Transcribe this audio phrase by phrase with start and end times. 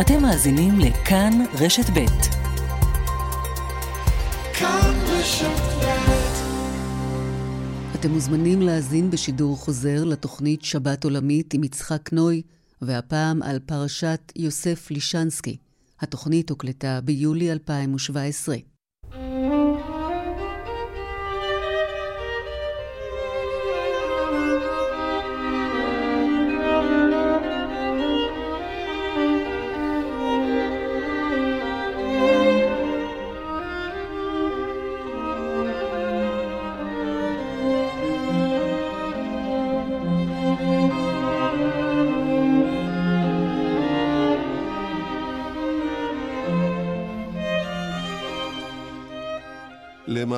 [0.00, 2.06] אתם מאזינים לכאן רשת ב'.
[4.54, 5.60] כאן רשת
[7.94, 12.42] אתם מוזמנים להאזין בשידור חוזר לתוכנית שבת עולמית עם יצחק נוי,
[12.82, 15.56] והפעם על פרשת יוסף לישנסקי.
[16.00, 18.56] התוכנית הוקלטה ביולי 2017.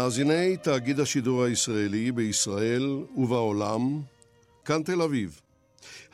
[0.09, 4.01] למאזיני תאגיד השידור הישראלי בישראל ובעולם,
[4.65, 5.41] כאן תל אביב,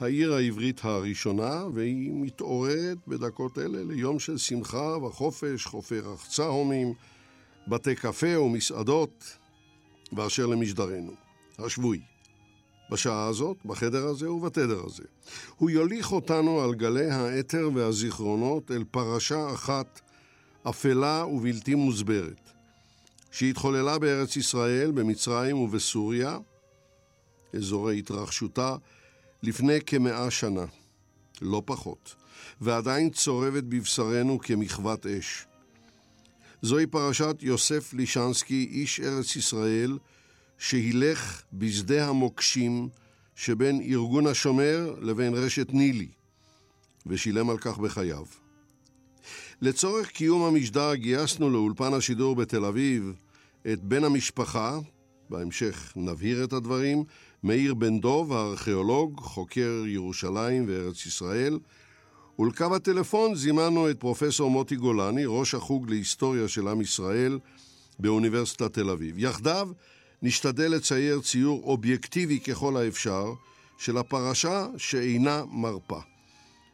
[0.01, 6.95] העיר העברית הראשונה, והיא מתעוררת בדקות אלה ליום של שמחה וחופש, חופי רחצה הומים,
[7.69, 9.37] בתי קפה ומסעדות,
[10.13, 11.13] באשר למשדרנו,
[11.59, 12.01] השבועי.
[12.91, 15.05] בשעה הזאת, בחדר הזה ובתדר הזה.
[15.57, 20.01] הוא יוליך אותנו על גלי האתר והזיכרונות אל פרשה אחת
[20.63, 22.44] אפלה ובלתי מוסברת.
[23.35, 26.39] שהתחוללה בארץ ישראל, במצרים ובסוריה,
[27.57, 28.77] אזורי התרחשותה,
[29.43, 30.65] לפני כמאה שנה,
[31.43, 32.15] לא פחות,
[32.61, 35.47] ועדיין צורבת בבשרנו כמחוות אש.
[36.63, 39.99] זוהי פרשת יוסף לישנסקי, איש ארץ ישראל,
[40.59, 42.89] שהילך בשדה המוקשים
[43.37, 46.09] שבין ארגון השומר לבין רשת נילי,
[47.07, 48.25] ושילם על כך בחייו.
[49.61, 53.13] לצורך קיום המשדר גייסנו לאולפן השידור בתל אביב
[53.73, 54.79] את בן המשפחה,
[55.31, 57.05] בהמשך נבהיר את הדברים,
[57.43, 61.59] מאיר בן דוב, הארכיאולוג, חוקר ירושלים וארץ ישראל,
[62.39, 67.39] ולקו הטלפון זימנו את פרופסור מוטי גולני, ראש החוג להיסטוריה של עם ישראל
[67.99, 69.19] באוניברסיטת תל אביב.
[69.19, 69.69] יחדיו
[70.23, 73.33] נשתדל לצייר ציור אובייקטיבי ככל האפשר
[73.79, 76.01] של הפרשה שאינה מרפה.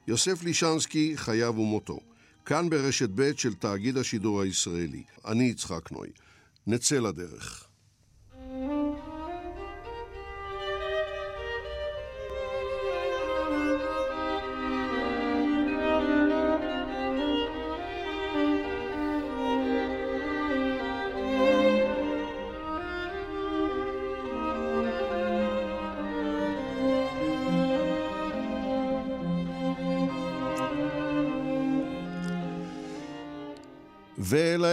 [0.09, 2.01] יוסף לישנסקי, חייו ומותו.
[2.45, 5.03] כאן ברשת ב' של תאגיד השידור הישראלי.
[5.27, 6.09] אני יצחק נוי.
[6.67, 7.70] נצא לדרך.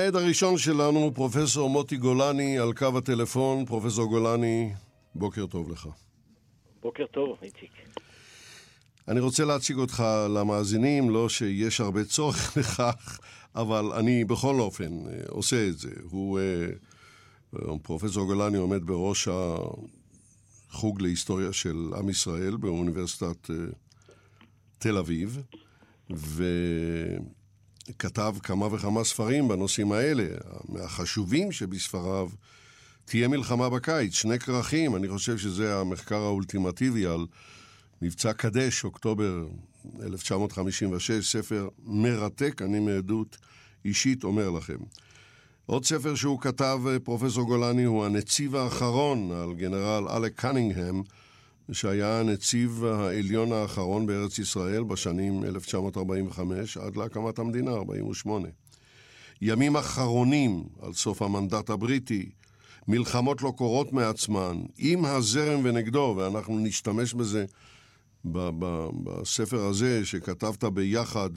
[0.08, 3.66] ולעד הראשון שלנו, פרופסור מוטי גולני, על קו הטלפון.
[3.66, 4.74] פרופסור גולני,
[5.16, 5.88] בוקר טוב לך.
[6.82, 7.72] בוקר טוב, איציק.
[9.08, 13.20] אני רוצה להציג אותך למאזינים, לא שיש הרבה צורך לכך,
[13.56, 15.92] אבל אני בכל אופן אה, עושה את זה.
[16.04, 16.68] הוא, אה,
[17.84, 19.28] פרופסור גולני עומד בראש
[20.72, 23.56] החוג להיסטוריה של עם ישראל באוניברסיטת אה,
[24.78, 25.42] תל אביב,
[26.16, 26.44] ו...
[28.00, 30.28] כתב כמה וכמה ספרים בנושאים האלה,
[30.70, 32.30] מהחשובים שבספריו
[33.06, 37.26] תהיה מלחמה בקיץ, שני כרכים, אני חושב שזה המחקר האולטימטיבי על
[38.02, 39.48] מבצע קדש, אוקטובר
[40.04, 43.38] 1956, ספר מרתק, אני מעדות
[43.86, 44.78] אישית אומר לכם.
[45.66, 51.04] עוד ספר שהוא כתב, פרופסור גולני, הוא הנציב האחרון על גנרל אלק קנינגהם,
[51.72, 58.48] שהיה הנציב העליון האחרון בארץ ישראל בשנים 1945 עד להקמת המדינה, 48.
[59.42, 62.30] ימים אחרונים על סוף המנדט הבריטי,
[62.88, 67.46] מלחמות לא קורות מעצמן, עם הזרם ונגדו, ואנחנו נשתמש בזה
[68.26, 71.30] בספר הזה שכתבת ביחד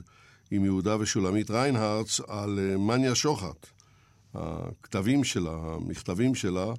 [0.50, 3.66] עם יהודה ושולמית ריינהרץ על אה, מניה שוחט,
[4.34, 6.72] הכתבים שלה, המכתבים שלה,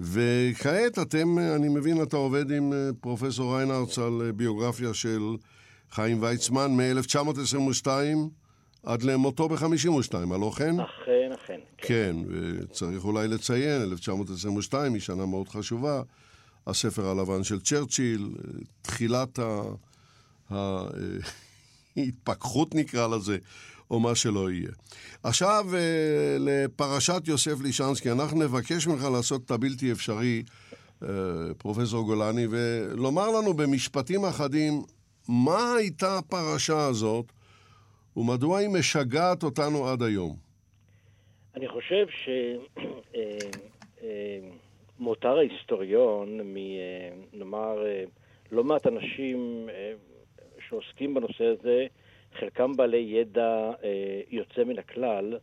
[0.00, 5.36] וכעת אתם, אני מבין, אתה עובד עם אה, פרופסור ריינארץ על אה, ביוגרפיה של
[5.90, 7.88] חיים ויצמן מ-1922
[8.82, 10.80] עד למותו ב-52, הלא כן?
[10.80, 11.60] אכן, אכן.
[11.76, 11.86] כן.
[11.86, 16.02] כן, וצריך אולי לציין, 1922 היא שנה מאוד חשובה,
[16.66, 18.30] הספר הלבן של צ'רצ'יל,
[18.82, 19.38] תחילת
[21.96, 23.38] ההתפכחות נקרא לזה,
[23.90, 24.70] או מה שלא יהיה.
[25.22, 30.42] עכשיו, אה, לפרשת יוסף לישנסקי, אנחנו נבקש ממך לעשות את הבלתי אפשרי,
[31.02, 31.08] אה,
[31.58, 34.72] פרופסור גולני, ולומר לנו במשפטים אחדים,
[35.28, 37.32] מה הייתה הפרשה הזאת,
[38.16, 40.36] ומדוע היא משגעת אותנו עד היום?
[41.56, 42.06] אני חושב
[44.98, 46.40] שמותר אה, ההיסטוריון,
[47.32, 47.78] נאמר,
[48.52, 49.68] לא מעט אנשים
[50.68, 51.86] שעוסקים בנושא הזה,
[52.40, 53.70] חלקם בעלי ידע
[54.30, 55.38] יוצא מן הכלל.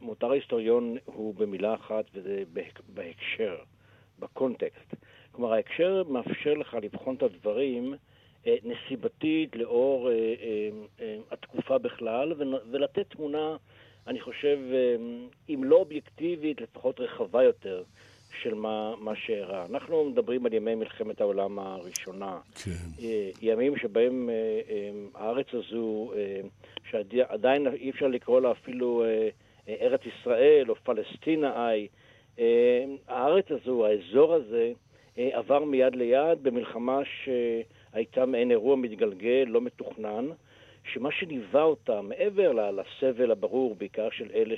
[0.00, 2.42] מותר ההיסטוריון הוא במילה אחת, וזה
[2.88, 3.56] בהקשר,
[4.18, 4.94] בקונטקסט.
[5.32, 7.94] כלומר, ההקשר מאפשר לך לבחון את הדברים
[8.46, 10.10] נסיבתית לאור
[11.30, 12.32] התקופה בכלל,
[12.70, 13.56] ולתת תמונה,
[14.06, 14.58] אני חושב,
[15.48, 17.82] אם לא אובייקטיבית, לפחות רחבה יותר
[18.42, 19.64] של מה, מה שאירע.
[19.70, 22.38] אנחנו מדברים על ימי מלחמת העולם הראשונה.
[22.64, 22.70] כן.
[23.42, 24.30] ימים שבהם
[25.14, 26.12] הארץ הזו,
[26.90, 29.04] שעדיין אי אפשר לקרוא לה אפילו
[29.68, 31.88] ארץ ישראל או פלסטינה איי,
[33.08, 34.72] הארץ הזו, האזור הזה,
[35.16, 40.26] עבר מיד ליד במלחמה שהייתה מעין אירוע מתגלגל, לא מתוכנן,
[40.92, 44.54] שמה שליווה אותה, מעבר לסבל הברור, בעיקר של אלה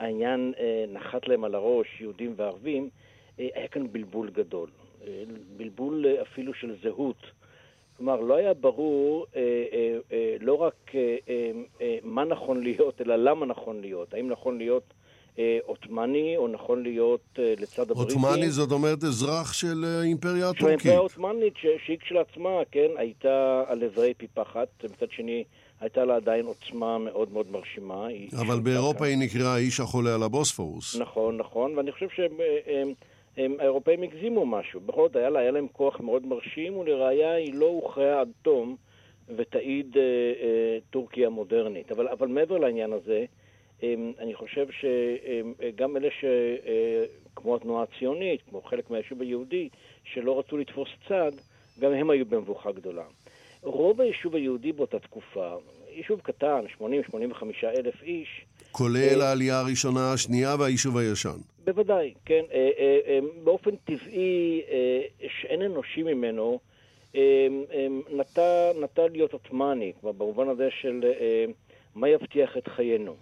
[0.00, 0.52] שהעניין
[0.88, 2.88] נחת להם על הראש, יהודים וערבים,
[3.38, 4.68] היה כאן בלבול גדול.
[5.56, 7.16] בלבול אפילו של זהות.
[7.96, 9.40] כלומר, לא היה ברור אה,
[9.72, 11.16] אה, אה, לא רק אה,
[11.80, 14.14] אה, מה נכון להיות, אלא למה נכון להיות.
[14.14, 14.94] האם נכון להיות
[15.62, 18.18] עות'מאני, או נכון להיות לצד הבריטים.
[18.18, 20.58] עות'מאני זאת אומרת אזרח של האימפריה הטורקית.
[20.60, 21.54] של האימפריה העות'מאנית,
[21.86, 25.44] שהיא כשלעצמה, כן, הייתה על עברי פי פחת, מצד שני,
[25.80, 28.06] הייתה לה עדיין עוצמה מאוד מאוד מרשימה.
[28.40, 30.96] אבל באירופה היא נקראה האיש החולה על הבוספורוס.
[30.96, 32.06] נכון, נכון, ואני חושב
[33.36, 34.80] שהאירופאים הגזימו משהו.
[34.80, 38.76] בכל זאת, היה, לה, היה להם כוח מאוד מרשים, ולראיה היא לא הוכרעה עד תום,
[39.36, 41.92] ותעיד אה, אה, טורקיה מודרנית.
[41.92, 43.24] אבל, אבל מעבר לעניין הזה,
[44.18, 46.24] אני חושב שגם אלה ש...
[47.36, 49.68] כמו התנועה הציונית, כמו חלק מהיישוב היהודי,
[50.04, 51.32] שלא רצו לתפוס צד,
[51.80, 53.04] גם הם היו במבוכה גדולה.
[53.62, 55.54] רוב היישוב היהודי באותה תקופה,
[55.90, 56.84] יישוב קטן, 80-85
[57.64, 58.44] אלף איש.
[58.72, 61.38] כולל העלייה הראשונה, השנייה והיישוב הישן.
[61.64, 62.42] בוודאי, כן.
[63.44, 64.62] באופן טבעי,
[65.28, 66.60] שאין אנושי ממנו,
[68.16, 71.00] נטה, נטה להיות עות'מאני, במובן הזה של
[71.94, 73.16] מה יבטיח את חיינו.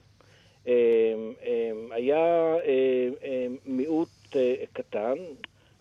[1.91, 2.55] היה
[3.67, 5.15] מיעוט אה, קטן,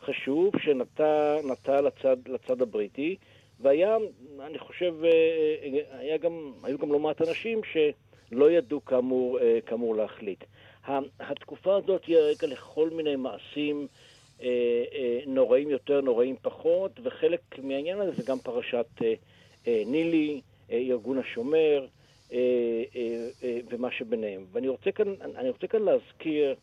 [0.02, 1.36] חשוב, שנטה
[1.82, 3.16] לצד, לצד הבריטי,
[3.60, 3.98] והיה,
[4.40, 9.96] אני חושב, אה, אה, היה גם, היו גם לא מעט אנשים שלא ידעו כאמור, כאמור
[9.96, 10.44] להחליט.
[11.20, 13.88] התקופה הזאת היא רקע לכל מיני מעשים
[15.28, 19.02] נוראים יותר, נוראים פחות, וחלק מהעניין הזה זה גם פרשת
[19.68, 21.88] נילי, ארגון השומר,
[22.34, 24.46] אה, אה, אה, ומה שביניהם.
[24.52, 26.56] ואני רוצה כאן, אני רוצה כאן להזכיר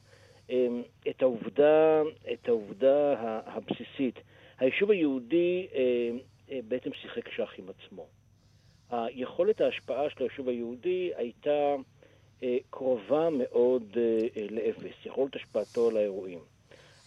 [1.08, 2.02] את העובדה,
[2.32, 3.14] את העובדה
[3.46, 4.14] הבסיסית.
[4.58, 5.67] היישוב היהודי
[6.69, 8.06] בעצם שיחק שח עם עצמו.
[8.91, 11.75] היכולת ההשפעה של היישוב היהודי הייתה
[12.71, 13.97] קרובה מאוד
[14.51, 16.39] לאפס, יכולת השפעתו על האירועים.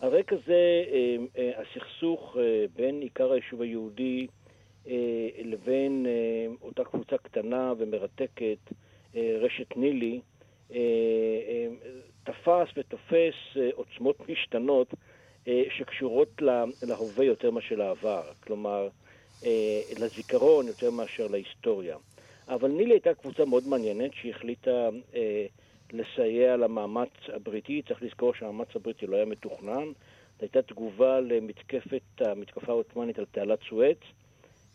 [0.02, 0.84] על רקע זה
[1.58, 2.38] הסכסוך
[2.76, 4.28] בין עיקר היישוב היהודי
[4.88, 8.58] אה, לבין אה, אותה קבוצה קטנה ומרתקת,
[9.16, 10.22] אה, רשת נילי,
[12.24, 13.36] תפס ותופס
[13.74, 14.94] עוצמות משתנות
[15.70, 16.42] שקשורות
[16.82, 18.90] להווה יותר מאשר לעבר, כלומר
[20.00, 21.98] לזיכרון יותר מאשר להיסטוריה.
[22.50, 24.89] אבל נילי הייתה קבוצה מאוד מעניינת שהחליטה
[25.94, 27.81] לסייע למאמץ הבריטי.
[27.88, 29.86] צריך לזכור שהמאמץ הבריטי לא היה מתוכנן.
[30.39, 33.98] זו הייתה תגובה למתקפת, המתקפה העות'מאנית על תעלת סואץ.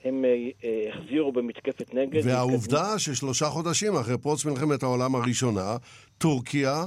[0.05, 0.31] הם אה,
[0.65, 2.27] אה, החזירו במתקפת נגד.
[2.27, 5.77] והעובדה ששלושה חודשים אחרי פרוץ מלחמת העולם הראשונה,
[6.19, 6.85] טורקיה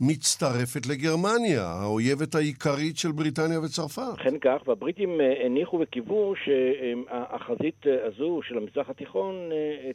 [0.00, 4.20] מצטרפת לגרמניה, האויבת העיקרית של בריטניה וצרפת.
[4.20, 9.34] אכן כך, והבריטים אה, הניחו וקיוו שהחזית הזו של המזרח התיכון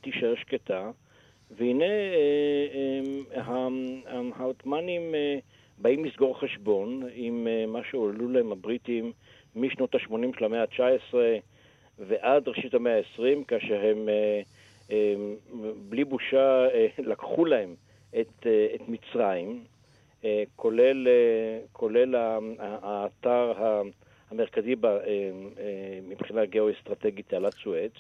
[0.02, 0.92] תישאר שקטה,
[1.58, 1.86] והנה
[4.36, 5.02] העות'מאנים
[5.78, 9.12] באים לסגור חשבון עם מה שהועלו להם הבריטים
[9.56, 11.14] משנות ה-80 של המאה ה-19.
[12.00, 14.42] ועד ראשית המאה ה-20, כאשר הם אה,
[14.92, 15.16] אה,
[15.90, 17.76] בלי בושה אה, לקחו להם
[18.20, 19.64] את, את מצרים,
[20.56, 21.08] כולל,
[21.72, 22.16] כולל
[22.60, 23.54] האתר
[24.32, 24.76] המרכזי
[26.08, 27.92] מבחינה גיאו-אסטרטגית, תעלת סואץ,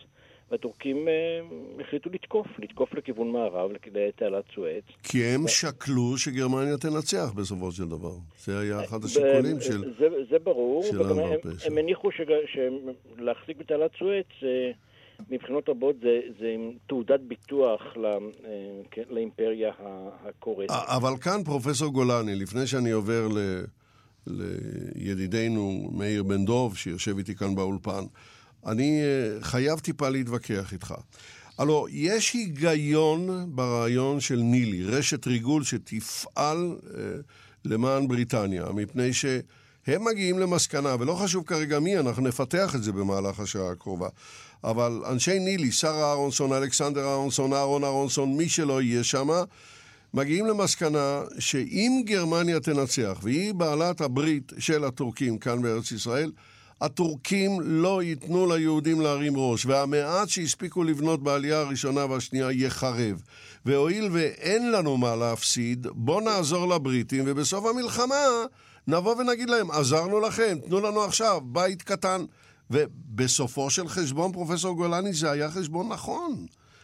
[0.52, 1.08] והטורקים
[1.80, 4.84] החליטו לתקוף, לתקוף לכיוון מערב, לתעלת סואץ.
[5.04, 5.48] כי הם ו...
[5.48, 8.14] שקלו שגרמניה תנצח בסופו של דבר.
[8.38, 9.94] זה היה אחד השיקולים של...
[10.00, 14.28] זה, זה ברור, וגם הם, הם הניחו שלהחזיק בתעלת סואץ,
[15.30, 16.56] מבחינות רבות זה, זה
[16.88, 18.20] תעודת ביטוח לא,
[19.10, 19.72] לאימפריה
[20.26, 20.70] הקוראת.
[20.70, 23.64] אבל כאן, פרופסור גולני, לפני שאני עובר ל...
[24.96, 28.04] לידידנו מאיר בן דוב, שיושב איתי כאן באולפן,
[28.66, 30.94] אני אה, חייב טיפה להתווכח איתך.
[31.58, 37.02] הלו, יש היגיון ברעיון של נילי, רשת ריגול שתפעל אה,
[37.66, 39.26] למען בריטניה, מפני ש...
[39.88, 44.08] הם מגיעים למסקנה, ולא חשוב כרגע מי, אנחנו נפתח את זה במהלך השעה הקרובה.
[44.64, 49.30] אבל אנשי נילי, שרה אהרונסון, אלכסנדר אהרונסון, אהרון אהרונסון, מי שלא יהיה שם,
[50.14, 56.32] מגיעים למסקנה שאם גרמניה תנצח, והיא בעלת הברית של הטורקים כאן בארץ ישראל,
[56.82, 63.22] הטורקים לא ייתנו ליהודים להרים ראש, והמעט שהספיקו לבנות בעלייה הראשונה והשנייה יחרב.
[63.66, 68.26] והואיל ואין לנו מה להפסיד, בואו נעזור לבריטים, ובסוף המלחמה
[68.88, 72.26] נבוא ונגיד להם, עזרנו לכם, תנו לנו עכשיו בית קטן.
[72.72, 76.32] ובסופו של חשבון, פרופסור גולני, זה היה חשבון נכון.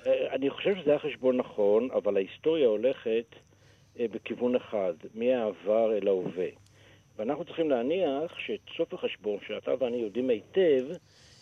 [0.05, 3.25] אה, אני חושב שזה היה חשבון נכון, אבל ההיסטוריה הולכת
[3.99, 6.47] אה, בכיוון אחד, מהעבר אל ההווה.
[7.17, 10.85] ואנחנו צריכים להניח שאת סוף החשבון, שאתה ואני יודעים היטב,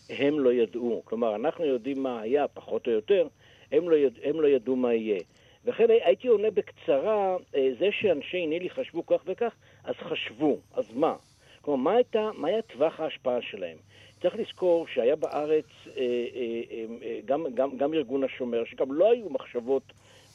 [0.09, 1.01] הם לא ידעו.
[1.05, 3.27] כלומר, אנחנו יודעים מה היה, פחות או יותר,
[3.71, 4.19] הם לא, יד...
[4.23, 5.19] הם לא ידעו מה יהיה.
[5.65, 9.53] לכן הייתי עונה בקצרה, אה, זה שאנשי נילי חשבו כך וכך,
[9.83, 11.15] אז חשבו, אז מה?
[11.61, 13.77] כלומר, מה, הייתה, מה היה טווח ההשפעה שלהם?
[14.21, 16.61] צריך לזכור שהיה בארץ אה, אה,
[17.01, 19.83] אה, גם, גם, גם ארגון השומר, שגם לא היו מחשבות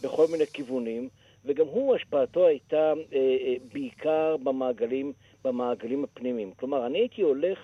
[0.00, 1.08] בכל מיני כיוונים,
[1.44, 2.92] וגם הוא, השפעתו הייתה
[3.72, 5.12] בעיקר במעגלים,
[5.44, 6.52] במעגלים הפנימיים.
[6.56, 7.58] כלומר, אני הייתי הולך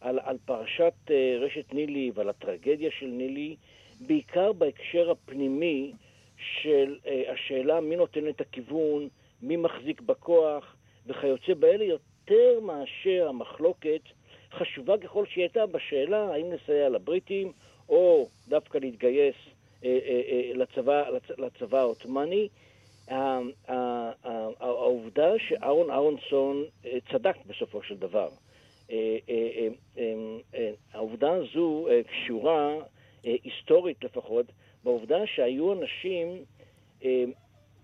[0.00, 0.92] על, על פרשת
[1.40, 3.56] רשת נילי ועל הטרגדיה של נילי,
[4.00, 5.92] בעיקר בהקשר הפנימי
[6.36, 6.98] של
[7.32, 9.08] השאלה מי נותן את הכיוון,
[9.42, 14.00] מי מחזיק בכוח וכיוצא באלה, יותר מאשר המחלוקת
[14.52, 17.52] חשובה ככל שהיא הייתה בשאלה האם לסייע לבריטים
[17.88, 19.34] או דווקא להתגייס
[19.84, 22.48] אה, אה, אה, לצבא, לצ, לצבא העות'מאני.
[24.60, 28.28] העובדה שאהרון אהרונסון אה, צדק בסופו של דבר.
[28.90, 32.74] אה, אה, העובדה הזו קשורה,
[33.22, 34.46] היסטורית לפחות,
[34.84, 36.44] בעובדה שהיו אנשים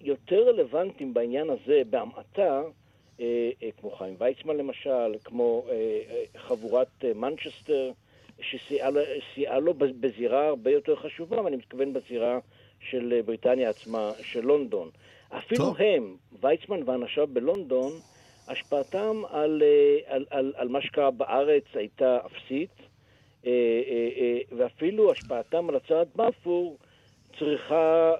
[0.01, 2.63] יותר רלוונטיים בעניין הזה בהמעטה
[3.81, 6.01] כמו חיים ויצמן למשל, כמו אה,
[6.37, 7.91] חבורת מנצ'סטר,
[8.41, 12.39] שסייעה לו בזירה הרבה יותר חשובה, ואני מתכוון בזירה
[12.81, 14.91] של בריטניה עצמה, של לונדון.
[15.29, 15.77] אפילו טוב.
[15.79, 17.93] הם, ויצמן ואנשיו בלונדון,
[18.49, 19.63] השפעתם על,
[20.07, 22.71] על, על, על מה שקרה בארץ הייתה אפסית,
[24.53, 26.79] ואפילו השפעתם על הצהרת בלפור
[27.39, 28.13] צריכה,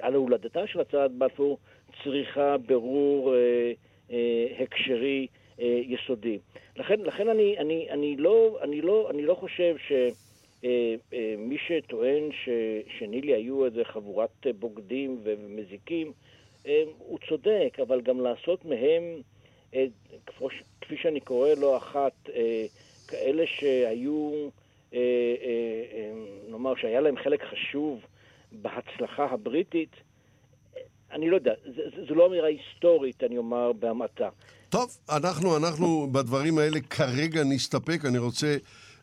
[0.00, 1.58] על הולדתה של הצהרת בלפור,
[2.04, 3.72] צריכה ברור אה,
[4.58, 5.26] הקשרי
[5.60, 6.38] אה, יסודי.
[6.76, 12.48] לכן, לכן אני, אני, אני, לא, אני, לא, אני לא חושב שמי אה, שטוען ש,
[12.98, 16.12] שנילי היו איזה חבורת בוגדים ומזיקים,
[16.98, 19.02] הוא צודק, אבל גם לעשות מהם,
[20.80, 22.12] כפי שאני קורא לא אחת,
[23.08, 24.48] כאלה שהיו,
[26.48, 28.00] נאמר, שהיה להם חלק חשוב
[28.52, 29.96] בהצלחה הבריטית,
[31.16, 31.52] אני לא יודע,
[32.08, 34.28] זו לא אמירה היסטורית, אני אומר, בהמעטה.
[34.68, 38.04] טוב, אנחנו, אנחנו בדברים האלה כרגע נסתפק.
[38.04, 38.56] אני רוצה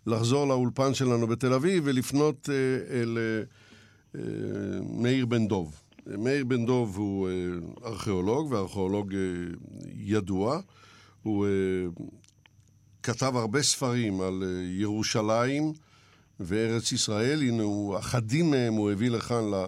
[0.07, 2.55] לחזור לאולפן שלנו בתל אביב ולפנות אה,
[3.01, 3.43] אל אה,
[4.15, 5.81] אה, מאיר בן דוב.
[6.05, 7.33] מאיר בן דוב הוא אה,
[7.85, 9.19] ארכיאולוג, וארכיאולוג אה,
[9.97, 10.59] ידוע.
[11.23, 11.51] הוא אה,
[13.03, 15.73] כתב הרבה ספרים על אה, ירושלים
[16.39, 17.41] וארץ ישראל.
[17.41, 19.65] הנה, הוא, אחדים מהם הוא הביא לכאן ל...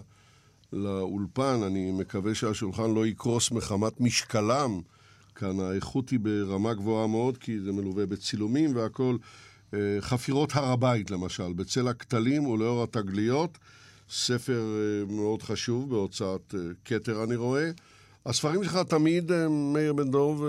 [0.74, 4.82] לאולפן, אני מקווה שהשולחן לא יקרוס מחמת משקלם.
[5.36, 9.18] כאן האיכות היא ברמה גבוהה מאוד, כי זה מלווה בצילומים והכול.
[9.74, 13.58] אה, חפירות הר הבית, למשל, בצל הכתלים ולאור התגליות.
[14.10, 17.72] ספר אה, מאוד חשוב בהוצאת אה, כתר, אני רואה.
[18.26, 19.32] הספרים שלך תמיד,
[19.74, 20.44] מאיר בן דוב,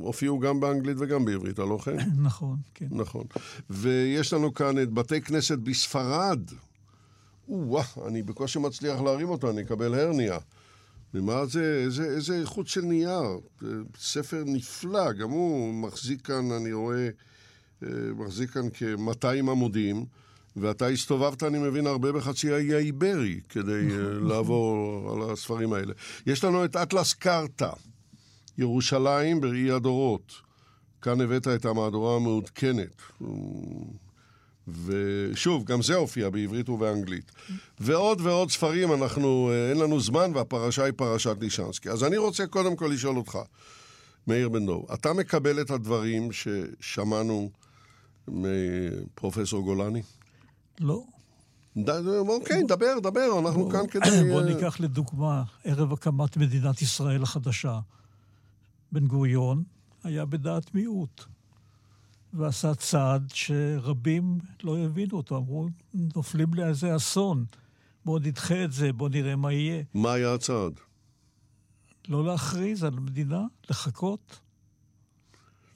[0.00, 1.96] הופיעו גם באנגלית וגם בעברית, הלא כן?
[2.28, 2.86] נכון, כן.
[2.90, 3.24] נכון.
[3.70, 6.40] ויש לנו כאן את בתי כנסת בספרד,
[7.48, 10.38] או-אה, אני בקושי מצליח להרים אותו, אני אקבל הרניה.
[11.14, 13.38] ומה זה, איזה, איזה איכות של נייר.
[13.98, 17.08] ספר נפלא, גם הוא מחזיק כאן, אני רואה,
[17.82, 20.04] אה, מחזיק כאן כ-200 עמודים,
[20.56, 23.98] ואתה הסתובבת, אני מבין, הרבה בחצי האי האיברי כדי אה,
[24.28, 25.92] לעבור על הספרים האלה.
[26.26, 27.72] יש לנו את אטלס קרתא,
[28.58, 30.46] ירושלים בראי הדורות.
[31.02, 33.02] כאן הבאת את המהדורה המעודכנת.
[34.68, 37.32] ושוב, גם זה הופיע בעברית ובאנגלית.
[37.80, 41.90] ועוד ועוד ספרים, אנחנו, אה, אין לנו זמן, והפרשה היא פרשת לישנסקי.
[41.90, 43.38] אז אני רוצה קודם כל לשאול אותך,
[44.26, 47.50] מאיר בן דור, אתה מקבל את הדברים ששמענו
[48.28, 50.02] מפרופסור גולני?
[50.80, 51.02] לא.
[51.76, 51.90] ד...
[52.28, 54.30] אוקיי, דבר, דבר, אנחנו בוא, כאן כדי...
[54.32, 57.78] בוא ניקח לדוגמה, ערב הקמת מדינת ישראל החדשה.
[58.92, 59.62] בן גוריון
[60.04, 61.24] היה בדעת מיעוט.
[62.36, 65.36] ועשה צעד שרבים לא הבינו אותו.
[65.36, 67.44] אמרו, נופלים לאיזה אסון,
[68.04, 69.82] בואו נדחה את זה, בואו נראה מה יהיה.
[69.94, 70.72] מה היה הצעד?
[72.08, 74.40] לא להכריז על מדינה, לחכות.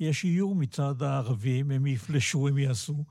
[0.01, 3.05] יש איום מצד הערבים, הם יפלשו, הם יעשו.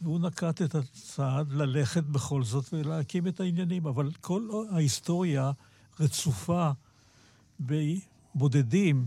[0.00, 3.86] והוא נקט את הצעד ללכת בכל זאת ולהקים את העניינים.
[3.86, 5.52] אבל כל ההיסטוריה
[6.00, 6.70] רצופה
[7.60, 9.06] בבודדים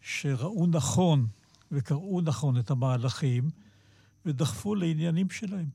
[0.00, 1.26] שראו נכון
[1.72, 3.50] וקראו נכון את המהלכים
[4.26, 5.66] ודחפו לעניינים שלהם.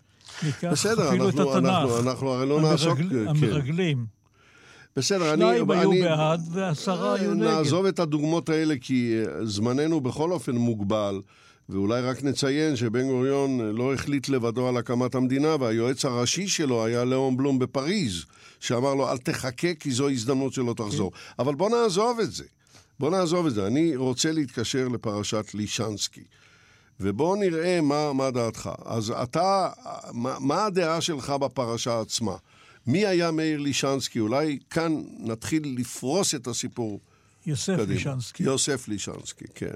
[0.72, 1.70] בסדר, אנחנו, את התנ"ך.
[1.70, 3.00] אנחנו, אנחנו הרי לא נעסוק...
[3.00, 3.28] המרגל, כן.
[3.28, 4.06] המרגלים.
[4.96, 5.42] בסדר, אני...
[5.42, 7.44] שניים היו אני, בעד ועשרה היו נגד.
[7.44, 11.22] נעזוב את הדוגמות האלה, כי אה, זמננו בכל אופן מוגבל,
[11.70, 16.86] ואולי רק נציין שבן גוריון אה, לא החליט לבדו על הקמת המדינה, והיועץ הראשי שלו
[16.86, 18.26] היה לאון בלום בפריז,
[18.60, 21.12] שאמר לו, אל תחכה, כי זו הזדמנות שלא תחזור.
[21.12, 21.18] כן.
[21.40, 22.44] אבל בוא נעזוב את זה.
[23.00, 23.68] בוא נעזוב את זה.
[23.68, 26.24] אני רוצה להתקשר לפרשת לישנסקי.
[27.00, 28.70] ובואו נראה מה, מה דעתך.
[28.86, 29.70] אז אתה,
[30.14, 32.36] מה, מה הדעה שלך בפרשה עצמה?
[32.88, 34.20] מי היה מאיר לישנסקי?
[34.20, 37.00] אולי כאן נתחיל לפרוס את הסיפור
[37.46, 37.94] יוסף קדימה.
[37.94, 38.44] לישנסקי.
[38.44, 39.74] יוסף לישנסקי, כן.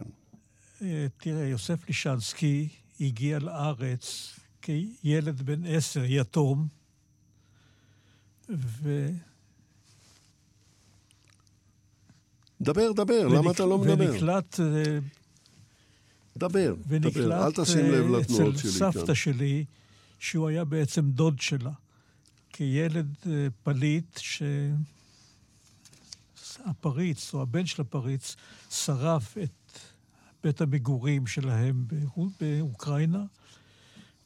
[0.81, 2.67] אה, תראה, יוסף לישנסקי
[3.01, 6.67] הגיע לארץ כילד בן עשר, יתום,
[8.49, 9.09] ו...
[12.61, 14.11] דבר, דבר, למה ונק- אתה לא מדבר?
[14.11, 14.65] ונקלט, אה,
[16.37, 19.15] דבר, דבר, אל ונקלט תשים לב אה, לתנועות אצל שלי סבתא כאן.
[19.15, 19.65] שלי,
[20.19, 21.71] שהוא היה בעצם דוד שלה.
[22.49, 24.19] כילד אה, פליט
[26.35, 28.35] שהפריץ, או הבן של הפריץ,
[28.71, 29.79] שרף את
[30.43, 33.23] בית המגורים שלהם באו- באוקראינה,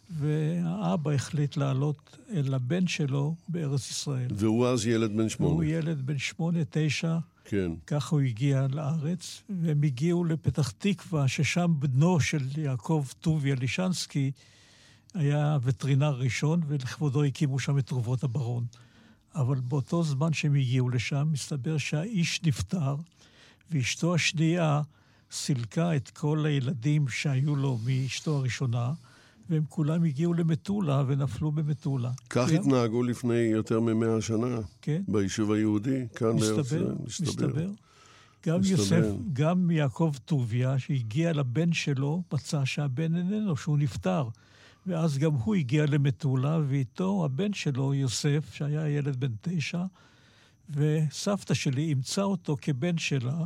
[0.10, 4.28] והאבא החליט לעלות אל הבן שלו בארץ ישראל.
[4.36, 5.66] והוא אז ילד בן הוא שמונה.
[5.68, 7.71] ילד בן שמונה, תשע, כן.
[7.88, 14.31] ככה הוא הגיע לארץ, והם הגיעו לפתח תקווה, ששם בנו של יעקב טוביה לישנסקי
[15.13, 18.65] היה וטרינר ראשון, ולכבודו הקימו שם את תרופות הברון.
[19.36, 22.95] אבל באותו זמן שהם הגיעו לשם, מסתבר שהאיש נפטר,
[23.71, 24.81] ואשתו השנייה
[25.31, 28.93] סילקה את כל הילדים שהיו לו מאשתו הראשונה,
[29.51, 32.12] והם כולם הגיעו למטולה ונפלו במטולה.
[32.29, 35.01] כך כן, התנהגו לפני יותר ממאה שנה כן.
[35.08, 36.93] ביישוב היהודי, כאן בארץ מסתבר.
[37.05, 37.69] מסתבר.
[38.47, 38.71] גם מסתבר.
[38.71, 44.28] יוסף, גם יעקב טוביה, שהגיע לבן שלו, מצא שהבן איננו, שהוא נפטר.
[44.86, 49.84] ואז גם הוא הגיע למטולה, ואיתו הבן שלו, יוסף, שהיה ילד בן תשע,
[50.69, 53.45] וסבתא שלי אימצה אותו כבן שלה,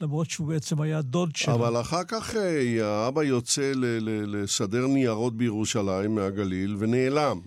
[0.00, 1.54] למרות שהוא בעצם היה דוד שלה.
[1.54, 3.72] אבל אחר כך אה, האבא יוצא
[4.26, 7.40] לסדר ניירות בירושלים מהגליל ונעלם.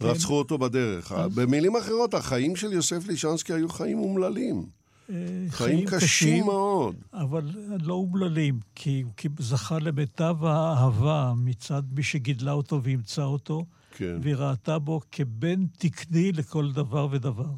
[0.00, 0.06] כן.
[0.06, 1.12] רצחו אותו בדרך.
[1.12, 4.66] אז- במילים אחרות, החיים של יוסף לישנסקי היו חיים אומללים.
[5.10, 5.14] אה,
[5.48, 6.94] חיים קשים מאוד.
[7.12, 7.50] אבל
[7.82, 13.64] לא אומללים, כי הוא זכה למיטב האהבה מצד מי שגידלה אותו ואימצה אותו,
[13.96, 14.18] כן.
[14.22, 17.50] והיא ראתה בו כבן תקני לכל דבר ודבר.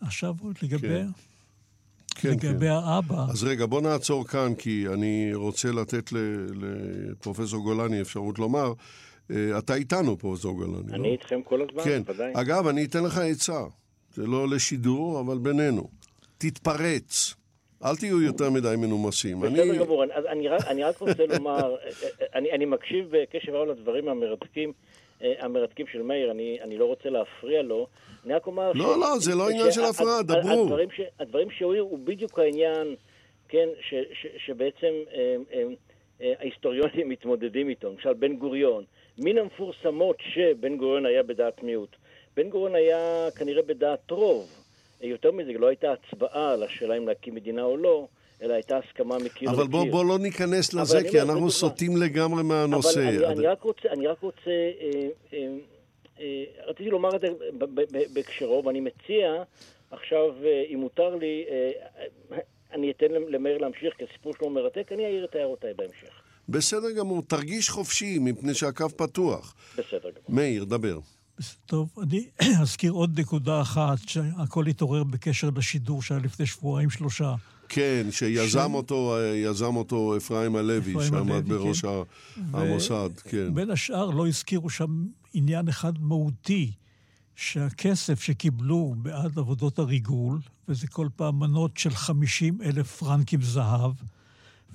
[0.00, 1.08] עכשיו, לגבי, כן,
[2.20, 2.72] כן, לגבי כן.
[2.72, 6.46] האבא, אז רגע, בוא נעצור כאן, כי אני רוצה לתת ל-
[7.10, 8.72] לפרופסור גולני אפשרות לומר.
[9.30, 11.04] אה, אתה איתנו, פרופסור גולני, אני לא?
[11.12, 12.02] איתכם כל הזמן, כן.
[12.06, 12.32] ודאי.
[12.34, 13.60] אגב, אני אתן לך עצה.
[14.14, 15.88] זה לא לשידור, אבל בינינו.
[16.38, 17.34] תתפרץ.
[17.84, 19.44] אל תהיו יותר מדי מנומסים.
[19.44, 19.52] אני...
[19.54, 21.74] בסדר גמור, אז אני רק, אני רק רוצה לומר,
[22.36, 24.72] אני, אני מקשיב בקשב רב לדברים המרתקים, אה,
[25.20, 27.86] המרתקים של מאיר, אני, אני לא רוצה להפריע לו,
[28.24, 28.72] אני רק אומר...
[28.72, 30.64] לא, לא, זה לא עניין של הפרעה, דברו.
[30.64, 32.94] הדברים, ש, הדברים שהוא העיר הוא בדיוק העניין,
[33.48, 35.62] כן, ש, ש, שבעצם אה, אה,
[36.20, 37.92] אה, ההיסטוריונים מתמודדים איתו.
[37.92, 38.84] למשל, בן גוריון,
[39.18, 41.96] מן המפורסמות שבן גוריון היה בדעת מיעוט.
[42.36, 44.50] בן גוריון היה כנראה בדעת רוב.
[45.00, 48.08] יותר מזה, לא הייתה הצבעה על השאלה אם להקים מדינה או לא,
[48.42, 49.70] אלא הייתה הסכמה מקיר אבל לקיר.
[49.70, 51.50] בוא, בוא לא ניכנס אבל לזה, אני כי אומר, אנחנו.
[51.50, 53.00] סוטים לגמרי מהנושא.
[53.00, 55.46] אבל אני, עד- אני רק רוצה, אני רק רוצה אה, אה,
[56.20, 57.26] אה, רציתי לומר את זה
[58.14, 59.42] בהקשרו, ואני מציע
[59.90, 61.70] עכשיו, אה, אם מותר לי, אה,
[62.32, 62.38] אה,
[62.72, 66.08] אני אתן למאיר להמשיך, כי הסיפור שלו מרתק, אני אעיר את הערותיי בהמשך.
[66.48, 69.54] בסדר גמור, תרגיש חופשי, מפני שהקו פתוח.
[69.72, 70.12] בסדר גמור.
[70.28, 70.98] מאיר, דבר.
[71.66, 72.26] טוב, אני
[72.62, 77.34] אזכיר עוד נקודה אחת, שהכל התעורר בקשר לשידור שהיה לפני שבועיים-שלושה.
[77.68, 81.88] כן, שיזם אותו, אה, יזם אותו אפרים הלוי, שעמד בראש כן.
[82.52, 83.54] המוסד, כן.
[83.54, 86.72] בין השאר לא הזכירו שם עניין אחד מהותי,
[87.36, 93.92] שהכסף שקיבלו בעד עבודות הריגול, וזה כל פעם מנות של 50 אלף פרנקים זהב,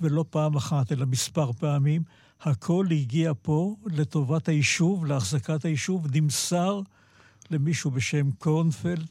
[0.00, 2.02] ולא פעם אחת, אלא מספר פעמים,
[2.40, 6.80] הכל הגיע פה לטובת היישוב, להחזקת היישוב, נמסר
[7.50, 9.06] למישהו בשם קורנפלד,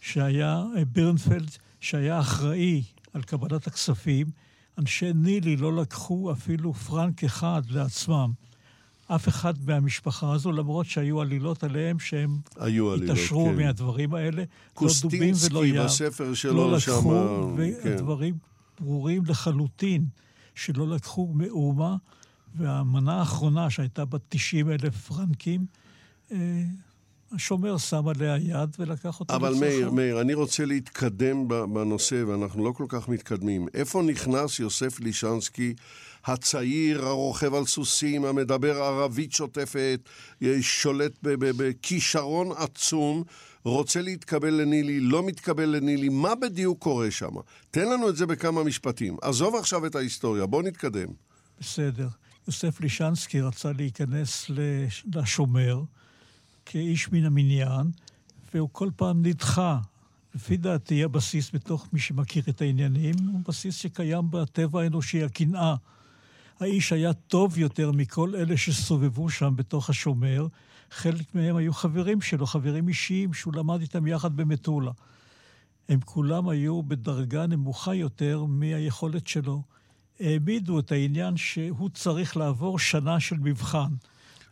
[0.00, 2.82] שהיה, אה, בירנפלד, שהיה אחראי
[3.16, 4.26] על קבלת הכספים.
[4.78, 8.32] אנשי נילי לא לקחו אפילו פרנק אחד לעצמם.
[9.06, 13.56] אף אחד מהמשפחה הזו, למרות שהיו עלילות עליהם שהם היו עלילות, התעשרו כן.
[13.56, 14.42] מהדברים האלה.
[14.42, 15.86] לא דובים ולא קוסטינסקי יער.
[15.86, 17.88] בספר שלו לא שם, לקחו, כן.
[17.88, 18.38] והדברים
[18.80, 20.06] ברורים לחלוטין,
[20.54, 21.96] שלא לקחו מאומה,
[22.54, 25.66] והמנה האחרונה שהייתה בת 90 אלף פרנקים,
[26.32, 26.64] אה,
[27.32, 32.72] השומר שם עליה יד ולקח אותה אבל מאיר, מאיר, אני רוצה להתקדם בנושא, ואנחנו לא
[32.72, 33.66] כל כך מתקדמים.
[33.74, 35.74] איפה נכנס יוסף לישנסקי,
[36.24, 40.00] הצעיר, הרוכב על סוסים, המדבר ערבית שוטפת,
[40.60, 43.22] שולט בכישרון עצום,
[43.64, 47.32] רוצה להתקבל לנילי, לא מתקבל לנילי, מה בדיוק קורה שם?
[47.70, 49.16] תן לנו את זה בכמה משפטים.
[49.22, 51.08] עזוב עכשיו את ההיסטוריה, בוא נתקדם.
[51.60, 52.08] בסדר.
[52.46, 54.50] יוסף לישנסקי רצה להיכנס
[55.14, 55.82] לשומר
[56.66, 57.90] כאיש מן המניין,
[58.54, 59.78] והוא כל פעם נדחה.
[60.34, 65.74] לפי דעתי הבסיס בתוך מי שמכיר את העניינים הוא בסיס שקיים בטבע האנושי, הקנאה.
[66.60, 70.46] האיש היה טוב יותר מכל אלה שסובבו שם בתוך השומר.
[70.90, 74.92] חלק מהם היו חברים שלו, חברים אישיים שהוא למד איתם יחד במטולה.
[75.88, 79.62] הם כולם היו בדרגה נמוכה יותר מהיכולת שלו.
[80.20, 83.90] העמידו את העניין שהוא צריך לעבור שנה של מבחן.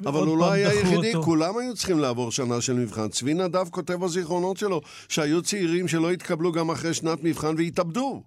[0.00, 3.08] אבל הוא לא היה היחידי, כולם היו צריכים לעבור שנה של מבחן.
[3.08, 8.22] צבי נדב כותב בזיכרונות שלו שהיו צעירים שלא התקבלו גם אחרי שנת מבחן והתאבדו.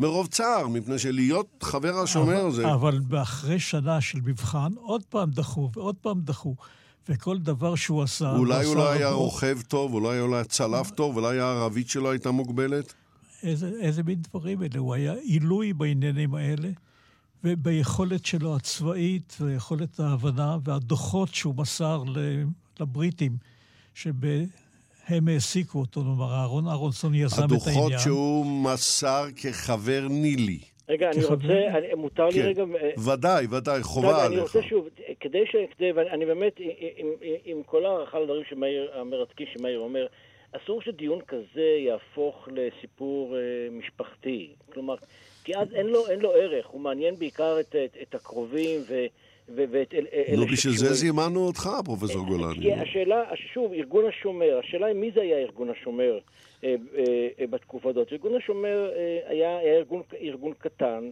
[0.00, 2.74] מרוב צער, מפני שלהיות חבר השומר אבל, זה...
[2.74, 6.54] אבל אחרי שנה של מבחן, עוד פעם דחו ועוד פעם דחו.
[7.08, 8.36] וכל דבר שהוא עשה...
[8.36, 12.10] אולי הוא לא היה רוכב טוב, אולי הוא לא היה צלף טוב, אולי הערבית שלו
[12.10, 12.94] הייתה מוגבלת?
[13.42, 14.78] איזה, איזה מין דברים אלה?
[14.78, 16.68] הוא היה עילוי בעניינים האלה,
[17.44, 22.02] וביכולת שלו הצבאית, ויכולת ההבנה, והדוחות שהוא מסר
[22.80, 23.32] לבריטים,
[23.94, 24.12] שב...
[25.08, 27.84] הם העסיקו אותו, כלומר, אהרון אהרונסון יזם את העניין.
[27.84, 30.58] הדוחות שהוא מסר כחבר נילי.
[30.88, 32.46] רגע, אני רוצה, אני, מותר לי כן.
[32.46, 32.64] רגע...
[33.12, 34.32] ודאי, ודאי, חובה עליך.
[34.32, 34.88] אני רוצה שוב,
[35.20, 35.56] כדי ש...
[35.76, 36.52] כדי, ואני באמת,
[36.96, 37.06] עם,
[37.44, 40.06] עם כל הערכה לדברים שמאיר, המרתקים שמאיר אומר,
[40.52, 44.52] אסור שדיון כזה יהפוך לסיפור uh, משפחתי.
[44.72, 44.94] כלומר,
[45.48, 49.06] כי אז אין לו, אין לו ערך, הוא מעניין בעיקר את, את, את הקרובים ו...
[49.48, 52.54] ואת אלה נו, בשביל זה זימנו אותך, פרופסור גולני.
[52.60, 56.18] כי השאלה, שוב, ארגון השומר, השאלה היא מי זה היה ארגון השומר
[56.64, 56.74] אה,
[57.40, 58.12] אה, בתקופה הזאת.
[58.12, 61.10] ארגון השומר אה, היה, היה ארגון, ארגון קטן,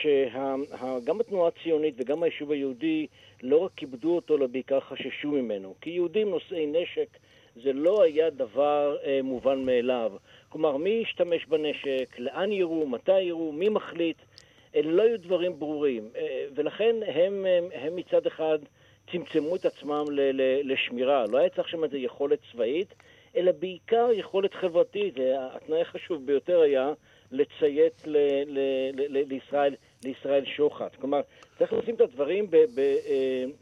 [0.00, 3.06] שגם התנועה הציונית וגם היישוב היהודי
[3.42, 5.74] לא רק כיבדו אותו, אלא בעיקר חששו ממנו.
[5.80, 7.08] כי יהודים נושאי נשק
[7.62, 10.12] זה לא היה דבר אה, מובן מאליו.
[10.50, 14.16] כלומר, מי ישתמש בנשק, לאן יראו, מתי יראו, מי מחליט.
[14.74, 18.58] אלה לא היו דברים ברורים, אה, ולכן הם, הם, הם מצד אחד
[19.12, 21.24] צמצמו את עצמם ל, ל, לשמירה.
[21.26, 22.94] לא היה צריך שם איזו יכולת צבאית,
[23.36, 25.14] אלא בעיקר יכולת חברתית.
[25.38, 26.92] התנאי החשוב ביותר היה
[27.32, 28.58] לציית ל, ל,
[28.92, 30.96] ל, ל, לישראל, לישראל שוחט.
[30.96, 31.20] כלומר,
[31.58, 32.64] צריך לשים את הדברים אה,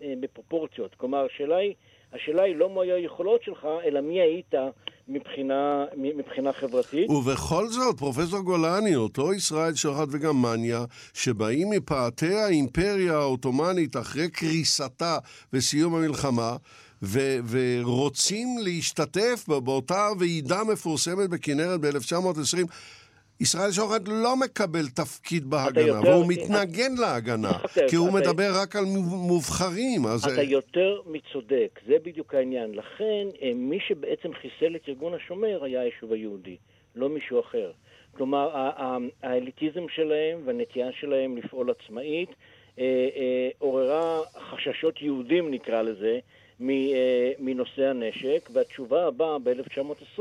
[0.02, 0.94] אה, בפרופורציות.
[0.94, 1.74] כלומר, השאלה היא...
[2.12, 4.54] השאלה היא לא מה היו היכולות שלך, אלא מי היית
[5.08, 7.10] מבחינה, מבחינה חברתית.
[7.10, 15.18] ובכל זאת, פרופסור גולני, אותו ישראל שוחט וגם מניה, שבאים מפאתי האימפריה העות'מאנית אחרי קריסתה
[15.52, 16.56] וסיום המלחמה,
[17.02, 22.66] ו- ורוצים להשתתף באותה ועידה מפורסמת בכנרת ב-1920,
[23.40, 27.52] ישראל שוחט לא מקבל תפקיד בהגנה, יותר, והוא מתנגן אתה, להגנה,
[27.88, 28.84] כי הוא אתה, מדבר רק על
[29.28, 30.06] מובחרים.
[30.06, 30.24] אז...
[30.24, 32.74] אתה יותר מצודק, זה בדיוק העניין.
[32.74, 36.56] לכן, אה, מי שבעצם חיסל את ארגון השומר היה היישוב היהודי,
[36.96, 37.72] לא מישהו אחר.
[38.16, 38.72] כלומר,
[39.22, 42.28] האליטיזם שלהם והנטייה שלהם לפעול עצמאית
[42.78, 42.84] אה,
[43.16, 44.20] אה, עוררה
[44.50, 46.18] חששות יהודים, נקרא לזה,
[47.38, 50.20] מנושא הנשק, והתשובה הבאה ב-1920,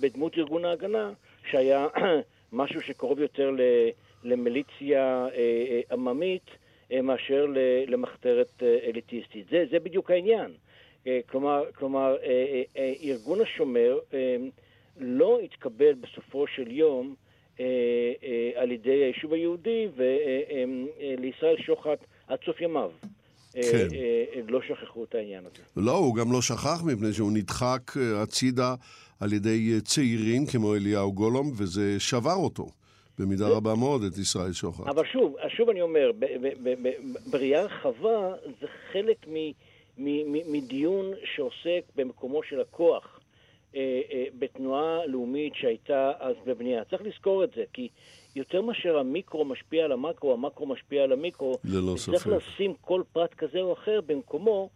[0.00, 1.10] בדמות ארגון ההגנה,
[1.50, 1.86] שהיה
[2.52, 3.50] משהו שקרוב יותר
[4.24, 6.50] למיליציה אה, אה, עממית
[6.92, 7.46] אה, מאשר
[7.86, 9.46] למחתרת אליטיסטית.
[9.50, 10.50] זה, זה בדיוק העניין.
[11.30, 12.16] כלומר, כלומר,
[13.02, 13.98] ארגון השומר
[14.96, 17.14] לא התקבל בסופו של יום
[18.54, 22.90] על ידי היישוב היהודי ולישראל שוחט עד סוף ימיו.
[23.52, 23.88] כן.
[24.48, 25.62] לא שכחו את העניין הזה.
[25.76, 28.74] לא, הוא גם לא שכח מפני שהוא נדחק הצידה
[29.20, 32.66] על ידי אה, צעירים כמו אליהו גולום, וזה שבר אותו.
[33.18, 34.86] במידה רבה מאוד את ישראל שוחט.
[34.88, 36.10] אבל שוב, שוב אני אומר,
[37.30, 39.26] בראייה רחבה זה חלק
[40.46, 43.20] מדיון שעוסק במקומו של הכוח
[43.74, 46.84] אה, אה, בתנועה לאומית שהייתה אז בבנייה.
[46.84, 47.88] צריך לזכור את זה, כי
[48.36, 51.58] יותר מאשר המיקרו משפיע על המקרו, המקרו משפיע על המיקרו.
[51.64, 52.12] ללא ספק.
[52.12, 54.68] צריך לשים כל פרט כזה או אחר במקומו.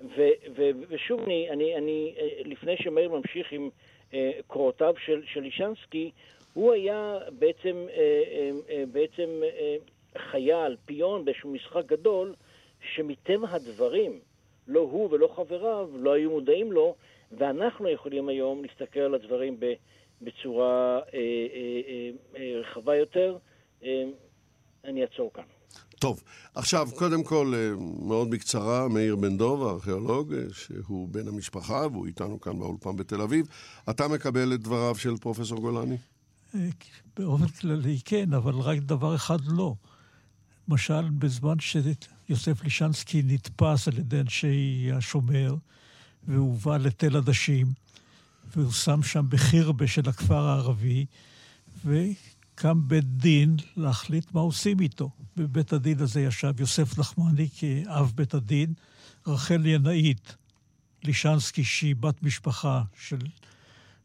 [0.00, 0.22] ו,
[0.56, 3.70] ו, ושוב, אני, אני, אני, לפני שמאיר ממשיך עם
[4.14, 6.10] אה, קורותיו של, של לישנסקי,
[6.54, 8.22] הוא היה בעצם, אה,
[8.68, 9.40] אה, בעצם
[10.30, 12.34] חייל, פיון באיזשהו משחק גדול,
[12.94, 14.20] שמטבע הדברים,
[14.66, 16.94] לא הוא ולא חבריו לא היו מודעים לו,
[17.32, 19.60] ואנחנו יכולים היום להסתכל על הדברים
[20.22, 21.00] בצורה
[22.34, 23.36] רחבה יותר.
[24.84, 25.57] אני אעצור כאן.
[25.98, 26.22] טוב,
[26.54, 32.06] עכשיו, קודם כל, אה, מאוד בקצרה, מאיר בן דוב, הארכיאולוג, אה, שהוא בן המשפחה, והוא
[32.06, 33.46] איתנו כאן באולפן בתל אביב.
[33.90, 35.96] אתה מקבל את דבריו של פרופסור גולני?
[36.54, 36.68] אה,
[37.16, 39.74] באופן כללי כן, אבל רק דבר אחד לא.
[40.68, 45.54] למשל, בזמן שיוסף לישנסקי נתפס על ידי אנשי השומר,
[46.28, 47.66] והובא לתל עדשים,
[48.56, 51.06] והוא שם שם בחירבה של הכפר הערבי,
[52.58, 55.10] וקם בית דין להחליט מה עושים איתו.
[55.36, 58.72] בבית הדין הזה ישב יוסף נחמני כאב בית הדין,
[59.26, 60.36] רחל ינאית,
[61.04, 63.16] לישנסקי, שהיא בת משפחה של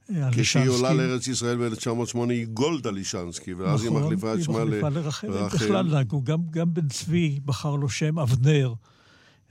[0.09, 0.41] לישנסקי.
[0.41, 5.27] כשהיא עולה לארץ ישראל ב-1908 היא גולדה לישנסקי, ואז נכון, היא מחליפה את שמה לרחל.
[5.45, 8.73] בכלל נהגו, גם, גם בן צבי בחר לו שם אבנר.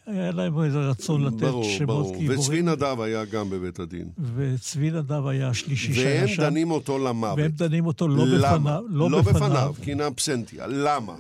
[0.07, 2.17] היה להם איזה רצון לתת ברור, שמות ברור.
[2.17, 2.41] גיבורים.
[2.41, 4.09] וצבי נדב היה גם בבית הדין.
[4.37, 6.43] וצבי נדב היה השלישי שהיה שם.
[6.43, 7.39] והם דנים אותו למוות.
[7.39, 8.59] והם דנים אותו לא למה?
[8.59, 8.83] בפניו.
[8.89, 10.67] לא, לא בפניו, בפניו כי נאפסנטיה.
[10.67, 11.15] למה?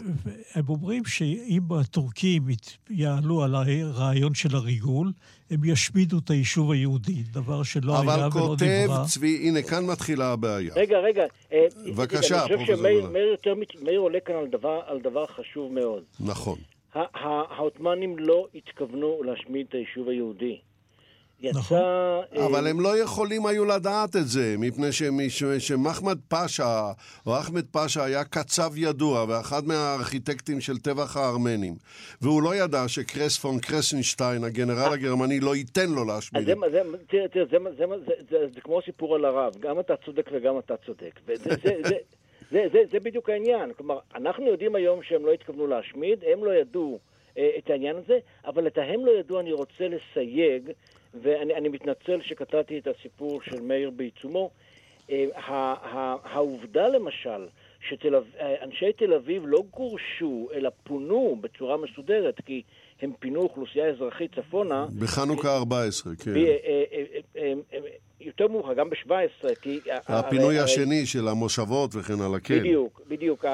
[0.55, 2.43] הם אומרים שאם הטורקים
[2.91, 5.13] יעלו על הרעיון של הריגול,
[5.51, 8.27] הם ישמידו את היישוב היהודי, דבר שלא היה ולא נברא.
[8.27, 10.75] אבל כותב צבי, הנה, כאן מתחילה הבעיה.
[10.77, 11.23] רגע, רגע.
[11.53, 12.55] אה, בבקשה, פרופסור.
[12.55, 12.65] אני
[13.37, 16.03] חושב שמאיר עולה כאן על דבר, על דבר חשוב מאוד.
[16.21, 16.59] נכון.
[16.95, 20.59] העות'מאנים לא התכוונו להשמיד את היישוב היהודי.
[21.43, 21.59] יצא...
[21.59, 21.79] נכון.
[21.79, 24.89] אה, אבל הם לא יכולים היו לדעת את זה, מפני
[25.59, 26.93] שמחמד פאשה,
[27.27, 31.75] או אחמד פאשה היה קצב ידוע ואחד מהארכיטקטים של טבח הארמנים.
[32.21, 36.47] והוא לא ידע שקרס פון קרסנשטיין, הגנרל הגרמני, לא ייתן לו להשמיד.
[36.47, 39.95] זה, זה, תראה, תראה, זה, זה, זה, זה, זה כמו סיפור על הרב, גם אתה
[40.05, 41.21] צודק וגם אתה צודק.
[41.27, 41.95] וזה, זה, זה,
[42.53, 43.73] זה, זה, זה בדיוק העניין.
[43.73, 46.99] כלומר, אנחנו יודעים היום שהם לא התכוונו להשמיד, הם לא ידעו
[47.39, 50.71] אה, את העניין הזה, אבל את ההם לא ידעו אני רוצה לסייג,
[51.15, 54.51] ואני מתנצל שקטעתי את הסיפור של מאיר בעיצומו.
[55.11, 55.27] אה,
[56.25, 57.47] העובדה למשל,
[57.81, 62.63] שאנשי תל אביב לא גורשו, אלא פונו בצורה מסודרת, כי
[63.03, 64.87] הם פינו אוכלוסייה אזרחית צפונה.
[64.99, 66.31] בחנוכה 14, כן.
[68.21, 69.81] יותר מאוחר, גם ב-17, כי...
[70.07, 72.59] הפינוי השני של המושבות וכן הלאה, כן.
[72.59, 73.45] בדיוק, בדיוק.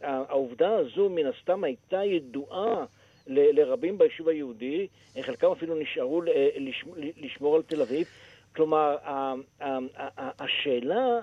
[0.00, 2.84] העובדה הזו מן הסתם הייתה ידועה
[3.26, 4.86] לרבים ביישוב היהודי,
[5.20, 6.22] חלקם אפילו נשארו
[7.16, 8.06] לשמור על תל אביב.
[8.56, 8.96] כלומר,
[10.14, 11.20] השאלה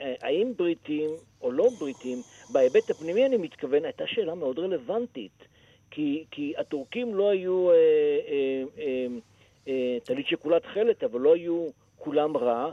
[0.00, 1.10] האם בריטים
[1.42, 2.18] או לא בריטים,
[2.52, 5.49] בהיבט הפנימי אני מתכוון, הייתה שאלה מאוד רלוונטית.
[5.90, 9.06] כי, כי הטורקים לא היו אה, אה, אה,
[9.68, 12.70] אה, טלית שכולה תכלת, אבל לא היו כולם רע.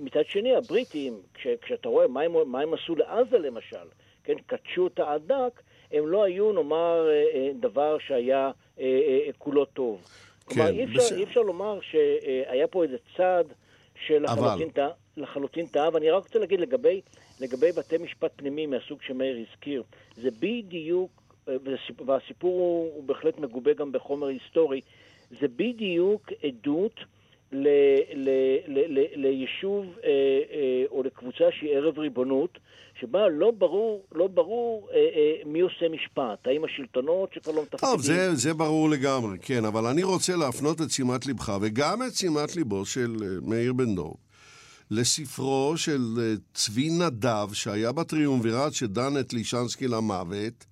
[0.00, 3.86] מצד שני, הבריטים, כש, כשאתה רואה מה הם, מה הם עשו לעזה למשל,
[4.24, 8.50] כן, קדשו את האדק, הם לא היו, נאמר, אה, אה, דבר שהיה
[8.80, 10.04] אה, כולו טוב.
[10.48, 11.12] כן, כלומר, אי אפשר, בס...
[11.12, 13.52] אי אפשר לומר שהיה פה איזה צעד
[14.06, 14.90] של לחלוטין, אבל...
[15.16, 17.00] לחלוטין טעה, ואני רק רוצה להגיד לגבי,
[17.40, 19.82] לגבי בתי משפט פנימיים מהסוג שמאיר הזכיר,
[20.16, 21.21] זה בדיוק,
[22.06, 24.80] והסיפור הוא, הוא בהחלט מגובה גם בחומר היסטורי,
[25.40, 27.00] זה בדיוק עדות
[27.52, 27.68] ל,
[28.14, 28.28] ל,
[28.66, 30.10] ל, ל, ליישוב אה,
[30.52, 32.58] אה, או לקבוצה שהיא ערב ריבונות,
[33.00, 37.90] שבה לא ברור, לא ברור אה, אה, מי עושה משפט, האם השלטונות שכבר לא מתפקדים.
[37.90, 42.14] טוב, זה, זה ברור לגמרי, כן, אבל אני רוצה להפנות את שימת לבך, וגם את
[42.14, 44.12] שימת ליבו של אה, מאיר בן דב,
[44.90, 50.66] לספרו של אה, צבי נדב, שהיה בטריומווירט שדן את לישנסקי למוות,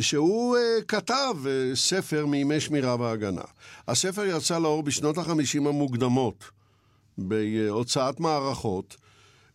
[0.00, 3.42] שהוא uh, כתב uh, ספר מימי שמירה והגנה.
[3.88, 6.44] הספר יצא לאור בשנות החמישים המוקדמות,
[7.18, 8.96] בהוצאת מערכות,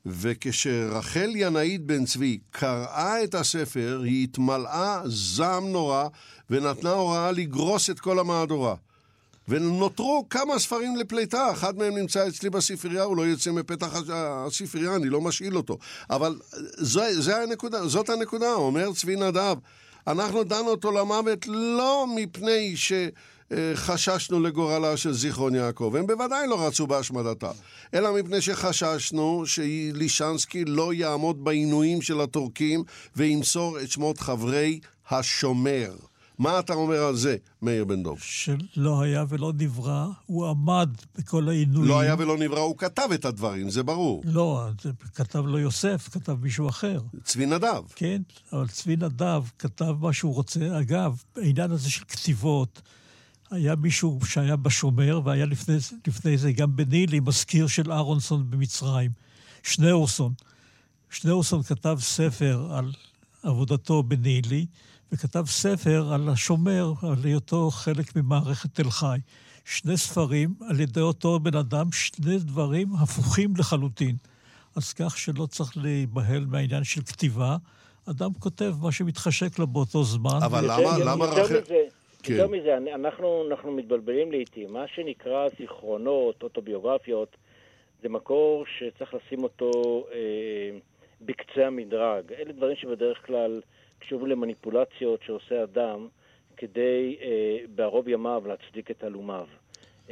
[0.06, 6.08] וכשרחל ינאית בן צבי קראה את הספר, היא התמלאה זעם נורא
[6.50, 8.76] ונתנה הוראה לגרוס את כל המהדורה.
[9.48, 15.10] ונותרו כמה ספרים לפליטה, אחד מהם נמצא אצלי בספרייה, הוא לא יוצא מפתח הספרייה, אני
[15.10, 15.78] לא משאיל אותו.
[16.10, 16.40] אבל
[16.78, 19.58] זו, זו הנקודה, זאת הנקודה, אומר צבי נדב.
[20.08, 26.88] אנחנו דנו אותו למוות לא מפני שחששנו לגורלה של זיכרון יעקב, הם בוודאי לא רצו
[26.88, 27.52] בהשמדתה,
[27.94, 32.84] אלא מפני שחששנו שלישנסקי לא יעמוד בעינויים של הטורקים
[33.16, 35.92] וימסור את שמות חברי השומר.
[36.40, 38.18] מה אתה אומר על זה, מאיר בן דב?
[38.18, 41.90] שלא היה ולא נברא, הוא עמד בכל העינויים.
[41.90, 44.22] לא היה ולא נברא, הוא כתב את הדברים, זה ברור.
[44.26, 47.00] לא, זה כתב לא יוסף, כתב מישהו אחר.
[47.24, 47.84] צבי נדב.
[47.96, 48.22] כן,
[48.54, 50.80] אבל צבי נדב כתב מה שהוא רוצה.
[50.80, 52.82] אגב, העניין הזה של כתיבות,
[53.52, 55.76] היה מישהו שהיה בשומר, והיה לפני,
[56.08, 59.12] לפני זה גם בנילי, מזכיר של אהרונסון במצרים,
[59.64, 60.34] שניאורסון.
[61.10, 62.92] שניאורסון כתב ספר על
[63.44, 64.66] עבודתו בנילי,
[65.14, 69.18] וכתב ספר על השומר, על היותו חלק ממערכת תל חי.
[69.66, 74.16] שני ספרים על ידי אותו בן אדם, שני דברים הפוכים לחלוטין.
[74.76, 77.56] אז כך שלא צריך להיבהל מהעניין של כתיבה,
[78.10, 80.40] אדם כותב מה שמתחשק לו באותו זמן.
[80.46, 81.62] אבל למה, למה רחל...
[82.24, 82.34] כן.
[82.34, 84.74] יותר מזה, אנחנו, אנחנו מתבלבלים לעיתים.
[84.74, 87.38] מה שנקרא זיכרונות, אוטוביוגרפיות,
[88.02, 89.72] זה מקור שצריך לשים אותו
[90.12, 90.78] אה,
[91.22, 92.34] בקצה המדרג.
[92.34, 93.62] אלה דברים שבדרך כלל
[94.06, 96.08] קשורים למניפולציות שעושה אדם
[96.58, 99.48] כדי אה, בערוב ימיו להצדיק את הלומיו.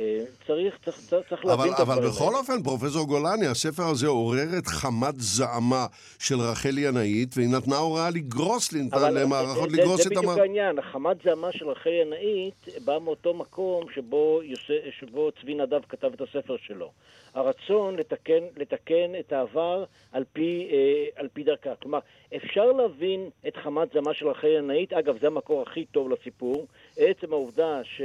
[0.02, 0.98] אה, צריך, צריך,
[1.30, 5.86] צריך להבין את הדברים אבל בכל אופן, פרופסור גולני, הספר הזה עורר את חמת זעמה
[6.20, 10.14] של רחל ינאית, והיא נתנה הוראה לגרוס למערכות, לגרוס את המ...
[10.14, 15.54] זה בדיוק העניין, החמת זעמה של רחל ינאית באה מאותו מקום שבו, יוסי, שבו צבי
[15.54, 16.92] נדב כתב את הספר שלו.
[17.34, 21.76] הרצון לתקן, לתקן את העבר על פי, אה, על פי דרכה.
[21.76, 22.00] כלומר,
[22.36, 27.34] אפשר להבין את חמת זעמה של רחל ינאית, אגב, זה המקור הכי טוב לסיפור, עצם
[27.34, 28.02] העובדה ש...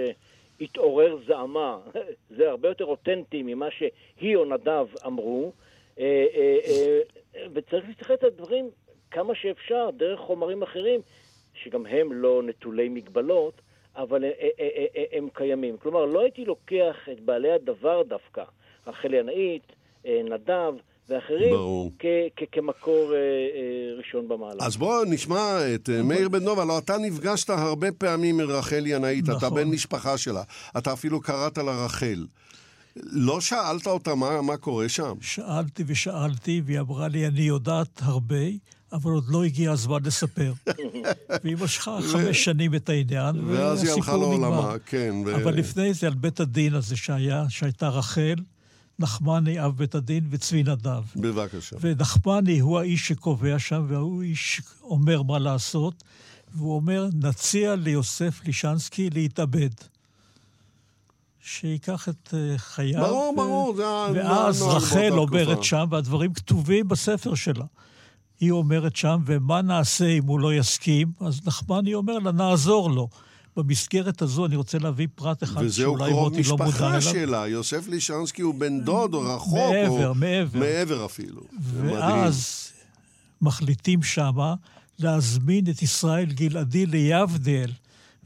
[0.61, 1.79] התעורר זעמה,
[2.37, 5.53] זה הרבה יותר אותנטי ממה שהיא או נדב אמרו,
[5.99, 8.71] אה, אה, אה, וצריך להסתכל את הדברים
[9.11, 11.01] כמה שאפשר דרך חומרים אחרים,
[11.55, 13.61] שגם הם לא נטולי מגבלות,
[13.97, 14.25] אבל
[15.13, 15.77] הם קיימים.
[15.77, 18.45] כלומר, לא הייתי לוקח את בעלי הדבר דווקא,
[18.87, 19.73] רחל ינאית,
[20.05, 20.75] נדב,
[21.09, 21.55] ואחרים
[22.53, 24.67] כמקור אה, אה, ראשון במעלה.
[24.67, 28.87] אז בואו נשמע את אה, מאיר בן נוב, הלוא אתה נפגשת הרבה פעמים עם רחל
[28.87, 29.37] ינאית, נכון.
[29.37, 30.43] אתה בן משפחה שלה,
[30.79, 32.27] אתה אפילו קראת לה רחל.
[32.97, 35.15] לא שאלת אותה מה, מה קורה שם?
[35.21, 38.45] שאלתי ושאלתי, והיא אמרה לי, אני יודעת הרבה,
[38.93, 40.53] אבל עוד לא הגיע הזמן לספר.
[41.45, 43.45] והיא משכה חמש שנים את העניין.
[43.47, 45.15] ואז היא הלכה לעולמה, כן.
[45.27, 45.35] ו...
[45.35, 48.35] אבל לפני זה, על בית הדין הזה שהיה, שהייתה רחל,
[48.99, 51.03] נחמני אב בית הדין וצבי נדב.
[51.17, 51.77] בבקשה.
[51.81, 56.05] ונחמני הוא האיש שקובע שם, והוא איש שאומר מה לעשות,
[56.55, 59.71] והוא אומר, נציע ליוסף לישנסקי להתאבד.
[61.41, 63.01] שייקח את אה, חייו.
[63.01, 63.37] ברור, ו...
[63.37, 63.83] ברור, זה
[64.15, 67.65] ואז רחל אומרת שם, והדברים כתובים בספר שלה.
[68.41, 71.13] היא אומרת שם, ומה נעשה אם הוא לא יסכים?
[71.21, 73.09] אז נחמני אומר לה, נעזור לו.
[73.57, 76.97] במסגרת הזו אני רוצה להביא פרט אחד שאולי מוטי לא מודע אליו.
[76.97, 79.59] וזהו קרוב משפחה שלה, יוסף לישנסקי הוא בן דוד או רחוק.
[79.59, 80.15] מעבר, או...
[80.15, 80.59] מעבר.
[80.59, 81.43] מעבר אפילו.
[81.61, 82.69] ואז
[83.43, 84.55] מחליטים שמה
[84.99, 87.71] להזמין את ישראל גלעדי ליבדל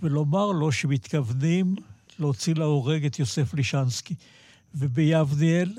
[0.02, 1.74] ולומר לו שמתכוונים
[2.18, 4.14] להוציא להורג את יוסף לישנסקי.
[4.74, 5.72] וביבדיאל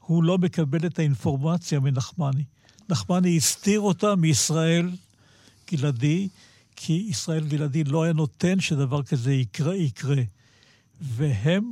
[0.00, 2.44] הוא לא מקבל את האינפורמציה מנחמני.
[2.88, 4.90] נחמני הסתיר אותה מישראל
[5.72, 6.28] גלעדי,
[6.82, 10.22] כי ישראל גלעדי לא היה נותן שדבר כזה יקרה, יקרה.
[11.00, 11.64] והם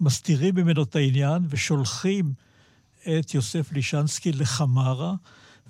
[0.00, 2.32] מסתירים ממנו את העניין ושולחים
[3.02, 5.14] את יוסף לישנסקי לחמרה,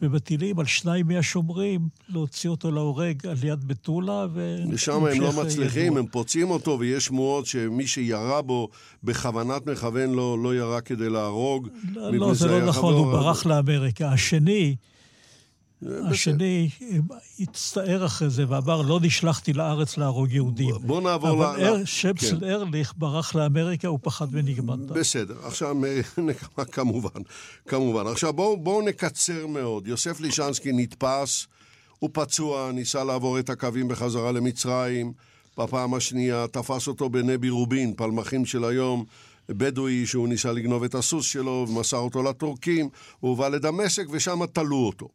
[0.02, 4.56] ומטילים על שניים מהשומרים להוציא אותו להורג על יד בתולה, ו...
[4.70, 5.98] ושם הם לא מצליחים, ידוע.
[5.98, 8.68] הם פוצעים אותו, ויש שמועות שמי שירה בו
[9.04, 11.68] בכוונת מכוון לא, לא ירה כדי להרוג.
[11.92, 14.12] לא, לא זה לא נכון, הוא ברח לאמריקה.
[14.12, 14.76] השני...
[15.82, 16.68] השני
[17.40, 20.74] הצטער אחרי זה ואמר, לא נשלחתי לארץ להרוג יהודים.
[20.80, 21.42] בוא נעבור ל...
[21.42, 22.44] אבל שפסל כן.
[22.44, 24.94] ארליך ברח לאמריקה, הוא פחד מנגמנטה.
[24.94, 25.76] בסדר, עכשיו,
[26.72, 27.20] כמובן,
[27.68, 28.06] כמובן.
[28.06, 29.86] עכשיו בואו בוא נקצר מאוד.
[29.86, 31.46] יוסף לישנסקי נתפס,
[31.98, 35.12] הוא פצוע, ניסה לעבור את הקווים בחזרה למצרים.
[35.58, 39.04] בפעם השנייה תפס אותו בנבי רובין, פלמחים של היום.
[39.48, 42.88] בדואי שהוא ניסה לגנוב את הסוס שלו ומסר אותו לטורקים,
[43.20, 45.08] הוא הובא לדמשק ושם תלו אותו.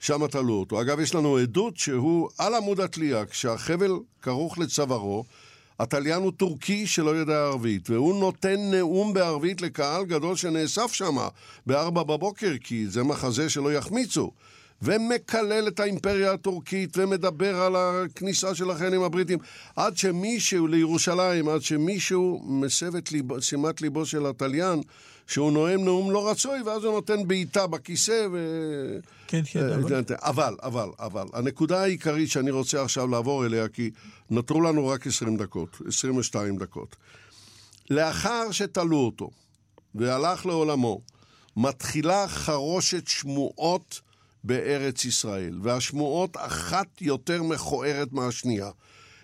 [0.00, 0.80] שם תלו אותו.
[0.80, 3.90] אגב, יש לנו עדות שהוא על עמוד התלייה, כשהחבל
[4.22, 5.24] כרוך לצווארו,
[5.80, 11.16] התליין הוא טורקי שלא יודע ערבית, והוא נותן נאום בערבית לקהל גדול שנאסף שם
[11.66, 14.30] בארבע בבוקר, כי זה מחזה שלא יחמיצו.
[14.82, 19.38] ומקלל את האימפריה הטורקית ומדבר על הכניסה של החיילים הבריטים
[19.76, 24.80] עד שמישהו לירושלים, עד שמישהו מסב את שימת ליבו של התליין
[25.26, 28.38] שהוא נואם נאום לא רצוי ואז הוא נותן בעיטה בכיסא ו...
[29.26, 30.04] כן, כן, אה, אבל...
[30.22, 33.90] אבל, אבל, אבל, הנקודה העיקרית שאני רוצה עכשיו לעבור אליה, כי
[34.30, 36.96] נותרו לנו רק 20 דקות, 22 דקות.
[37.90, 39.30] לאחר שתלו אותו
[39.94, 41.00] והלך לעולמו,
[41.56, 44.00] מתחילה חרושת שמועות
[44.44, 48.70] בארץ ישראל, והשמועות אחת יותר מכוערת מהשנייה.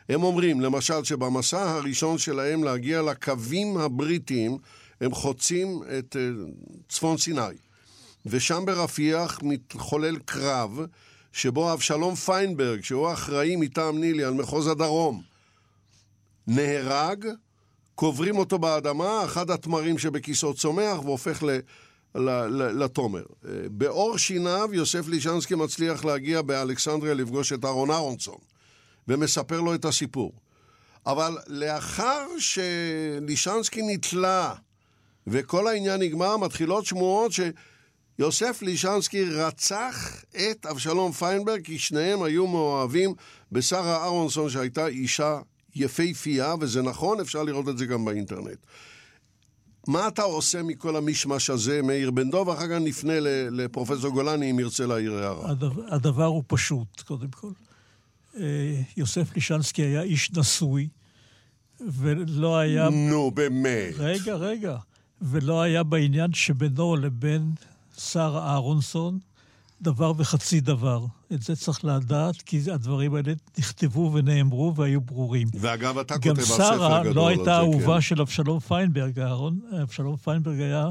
[0.08, 4.58] הם אומרים, למשל, שבמסע הראשון שלהם להגיע לקווים הבריטיים,
[5.00, 6.30] הם חוצים את אה,
[6.88, 7.56] צפון סיני.
[8.26, 10.80] ושם ברפיח מתחולל קרב,
[11.32, 15.22] שבו אבשלום פיינברג, שהוא אחראי מטעם נילי על מחוז הדרום,
[16.46, 17.26] נהרג,
[17.94, 21.60] קוברים אותו באדמה, אחד התמרים שבכיסו צומח והופך ל...
[22.82, 23.22] לתומר.
[23.70, 28.38] באור שיניו יוסף לישנסקי מצליח להגיע באלכסנדריה לפגוש את אהרון אהרונסון
[29.08, 30.32] ומספר לו את הסיפור.
[31.06, 34.54] אבל לאחר שלישנסקי נתלה
[35.30, 37.40] וכל העניין נגמר, מתחילות שמועות ש...
[38.20, 43.14] יוסף לישנסקי רצח את אבשלום פיינברג כי שניהם היו מאוהבים
[43.52, 45.38] בשרה אהרונסון שהייתה אישה
[45.74, 48.58] יפהפייה, וזה נכון, אפשר לראות את זה גם באינטרנט.
[49.86, 53.12] מה אתה עושה מכל המשמש הזה, מאיר בן דב, ואחר כך נפנה
[53.50, 55.50] לפרופסור גולני אם ירצה להעיר הערה.
[55.50, 57.50] הדבר, הדבר הוא פשוט, קודם כל.
[58.36, 60.88] אה, יוסף לישנסקי היה איש נשוי,
[61.80, 62.88] ולא היה...
[62.88, 63.94] נו, באמת.
[63.98, 64.76] רגע, רגע.
[65.22, 67.52] ולא היה בעניין שבינו לבין
[67.98, 69.18] שרה אהרונסון
[69.82, 71.04] דבר וחצי דבר.
[71.32, 75.48] את זה צריך לדעת, כי הדברים האלה נכתבו ונאמרו והיו ברורים.
[75.54, 78.00] ואגב, אתה כותב על ספר גדול על זה, גם שרה לא הייתה אהובה כן.
[78.00, 79.18] של אבשלום פיינברג.
[79.18, 80.90] אהרון, אבשלום פיינברג היה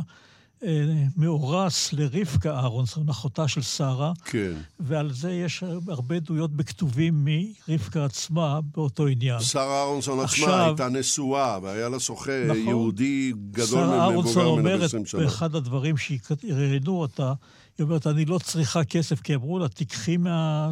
[1.18, 4.54] מאורס לרבקה אהרונסון, אחותה של שרה, כן.
[4.80, 7.28] ועל זה יש הרבה עדויות בכתובים
[7.68, 9.40] מרבקה עצמה באותו עניין.
[9.40, 12.58] שרה אהרונסון עצמה הייתה נשואה, והיה לה שוחה נכון.
[12.58, 15.22] יהודי גדול שרה אהרונסון מבוגר ממנו אומרת ב-20 שנה.
[15.22, 17.34] באחד הדברים שראיינו אותה,
[17.78, 20.72] היא אומרת, אני לא צריכה כסף, כי אמרו לה, תיקחי מה...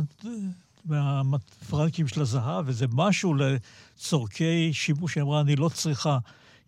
[1.24, 5.16] מהפרנקים של הזהב, וזה משהו לצורכי שימוש.
[5.16, 6.18] היא אמרה, אני לא צריכה.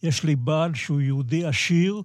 [0.04, 2.02] יש לי בעל שהוא יהודי עשיר,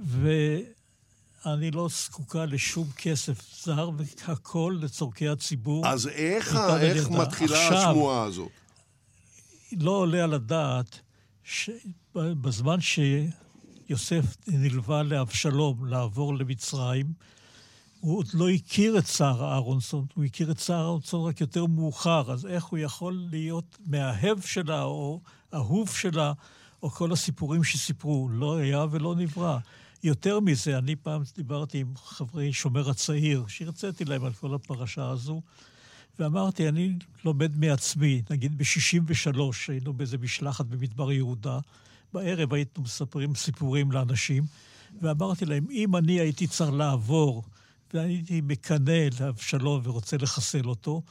[0.00, 5.86] ואני לא זקוקה לשום כסף זר, והכל לצורכי הציבור.
[5.86, 7.10] אז איך, איך.
[7.10, 8.48] מתחילה עכשיו- השמועה הזאת?
[9.72, 11.00] לא עולה על הדעת
[11.44, 17.06] שבזמן שיוסף נלווה לאבשלום לעבור למצרים,
[18.00, 22.32] הוא עוד לא הכיר את שרה אהרונסון, הוא הכיר את שרה אהרונסון רק יותר מאוחר,
[22.32, 25.20] אז איך הוא יכול להיות מאהב שלה או
[25.54, 26.32] אהוב שלה,
[26.82, 28.28] או כל הסיפורים שסיפרו?
[28.30, 29.58] לא היה ולא נברא.
[30.02, 35.42] יותר מזה, אני פעם דיברתי עם חברי שומר הצעיר, שהרציתי להם על כל הפרשה הזו,
[36.18, 36.92] ואמרתי, אני
[37.24, 39.38] לומד מעצמי, נגיד ב-63,
[39.68, 41.58] היינו באיזה משלחת במדבר יהודה,
[42.12, 44.44] בערב היינו מספרים סיפורים לאנשים,
[45.02, 47.44] ואמרתי להם, אם אני הייתי צריך לעבור,
[47.94, 51.02] והייתי מקנא לאבשלום ורוצה לחסל אותו,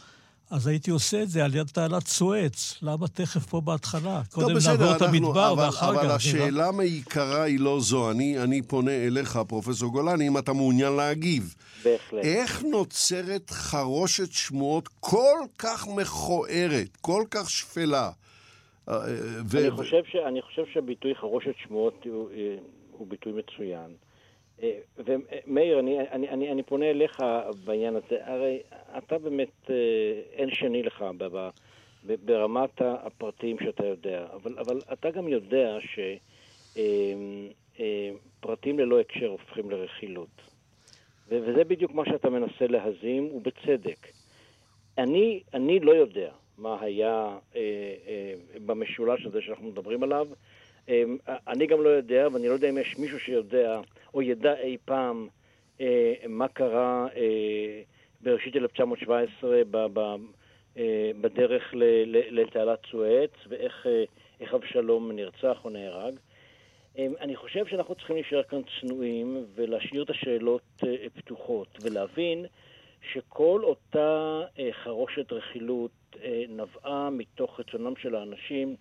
[0.50, 2.80] אז הייתי עושה את זה על יד תעלת סואץ.
[2.82, 4.22] למה תכף פה בהתחלה?
[4.32, 6.00] קודם טוב, בסדר, נעבור את המדבר אבל, ואחר כך...
[6.00, 6.12] אבל.
[6.12, 8.12] השאלה מעיקרה היא לא זו.
[8.12, 11.56] אני, אני פונה אליך, פרופסור גולני, אם אתה מעוניין להגיב.
[11.84, 12.24] בהחלט.
[12.24, 18.12] איך נוצרת חרושת שמועות כל כך מכוערת, כל כך שפלה?
[18.90, 18.96] אה,
[19.46, 22.56] ו- אני חושב, ש, אני חושב שהביטוי חרושת שמועות הוא, אה,
[22.92, 23.96] הוא ביטוי מצוין.
[24.64, 27.24] אה, ומאיר, אני, אני, אני, אני פונה אליך
[27.66, 28.18] בעניין הזה.
[28.22, 28.60] הרי
[28.98, 29.76] אתה באמת, אה,
[30.34, 31.50] אין שני לך ב- ב-
[32.06, 35.78] ב- ברמת הפרטים שאתה יודע, אבל, אבל אתה גם יודע
[38.40, 40.42] שפרטים ללא הקשר הופכים לרכילות.
[41.28, 44.08] וזה בדיוק מה שאתה מנסה להזים, ובצדק.
[44.98, 47.62] אני, אני לא יודע מה היה אה,
[48.08, 48.34] אה,
[48.66, 50.28] במשולש הזה שאנחנו מדברים עליו.
[50.90, 51.04] אה,
[51.48, 53.82] אני גם לא יודע, ואני לא יודע אם יש מישהו שיודע,
[54.14, 55.28] או ידע אי פעם,
[55.82, 57.82] אה, מה קרה אה,
[58.22, 60.00] בראשית 1917 ב, ב,
[60.78, 61.74] אה, בדרך
[62.32, 63.88] לתעלת סואץ, ואיך
[64.40, 66.14] איך אבשלום נרצח או נהרג.
[66.98, 70.84] אה, אני חושב שאנחנו צריכים להישאר כאן צנועים ולהשאיר את השאלות
[71.14, 72.46] פתוחות, ולהבין
[73.02, 75.92] שכל אותה אה, חרושת רכילות
[76.24, 78.76] אה, נבעה מתוך רצונם של האנשים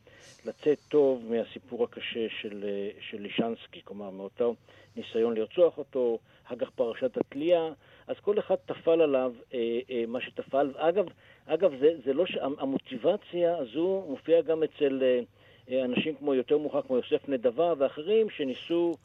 [0.47, 4.55] לצאת טוב מהסיפור הקשה של, אה, של לישנסקי, כלומר מאותו
[4.97, 7.73] ניסיון לרצוח אותו, אחר כך פרשת התלייה,
[8.07, 10.71] אז כל אחד טפל עליו אה, אה, מה שטפל.
[10.77, 11.07] אגב,
[11.47, 12.37] אגב זה, זה לא ש...
[12.59, 18.97] המוטיבציה הזו מופיעה גם אצל אה, אנשים כמו יותר מאוחר, כמו יוסף נדבה ואחרים, שניסו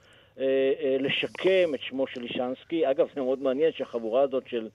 [1.00, 2.92] לשקם את שמו של לישנסקי.
[2.92, 4.70] אגב, זה מאוד מעניין שהחבורה הזאת של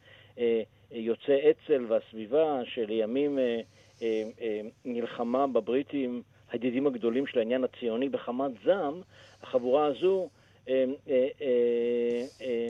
[0.92, 3.60] יוצאי אצ"ל והסביבה, שלימים אה,
[4.02, 6.22] אה, אה, נלחמה בבריטים,
[6.52, 9.00] הידידים הגדולים של העניין הציוני בחמת זעם,
[9.42, 10.28] החבורה הזו
[10.68, 11.46] אה, אה, אה,
[12.42, 12.68] אה,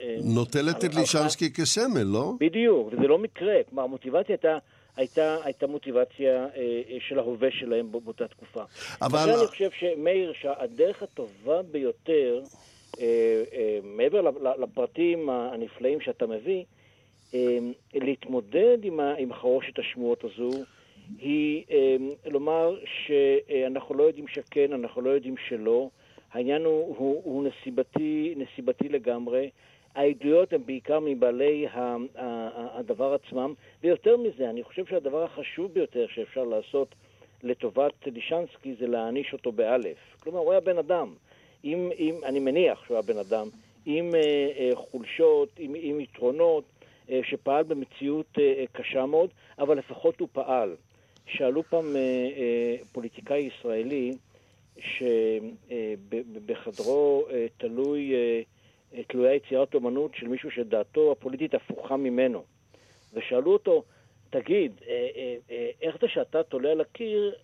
[0.00, 2.32] אה, נוטלת את לישנסקי כסמל, לא?
[2.40, 3.54] בדיוק, וזה לא מקרה.
[3.68, 4.58] כלומר, המוטיבציה הייתה,
[4.96, 8.62] הייתה, הייתה מוטיבציה אה, אה, של ההווה שלהם בא- באותה תקופה.
[9.02, 12.40] אבל- אני חושב, שמאיר, שהדרך הטובה ביותר,
[13.00, 13.04] אה,
[13.52, 14.20] אה, מעבר
[14.62, 16.64] לפרטים הנפלאים שאתה מביא, אה,
[17.94, 18.78] להתמודד
[19.18, 20.50] עם, חרושת השמועות הזו,
[21.18, 25.88] היא אה, לומר שאנחנו לא יודעים שכן, אנחנו לא יודעים שלא.
[26.32, 29.50] העניין הוא, הוא, הוא נסיבתי, נסיבתי לגמרי.
[29.94, 31.66] העדויות הן בעיקר מבעלי
[32.14, 36.94] הדבר עצמם, ויותר מזה, אני חושב שהדבר החשוב ביותר שאפשר לעשות
[37.42, 39.96] לטובת לישנסקי זה להעניש אותו באלף.
[40.20, 41.14] כלומר, הוא היה בן אדם.
[41.64, 43.46] אם, אם, אני מניח שהוא היה בן אדם
[43.86, 44.20] עם אה,
[44.58, 46.64] אה, חולשות, עם, עם יתרונות,
[47.22, 50.76] שפעל במציאות אה, אה, קשה מאוד, אבל לפחות הוא פעל.
[51.26, 54.12] שאלו פעם אה, אה, פוליטיקאי ישראלי,
[56.38, 58.42] שבחדרו אה, תלוי, אה,
[58.94, 62.44] אה, תלויה יצירת אומנות של מישהו שדעתו הפוליטית הפוכה ממנו.
[63.14, 63.84] ושאלו אותו,
[64.30, 67.34] תגיד, אה, אה, אה, איך זה שאתה תולה על הקיר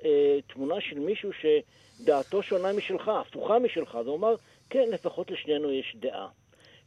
[0.47, 3.95] תמונה של מישהו שדעתו שונה משלך, הפוכה משלך?
[3.95, 4.35] אז הוא אמר,
[4.71, 6.29] כן, לפחות לשנינו יש דעה.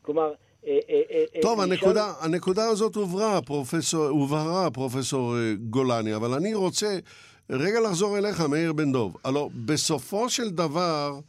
[0.02, 0.34] כלומר,
[1.42, 5.36] טוב, הנקודה, הנקודה הזאת הוברה, פרופסור, הובהרה, פרופסור
[5.70, 6.98] גולני, אבל אני רוצה
[7.50, 9.18] רגע לחזור אליך, מאיר בן דוב.
[9.24, 11.20] הלו, בסופו של דבר,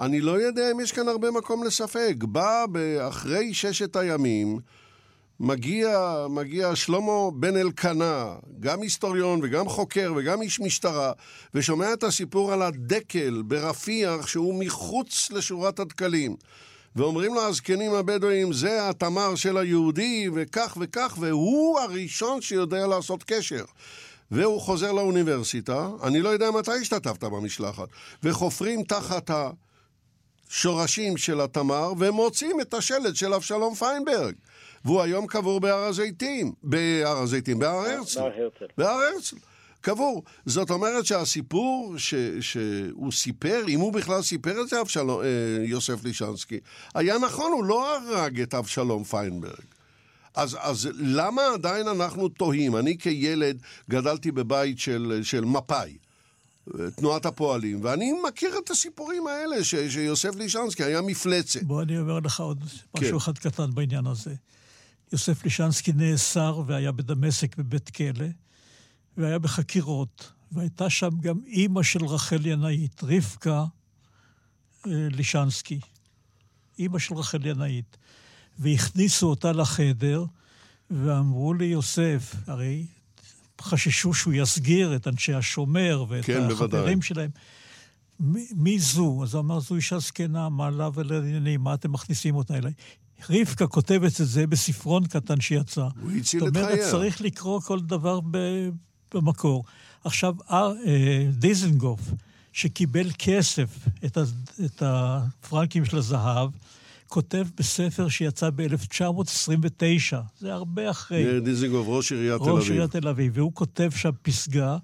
[0.00, 2.14] אני לא יודע אם יש כאן הרבה מקום לספק.
[2.18, 2.64] בא
[3.08, 4.58] אחרי ששת הימים,
[5.40, 11.12] מגיע, מגיע שלמה בן אלקנה, גם היסטוריון וגם חוקר וגם איש משטרה,
[11.54, 16.36] ושומע את הסיפור על הדקל ברפיח שהוא מחוץ לשורת הדקלים.
[16.96, 23.64] ואומרים לו הזקנים הבדואים, זה התמר של היהודי, וכך וכך, והוא הראשון שיודע לעשות קשר.
[24.30, 27.88] והוא חוזר לאוניברסיטה, אני לא יודע מתי השתתפת במשלחת,
[28.22, 29.30] וחופרים תחת
[30.50, 34.34] השורשים של התמר, ומוצאים את השלט של אבשלום פיינברג.
[34.84, 38.20] והוא היום קבור בהר הזיתים, בהר הזיתים, בהר הרצל.
[38.20, 38.66] בהר הרצל.
[38.78, 39.36] בהר הרצל.
[39.82, 40.22] קבור.
[40.46, 45.26] זאת אומרת שהסיפור ש, שהוא סיפר, אם הוא בכלל סיפר את זה, אבשלום, אה,
[45.64, 46.60] יוסף לישנסקי,
[46.94, 49.64] היה נכון, הוא לא הרג את אבשלום פיינברג.
[50.34, 52.76] אז, אז למה עדיין אנחנו תוהים?
[52.76, 53.58] אני כילד
[53.90, 55.96] גדלתי בבית של, של מפא"י.
[56.96, 61.62] תנועת הפועלים, ואני מכיר את הסיפורים האלה, ש, שיוסף לישנסקי היה מפלצת.
[61.62, 63.16] בוא אני אומר לך עוד משהו כן.
[63.16, 64.34] אחד קטן בעניין הזה.
[65.12, 68.26] יוסף לישנסקי נאסר והיה בדמשק בבית כלא,
[69.16, 73.64] והיה בחקירות, והייתה שם גם אימא של רחל ינאית, רבקה
[74.86, 75.80] אה, לישנסקי,
[76.78, 77.96] אימא של רחל ינאית.
[78.58, 80.24] והכניסו אותה לחדר,
[80.90, 82.86] ואמרו לי, יוסף, הרי
[83.60, 87.02] חששו שהוא יסגיר את אנשי השומר ואת כן, החברים בוודאי.
[87.02, 87.30] שלהם.
[88.20, 89.20] מי, מי זו?
[89.22, 92.72] אז הוא אמר, זו אישה זקנה, מה לה ולענייני, מה אתם מכניסים אותה אליי?
[93.30, 95.88] רבקה כותבת את זה בספרון קטן שיצא.
[96.02, 96.66] הוא הציל את חייה.
[96.66, 98.38] זאת אומרת, צריך לקרוא כל דבר ב,
[99.14, 99.64] במקור.
[100.04, 100.72] עכשיו, אה,
[101.32, 102.00] דיזנגוף,
[102.52, 104.22] שקיבל כסף, את, ה,
[104.64, 106.50] את הפרנקים של הזהב,
[107.08, 111.24] כותב בספר שיצא ב-1929, זה הרבה אחרי.
[111.24, 112.54] מאיר דיזנגוף, ראש עיריית תל אביב.
[112.54, 114.76] ראש עיריית תל אביב, והוא כותב שם פסגה,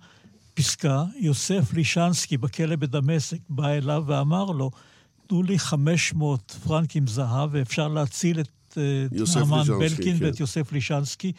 [0.54, 4.70] פסקה, יוסף לישנסקי בכלא בדמשק בא אליו ואמר לו,
[5.26, 9.06] תנו לי 500 פרנקים זהב ואפשר להציל את אה,
[9.36, 10.24] נעמן בלקין כן.
[10.24, 11.32] ואת יוסף לישנסקי.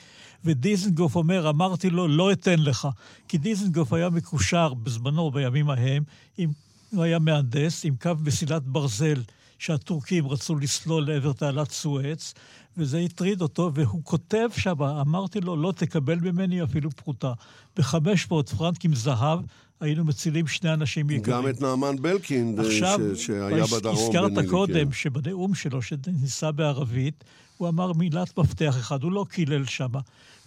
[0.46, 2.88] ודיזנגוף אומר, אמרתי לו, לא אתן לך.
[3.28, 6.04] כי דיזנגוף היה מקושר בזמנו, בימים ההם,
[6.38, 6.52] עם,
[6.92, 9.22] הוא היה מהנדס, עם קו מסילת ברזל
[9.60, 12.34] שהטורקים רצו לסלול לעבר תעלת סואץ,
[12.78, 17.34] וזה הטריד אותו, והוא כותב שם, אמרתי לו, לא תקבל ממני אפילו פרוטה.
[17.78, 19.40] ב-500 פרנקים זהב,
[19.80, 21.38] היינו מצילים שני אנשים יקרים.
[21.38, 23.26] גם את נעמן בלקין, עכשיו, ש...
[23.26, 23.98] שהיה בדרום.
[23.98, 24.92] הזכרת קודם כן.
[24.92, 27.24] שבנאום שלו, שניסה בערבית,
[27.60, 29.90] הוא אמר מילת מפתח אחד, הוא לא קילל שם,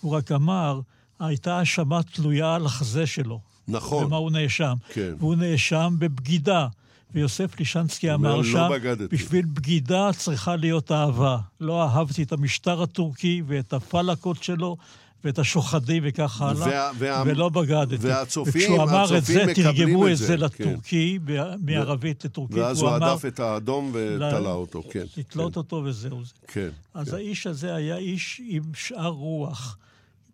[0.01, 0.81] הוא רק אמר,
[1.21, 3.41] הייתה האשמה תלויה על החזה שלו.
[3.69, 4.07] נכון.
[4.07, 4.75] במה הוא נאשם.
[4.89, 5.15] כן.
[5.19, 6.69] והוא נאשם בבגידה.
[7.15, 9.17] ויוסף לישנסקי אמר לא שם, בגדתי.
[9.17, 11.39] בשביל בגידה צריכה להיות אהבה.
[11.61, 14.77] לא אהבתי את המשטר הטורקי ואת הפלקות שלו.
[15.25, 18.07] ואת השוחדים וכך הלאה, וה, וה, ולא בגדתי.
[18.07, 21.33] והצופים, וכשהוא אמר את זה, תרגמו את זה, זה לטורקי, כן.
[21.61, 22.57] מערבית לטורקית.
[22.57, 25.05] ואז הוא הדף את האדום ותלה אותו, כן.
[25.17, 25.61] לתלות כן.
[25.61, 26.33] אותו וזהו זה.
[26.47, 26.69] כן.
[26.95, 27.15] אז כן.
[27.15, 29.79] האיש הזה היה איש עם שאר רוח,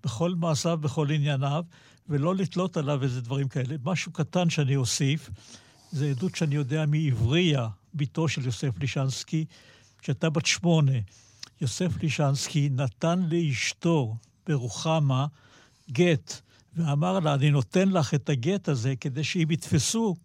[0.05, 1.65] בכל מעשיו, בכל ענייניו,
[2.09, 3.77] ולא לתלות עליו איזה דברים כאלה.
[3.85, 5.31] משהו קטן שאני אוסיף,
[5.93, 9.45] זה עדות שאני יודע מעבריה, בתו של יוסף לישנסקי,
[9.99, 10.93] כשהייתה בת שמונה.
[11.61, 14.17] יוסף לישנסקי נתן לאשתו
[14.49, 15.27] ברוחמה
[15.91, 16.41] גט,
[16.77, 20.17] ואמר לה, אני נותן לך את הגט הזה כדי שאם יתפסו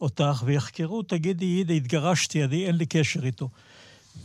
[0.00, 3.48] אותך ויחקרו, תגידי, הנה, התגרשתי, אני, אין לי קשר איתו.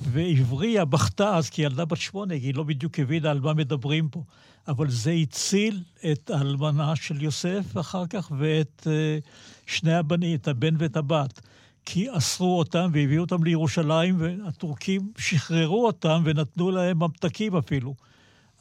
[0.02, 4.24] ועבריה בכתה אז, כי ילדה בת שמונה, היא לא בדיוק הבינה על מה מדברים פה.
[4.68, 9.30] אבל זה הציל את האלמנה של יוסף אחר כך ואת uh,
[9.66, 11.42] שני הבנים, את הבן ואת הבת.
[11.86, 17.96] כי אסרו אותם והביאו אותם לירושלים, והטורקים שחררו אותם ונתנו להם ממתקים אפילו.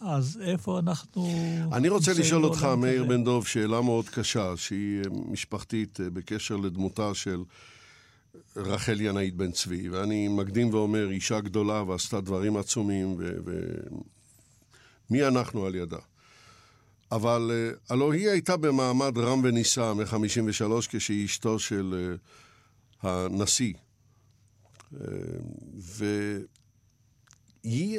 [0.01, 1.29] אז איפה אנחנו...
[1.73, 6.57] אני רוצה לשאול אותך, מאיר בן דב, שאלה מאוד קשה, שהיא אה, משפחתית אה, בקשר
[6.57, 7.43] לדמותה של
[8.57, 13.37] רחל ינאית בן צבי, ואני מקדים ואומר, אישה גדולה ועשתה דברים עצומים, ו...
[13.45, 13.53] ו...
[15.11, 15.99] מי אנחנו על ידה.
[17.13, 22.17] אבל אה, הלוא היא הייתה במעמד רם ונישא מ-53 כשהיא אשתו של
[23.03, 23.75] הנשיא.
[25.75, 26.43] והיא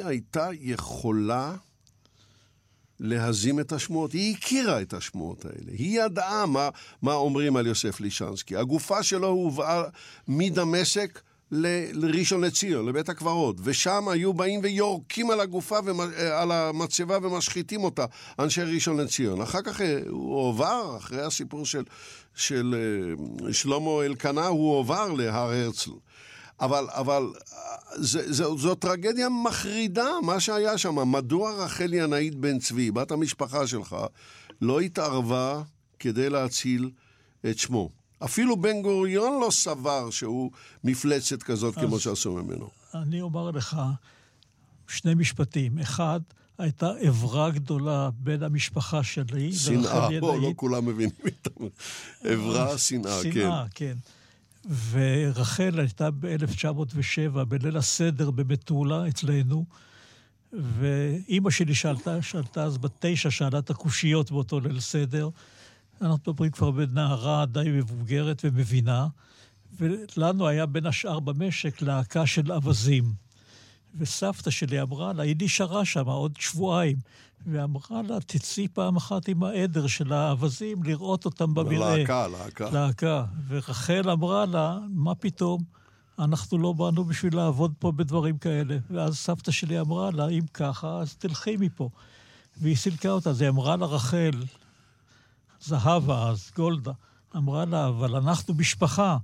[0.04, 1.56] הייתה יכולה
[3.00, 4.12] להזים את השמועות.
[4.12, 5.72] היא הכירה את השמועות האלה.
[5.72, 6.68] היא ידעה מה,
[7.02, 8.56] מה אומרים על יוסף לישנסקי.
[8.56, 9.82] הגופה שלו הובאה
[10.28, 11.20] מדמשק
[11.50, 15.78] לראשון לציון, לבית הקברות, ושם היו באים ויורקים על הגופה,
[16.16, 18.04] אה, על המצבה ומשחיתים אותה,
[18.38, 19.40] אנשי ראשון לציון.
[19.40, 21.84] אחר כך אה, הוא הועבר, אחרי הסיפור של,
[22.34, 22.74] של
[23.46, 25.90] אה, שלמה אלקנה, הוא הועבר להר הרצל.
[26.60, 27.32] אבל, אבל
[27.94, 31.12] זה, זה, זו טרגדיה מחרידה, מה שהיה שם.
[31.12, 33.96] מדוע רחל ינאית בן צבי, בת המשפחה שלך,
[34.60, 35.62] לא התערבה
[35.98, 36.90] כדי להציל
[37.50, 37.90] את שמו?
[38.24, 40.50] אפילו בן גוריון לא סבר שהוא
[40.84, 42.68] מפלצת כזאת כמו שעשו ממנו.
[42.94, 43.76] אני אומר לך
[44.88, 45.78] שני משפטים.
[45.78, 46.20] אחד,
[46.58, 51.64] הייתה עברה גדולה בין המשפחה שלי שנאה, פה לא כולם מבינים איתם.
[52.24, 53.32] עברה, שנאה, כן.
[53.32, 53.94] שנאה, כן.
[54.90, 59.64] ורחל הייתה ב-1907, בליל הסדר במטולה אצלנו,
[60.52, 65.28] ואימא שלי שאלתה, שאלתה אז בת תשע, שאלה את הקושיות באותו ליל סדר.
[66.00, 69.06] אנחנו מדברים כבר בנערה די מבוגרת ומבינה,
[69.78, 73.25] ולנו היה בין השאר במשק להקה של אווזים.
[73.98, 76.96] וסבתא שלי אמרה לה, היא נשארה שם עוד שבועיים,
[77.46, 81.96] ואמרה לה, תצאי פעם אחת עם העדר של האווזים לראות אותם במרעה.
[81.96, 82.70] להקה, להקה.
[82.70, 83.24] להקה.
[83.48, 85.62] ורחל אמרה לה, מה פתאום?
[86.18, 88.78] אנחנו לא באנו בשביל לעבוד פה בדברים כאלה.
[88.90, 91.88] ואז סבתא שלי אמרה לה, אם ככה, אז תלכי מפה.
[92.60, 93.30] והיא סילקה אותה.
[93.30, 94.30] אז היא אמרה לה, רחל,
[95.60, 96.92] זהבה אז, גולדה,
[97.36, 99.16] אמרה לה, אבל אנחנו משפחה.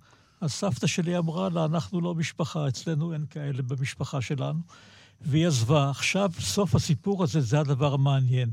[0.43, 4.61] אז סבתא שלי אמרה לה, אנחנו לא משפחה, אצלנו אין כאלה במשפחה שלנו.
[5.21, 5.91] והיא עזבה.
[5.91, 8.51] עכשיו, סוף הסיפור הזה, זה הדבר המעניין.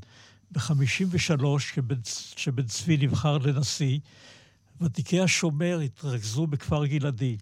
[0.52, 1.46] ב-53,
[2.36, 4.00] כשבן צבי נבחר לנשיא,
[4.82, 7.38] ותיקי השומר התרכזו בכפר גלעדי.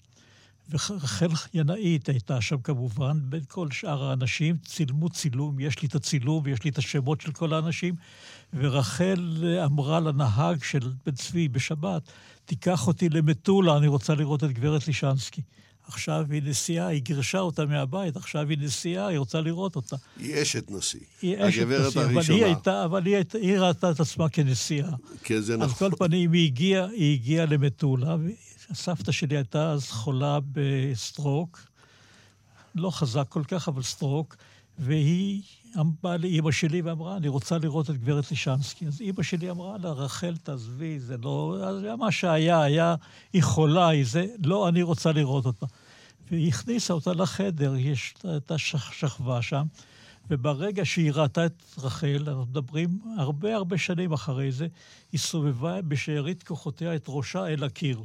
[0.69, 6.41] ורחל ינאית הייתה שם כמובן, בין כל שאר האנשים, צילמו צילום, יש לי את הצילום
[6.45, 7.95] ויש לי את השמות של כל האנשים,
[8.53, 12.11] ורחל אמרה לנהג של בן צבי בשבת,
[12.47, 15.41] תיקח אותי למטולה, אני רוצה לראות את גברת לישנסקי.
[15.87, 19.95] עכשיו היא נשיאה, היא גירשה אותה מהבית, עכשיו היא נשיאה, היא רוצה לראות אותה.
[20.17, 20.99] היא אשת נשיא.
[21.21, 24.89] היא אשת נשיא, אבל היא, הייתה, אבל היא, הייתה, היא ראתה את עצמה כנשיאה.
[25.23, 25.87] כן, זה נכון.
[25.87, 28.15] על כל פנים, היא הגיעה, היא הגיעה למטולה,
[28.69, 31.59] הסבתא שלי הייתה אז חולה ב stroke,
[32.75, 34.35] לא חזק כל כך, אבל stroke,
[34.77, 35.41] והיא
[36.03, 38.87] באה לאימא שלי ואמרה, אני רוצה לראות את גברת לישנסקי.
[38.87, 41.57] אז אימא שלי אמרה לה, רחל, תעזבי, זה לא...
[41.81, 42.95] זה מה שהיה, היה,
[43.33, 45.65] היא חולה, היא זה, לא, אני רוצה לראות אותה.
[46.31, 49.65] והיא הכניסה אותה לחדר, היא הייתה שכבה שם,
[50.29, 54.67] וברגע שהיא ראתה את רחל, אנחנו מדברים הרבה הרבה שנים אחרי זה,
[55.11, 58.03] היא סובבה בשארית כוחותיה את ראשה אל הקיר.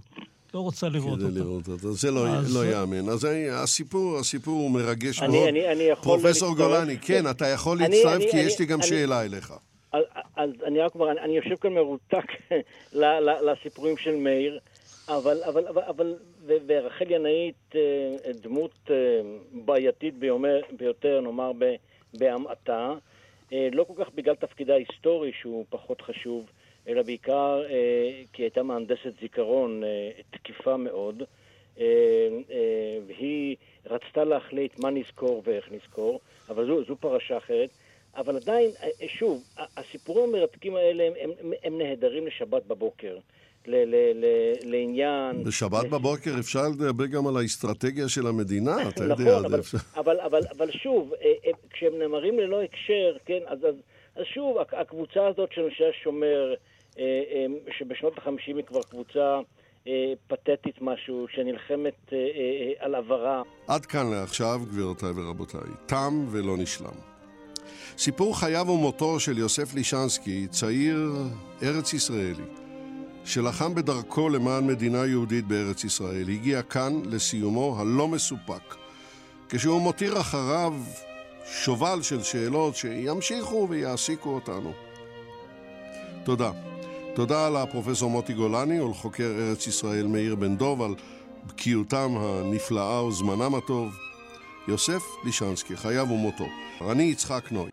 [0.55, 1.30] לא רוצה לראות אותה.
[1.30, 1.92] כדי לראות אותה.
[1.92, 2.24] זה לא,
[2.55, 3.09] לא יאמן.
[3.09, 5.48] אז הסיפור, הסיפור הוא מרגש אני, מאוד.
[5.48, 9.53] אני, אני יכול פרופסור גולני, כן, אתה יכול להצטרף, כי יש לי גם שאלה אליך.
[9.92, 10.03] אז,
[10.36, 12.26] אז אני רק אומר, אני יושב כאן מרותק
[13.46, 14.59] לסיפורים של מאיר,
[15.09, 18.96] אבל, אבל, אבל, אבל ורחל ינאית אה, דמות אה,
[19.53, 20.14] בעייתית
[20.78, 21.53] ביותר, נאמר,
[22.14, 22.94] בהמעטה,
[23.53, 26.44] אה, לא כל כך בגלל תפקידה ההיסטורי, שהוא פחות חשוב,
[26.89, 31.22] אלא בעיקר אה, כי הייתה מהנדסת זיכרון אה, תקיפה מאוד,
[31.80, 31.85] אה,
[32.51, 33.57] אה, והיא
[33.87, 37.70] רצתה להחליט מה נזכור ואיך נזכור, אבל זו, זו פרשה אחרת.
[38.16, 38.70] אבל עדיין,
[39.09, 39.43] שוב,
[39.76, 43.18] הסיפורים המרתקים האלה הם, הם, הם נהדרים לשבת בבוקר.
[43.66, 44.24] ל, ל, ל,
[44.62, 45.45] לעניין...
[45.45, 49.14] בשבת בבוקר אפשר לדבר גם על האסטרטגיה של המדינה, אתה יודע.
[49.14, 49.78] נכון, אבל, אפשר...
[50.01, 51.12] אבל, אבל, אבל שוב,
[51.70, 53.74] כשהם נאמרים ללא הקשר, כן, אז, אז,
[54.16, 56.55] אז שוב, הקבוצה הזאת של אנשי השומר,
[57.78, 59.40] שבשנות החמישים היא כבר קבוצה
[59.86, 62.12] אה, פתטית משהו, שנלחמת
[62.78, 63.43] על עברה.
[63.68, 65.70] עד כאן לעכשיו, גבירותיי ורבותיי.
[65.86, 67.12] תם ולא נשלם.
[67.99, 71.12] סיפור חייו ומותו של יוסף לישנסקי, צעיר
[71.62, 72.45] ארץ ישראלי,
[73.24, 78.74] שלחם בדרכו למען מדינה יהודית בארץ ישראל, הגיע כאן לסיומו הלא מסופק,
[79.49, 80.74] כשהוא מותיר אחריו
[81.45, 84.72] שובל של שאלות שימשיכו ויעסיקו אותנו.
[86.24, 86.72] תודה.
[87.14, 90.94] תודה לפרופסור מוטי גולני ולחוקר ארץ ישראל מאיר בן דוב על
[91.46, 93.94] בקיאותם הנפלאה וזמנם הטוב.
[94.68, 96.44] יוסף לישנסקי, חייו ומותו.
[96.90, 97.70] אני יצחק נוי.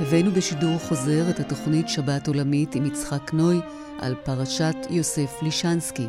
[0.00, 3.60] הבאנו בשידור חוזר את התוכנית שבת עולמית עם יצחק נוי
[3.98, 6.06] על פרשת יוסף לישנסקי.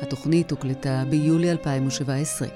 [0.00, 2.48] התוכנית הוקלטה ביולי 2017.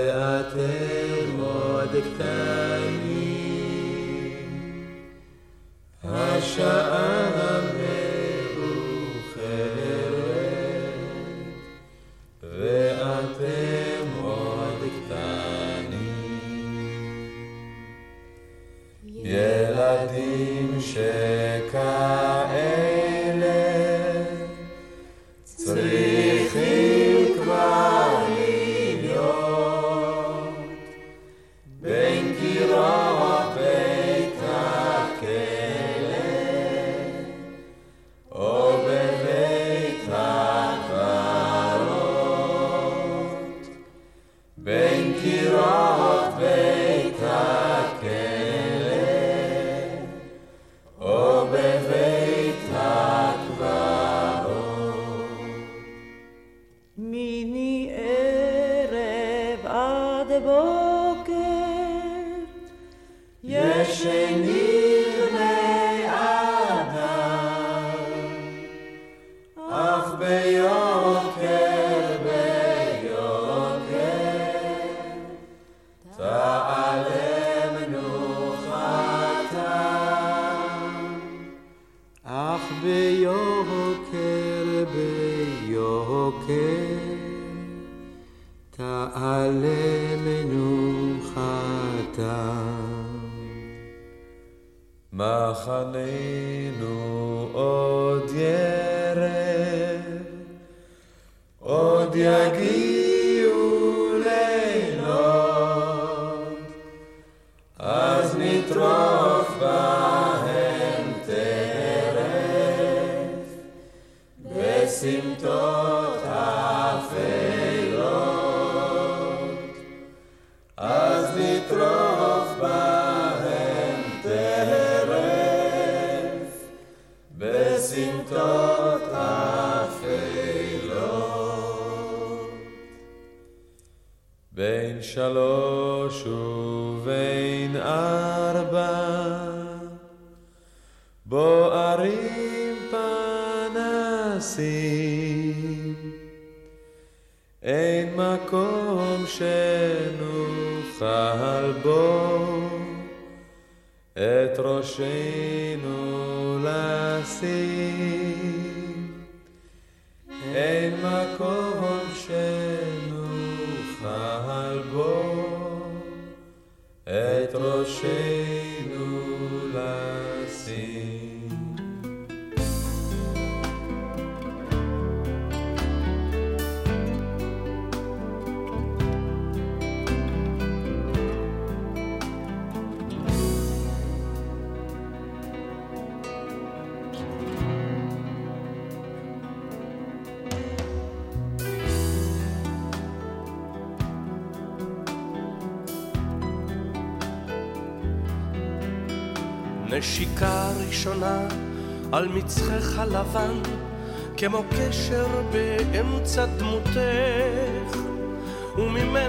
[0.00, 2.59] ואתם עוד קטנים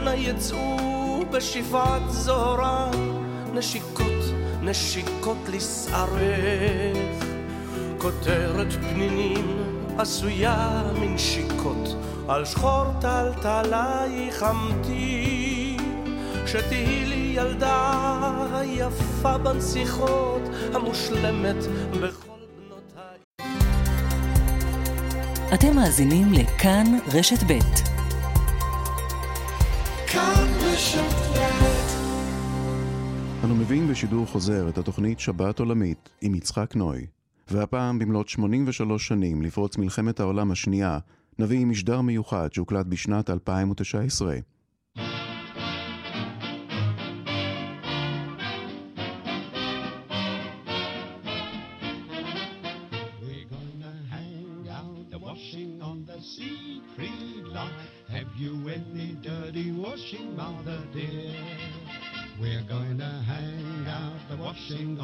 [0.03, 2.91] וממנה יצאו בשבעת זוהרה
[3.53, 4.25] נשיקות,
[4.63, 7.25] נשיקות לשערך.
[7.99, 9.57] כותרת פנינים
[9.99, 11.97] עשויה מנשיקות,
[12.29, 15.77] על שחור טלטלייך אמתי,
[16.47, 17.93] שתהי לי ילדה
[18.53, 20.43] היפה בנסיכות,
[20.75, 21.57] המושלמת
[21.91, 23.19] בכל בנותיי.
[25.55, 28.02] אתם מאזינים לכאן רשת ב'.
[33.73, 37.07] מביאים בשידור חוזר את התוכנית שבת עולמית עם יצחק נוי,
[37.51, 40.99] והפעם במלאת 83 שנים לפרוץ מלחמת העולם השנייה,
[41.39, 44.37] נביא משדר מיוחד שהוקלט בשנת 2019.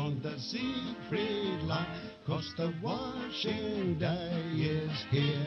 [0.08, 1.86] On the Siegfried line,
[2.26, 5.46] cause the washing day is here.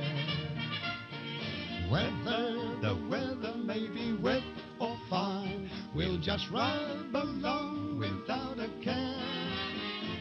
[1.89, 4.43] Whether the weather may be wet
[4.79, 9.17] or fine, we'll just rub along without a care.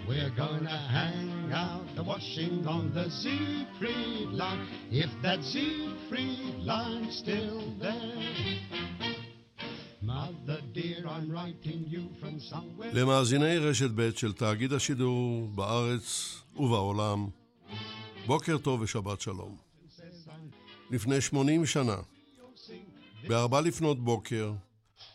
[0.08, 7.74] We're gonna hang out the washing on the Siegfried line, if that Siegfried line's still
[7.78, 9.19] there.
[12.92, 17.28] למאזיני רשת ב' של תאגיד השידור בארץ ובעולם,
[18.26, 19.56] בוקר טוב ושבת שלום.
[20.90, 21.96] לפני 80 שנה,
[23.28, 24.52] בארבע לפנות בוקר,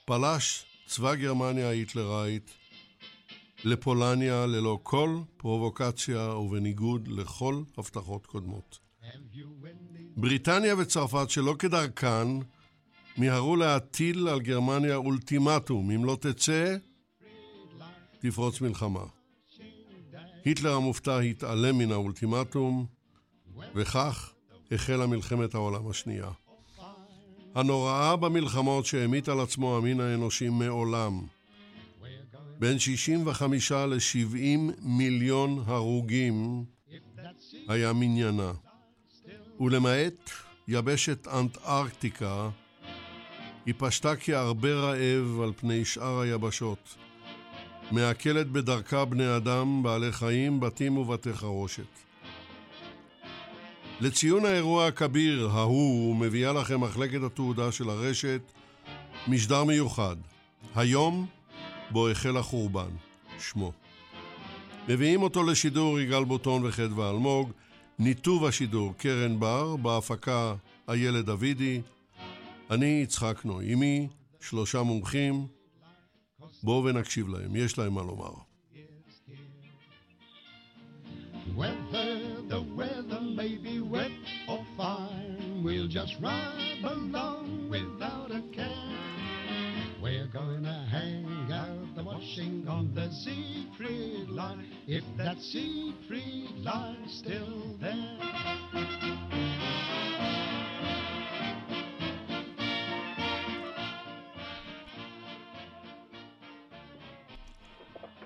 [0.05, 2.51] פלש צבא גרמניה ההיטלראית
[3.63, 8.79] לפולניה ללא כל פרובוקציה ובניגוד לכל הבטחות קודמות.
[10.17, 12.27] בריטניה וצרפת שלא כדרכן
[13.17, 16.75] מיהרו להטיל על גרמניה אולטימטום, אם לא תצא,
[18.19, 19.03] תפרוץ מלחמה.
[20.45, 22.85] היטלר המופתע התעלם מן האולטימטום,
[23.75, 24.33] וכך
[24.71, 26.31] החלה מלחמת העולם השנייה.
[27.55, 31.21] הנוראה במלחמות שהמיט על עצמו המין האנושי מעולם.
[32.59, 34.37] בין 65 ל-70
[34.81, 36.65] מיליון הרוגים
[37.67, 38.51] היה מניינה.
[39.59, 40.29] ולמעט
[40.67, 42.49] יבשת אנטארקטיקה,
[43.65, 46.95] היא פשטה כהרבה רעב על פני שאר היבשות.
[47.91, 51.83] מעכלת בדרכה בני אדם, בעלי חיים, בתים ובתי חרושת.
[54.01, 58.41] לציון האירוע הכביר ההוא מביאה לכם מחלקת התעודה של הרשת
[59.27, 60.15] משדר מיוחד,
[60.75, 61.25] היום
[61.91, 62.89] בו החל החורבן,
[63.39, 63.71] שמו.
[64.89, 67.51] מביאים אותו לשידור יגאל בוטון וחדווה אלמוג,
[67.99, 70.55] ניתוב השידור קרן בר, בהפקה
[70.89, 71.81] איילת דוידי,
[72.71, 74.07] אני יצחק נוי, עמי
[74.41, 75.47] שלושה מומחים,
[76.63, 78.33] בואו ונקשיב להם, יש להם מה לומר.
[81.55, 82.11] Whether
[82.49, 88.95] the weather may be wet or fine, we'll just ride along without a care.
[90.03, 91.27] We're gonna hang
[91.63, 99.64] out the washing on the Siegfried line, if that Siegfried line's still there.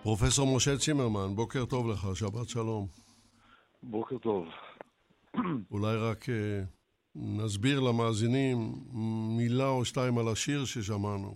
[0.03, 2.87] פרופסור משה צימרמן, בוקר טוב לך, שבת שלום.
[3.83, 4.45] בוקר טוב.
[5.71, 6.31] אולי רק uh,
[7.15, 8.73] נסביר למאזינים
[9.37, 11.35] מילה או שתיים על השיר ששמענו.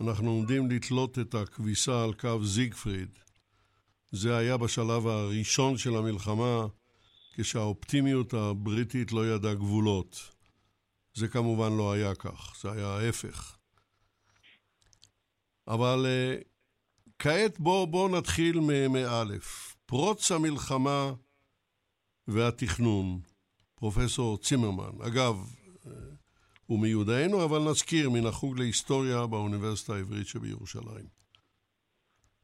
[0.00, 3.08] אנחנו עומדים לתלות את הכביסה על קו זיגפריד.
[4.10, 6.66] זה היה בשלב הראשון של המלחמה,
[7.34, 10.30] כשהאופטימיות הבריטית לא ידעה גבולות.
[11.14, 13.56] זה כמובן לא היה כך, זה היה ההפך.
[15.68, 16.55] אבל uh,
[17.18, 18.60] כעת בואו בוא נתחיל
[18.90, 19.76] מאלף.
[19.86, 21.12] פרוץ המלחמה
[22.28, 23.20] והתכנון,
[23.74, 25.02] פרופסור צימרמן.
[25.06, 25.36] אגב,
[26.66, 31.06] הוא מיודענו, אבל נזכיר מן החוג להיסטוריה באוניברסיטה העברית שבירושלים.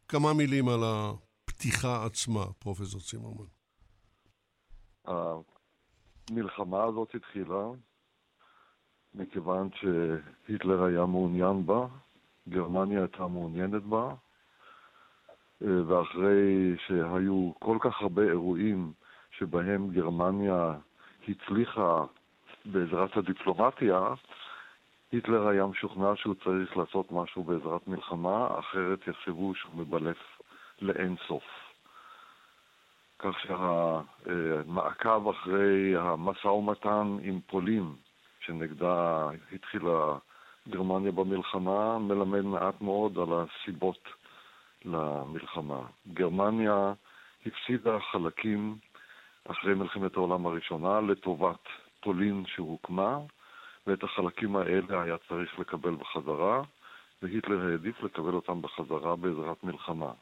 [0.08, 3.46] כמה מילים על הפתיחה עצמה, פרופסור צימרמן.
[6.30, 7.64] המלחמה הזאת התחילה
[9.14, 11.86] מכיוון שהיטלר היה מעוניין בה,
[12.48, 14.14] גרמניה הייתה מעוניינת בה,
[15.62, 18.92] ואחרי שהיו כל כך הרבה אירועים
[19.38, 20.72] שבהם גרמניה
[21.28, 22.04] הצליחה
[22.64, 24.14] בעזרת הדיפלומטיה,
[25.12, 30.40] היטלר היה משוכנע שהוא צריך לעשות משהו בעזרת מלחמה, אחרת יחשבו שהוא מבלף
[30.80, 31.44] לאין סוף.
[33.18, 37.92] כך שהמעקב אחרי המשא ומתן עם פולין,
[38.40, 40.18] שנגדה התחילה
[40.68, 44.08] גרמניה במלחמה, מלמד מעט מאוד על הסיבות
[44.84, 45.80] למלחמה.
[46.12, 46.92] גרמניה
[47.46, 48.76] הפסידה חלקים
[49.44, 51.68] אחרי מלחמת העולם הראשונה לטובת
[52.00, 53.18] פולין שהוקמה,
[53.86, 56.62] ואת החלקים האלה היה צריך לקבל בחזרה,
[57.22, 60.12] והיטלר העדיף לקבל אותם בחזרה בעזרת מלחמה.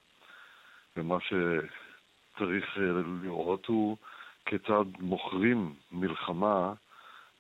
[0.96, 2.82] ומה שצריך אה,
[3.22, 3.96] לראות הוא
[4.46, 6.72] כיצד מוכרים מלחמה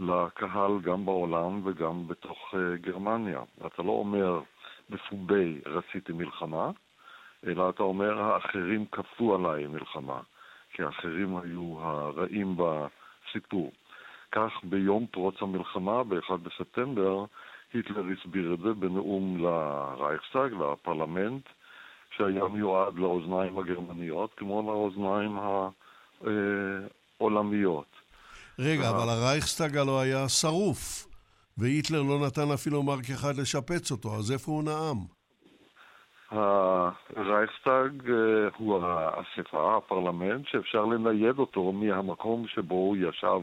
[0.00, 3.42] לקהל גם בעולם וגם בתוך אה, גרמניה.
[3.66, 4.40] אתה לא אומר
[4.90, 6.70] בפומבי רציתי מלחמה,
[7.46, 10.20] אלא אתה אומר האחרים כפו עליי מלחמה,
[10.72, 13.72] כי האחרים היו הרעים בסיפור.
[14.32, 17.24] כך ביום פרוץ המלחמה, ב-1 בספטמבר,
[17.72, 21.42] היטלר הסביר את זה בנאום לרייכסטאג, לפרלמנט,
[22.16, 25.38] שהיה מיועד לאוזניים הגרמניות, כמו לאוזניים
[27.20, 27.86] העולמיות.
[28.58, 31.06] רגע, אבל הרייכסטאג הלא היה שרוף,
[31.58, 35.19] והיטלר לא נתן אפילו מרק אחד לשפץ אותו, אז איפה הוא נאם?
[36.30, 43.40] הרייכסטאג אה, הוא האספה, הפרלמנט, שאפשר לנייד אותו מהמקום שבו הוא ישב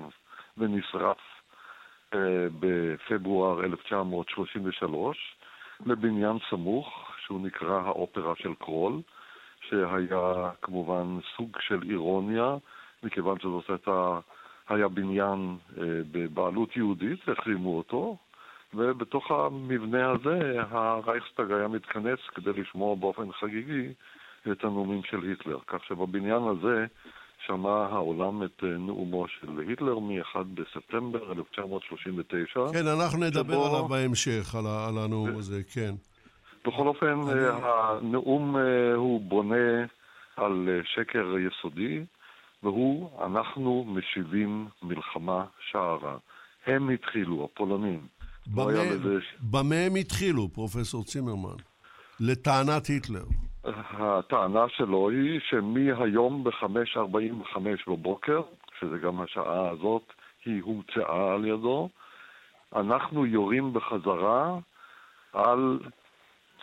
[0.57, 1.17] ונשרף
[2.13, 5.35] אה, בפברואר 1933
[5.85, 9.01] לבניין סמוך, שהוא נקרא האופרה של קרול,
[9.61, 12.55] שהיה כמובן סוג של אירוניה,
[13.03, 14.19] מכיוון שזאת הייתה,
[14.69, 18.17] היה בניין אה, בבעלות יהודית, החרימו אותו,
[18.73, 23.93] ובתוך המבנה הזה הרייכסטאג היה מתכנס כדי לשמוע באופן חגיגי
[24.51, 25.57] את הנאומים של היטלר.
[25.67, 26.85] כך שבבניין הזה
[27.45, 32.59] שמע העולם את אה, נאומו של היטלר מ-1 בספטמבר 1939.
[32.73, 33.65] כן, אנחנו נדבר שבו...
[33.65, 35.93] עליו בהמשך, על, על הנאום הזה, כן.
[36.65, 37.39] בכל אופן, אני...
[37.39, 39.85] אה, הנאום אה, הוא בונה
[40.35, 42.05] על שקר יסודי,
[42.63, 46.17] והוא, אנחנו משיבים מלחמה שערה.
[46.65, 48.16] הם התחילו, הפולנים.
[48.55, 51.57] במה, לא במה הם התחילו, פרופסור צימרמן?
[52.19, 53.25] לטענת היטלר.
[53.93, 58.41] הטענה שלו היא שמהיום ב-5.45 בבוקר,
[58.79, 60.13] שזה גם השעה הזאת,
[60.45, 61.89] היא הומצאה על ידו,
[62.75, 64.57] אנחנו יורים בחזרה
[65.33, 65.79] על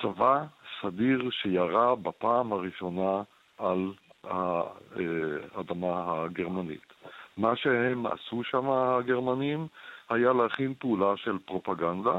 [0.02, 0.44] צבא
[0.80, 3.22] סדיר שירה בפעם הראשונה
[3.58, 3.92] על
[4.24, 6.92] האדמה הגרמנית.
[7.36, 9.66] מה שהם עשו שם, הגרמנים,
[10.10, 12.18] היה להכין פעולה של פרופגנדה,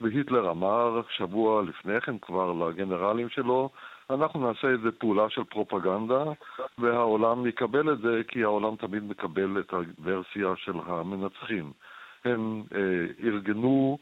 [0.00, 3.70] והיטלר אמר שבוע לפני כן כבר לגנרלים שלו,
[4.10, 6.24] אנחנו נעשה איזה פעולה של פרופגנדה,
[6.78, 11.72] והעולם יקבל את זה, כי העולם תמיד מקבל את הוורסיה של המנצחים.
[12.24, 13.98] הם אה, ארגנו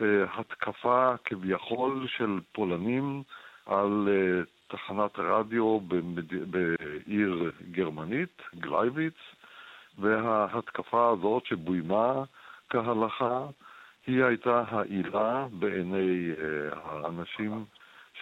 [0.00, 3.22] אה, התקפה כביכול של פולנים
[3.66, 6.50] על אה, תחנת רדיו במד...
[6.50, 9.14] בעיר גרמנית, גלייביץ,
[9.98, 12.22] וההתקפה הזאת שבוימה
[12.74, 13.46] כהלכה,
[14.06, 17.64] היא הייתה העילה בעיני אה, האנשים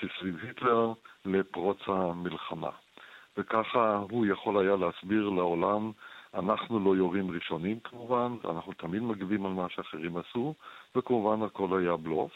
[0.01, 0.93] שסביב היטלר
[1.25, 2.71] לפרוץ המלחמה.
[3.37, 5.93] וככה הוא יכול היה להסביר לעולם,
[6.35, 10.55] אנחנו לא יורים ראשונים כמובן, אנחנו תמיד מגיבים על מה שאחרים עשו,
[10.97, 12.33] וכמובן הכל היה בלוף.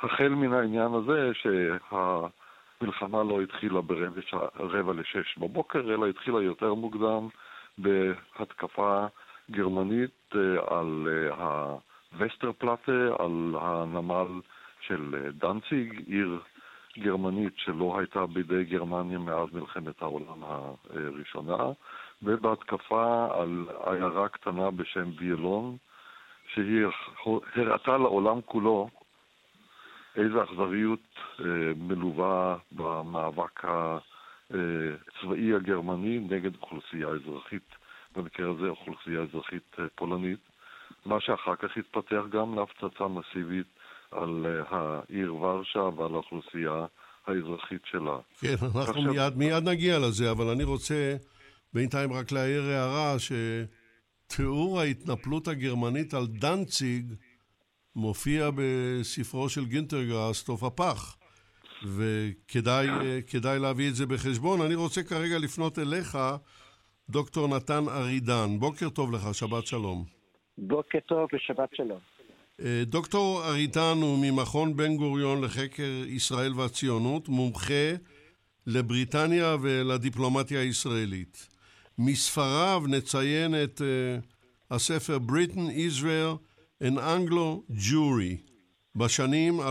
[0.00, 7.28] החל מן העניין הזה שהמלחמה לא התחילה ברבע לשש בבוקר, אלא התחילה יותר מוקדם
[7.78, 9.06] בהתקפה
[9.50, 11.76] גרמנית אה, על אה,
[12.12, 14.40] הווסטרפלטה, על הנמל
[14.80, 16.40] של אה, דנציג, עיר
[16.98, 21.56] גרמנית שלא הייתה בידי גרמניה מאז מלחמת העולם הראשונה,
[22.22, 25.76] ובהתקפה על עיירה קטנה בשם ויילון,
[26.54, 26.86] שהיא
[27.56, 28.88] הראתה לעולם כולו
[30.16, 31.18] איזו אכזריות
[31.76, 37.77] מלווה במאבק הצבאי הגרמני נגד אוכלוסייה אזרחית
[38.18, 40.38] במקרה הזה אוכלוסייה אזרחית אה, פולנית,
[41.06, 43.66] מה שאחר כך התפתח גם להפצצה מסיבית
[44.10, 46.86] על אה, העיר ורשה ועל האוכלוסייה
[47.26, 48.18] האזרחית שלה.
[48.40, 49.02] כן, אנחנו עכשיו...
[49.02, 51.16] מיד, מיד נגיע לזה, אבל אני רוצה
[51.74, 57.14] בינתיים רק להעיר הערה שתיאור ההתנפלות הגרמנית על דנציג
[57.96, 61.16] מופיע בספרו של גינטרגרס, תוף הפח.
[61.84, 62.88] וכדאי
[63.44, 64.60] אה, להביא את זה בחשבון.
[64.60, 66.18] אני רוצה כרגע לפנות אליך
[67.10, 68.58] דוקטור נתן ארידן.
[68.58, 70.04] בוקר טוב לך, שבת שלום.
[70.58, 71.98] בוקר טוב ושבת שלום.
[72.64, 77.92] אה, דוקטור ארידן הוא ממכון בן גוריון לחקר ישראל והציונות, מומחה
[78.66, 81.48] לבריטניה ולדיפלומטיה הישראלית.
[81.98, 84.24] מספריו נציין את uh,
[84.70, 86.36] הספר Britain, Israel
[86.82, 88.48] and Anglo Jury
[88.96, 89.64] בשנים 2010-2016,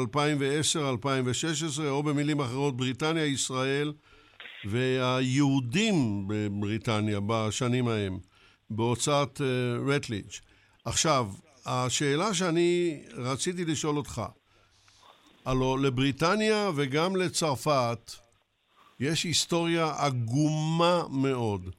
[1.88, 3.94] או במילים אחרות, בריטניה, ישראל
[4.66, 8.20] והיהודים בבריטניה בשנים ההם,
[8.70, 9.42] בהוצאת
[9.88, 10.30] רטליג'.
[10.86, 11.32] עכשיו,
[11.66, 14.22] השאלה שאני רציתי לשאול אותך,
[15.46, 18.12] הלו לבריטניה וגם לצרפת
[19.00, 21.70] יש היסטוריה עגומה מאוד.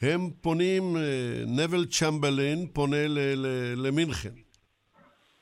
[0.00, 0.96] הם פונים,
[1.46, 3.06] נבל צ'מברלין פונה
[3.76, 4.34] למינכן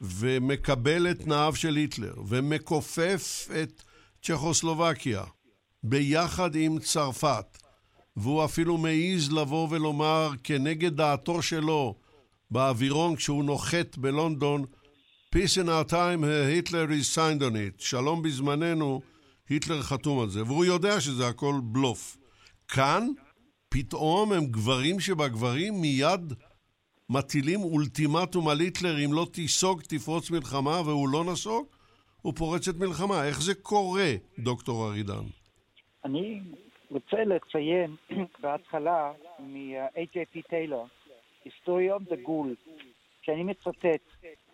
[0.00, 3.82] ומקבל את תנאיו של היטלר ומכופף את
[4.22, 5.24] צ'כוסלובקיה
[5.82, 7.58] ביחד עם צרפת
[8.16, 11.94] והוא אפילו מעז לבוא ולומר כנגד דעתו שלו
[12.50, 14.64] באווירון כשהוא נוחת בלונדון
[15.34, 17.84] Peace in our time, היטלר is signed on it.
[17.84, 19.00] שלום בזמננו,
[19.48, 20.42] היטלר חתום על זה.
[20.42, 22.16] והוא יודע שזה הכל בלוף.
[22.68, 23.08] כאן,
[23.68, 26.32] פתאום הם גברים שבגברים מיד
[27.10, 31.66] מטילים אולטימטום על היטלר אם לא תיסוג, תפרוץ מלחמה, והוא לא נסוג,
[32.22, 33.24] הוא פורץ את מלחמה.
[33.24, 35.24] איך זה קורה, דוקטור ארידן?
[36.04, 36.40] אני
[36.90, 37.90] רוצה לציין
[38.40, 40.86] בהתחלה מ-AJP טיילור,
[41.44, 42.54] היסטוריון דגול,
[43.22, 44.00] שאני מצטט,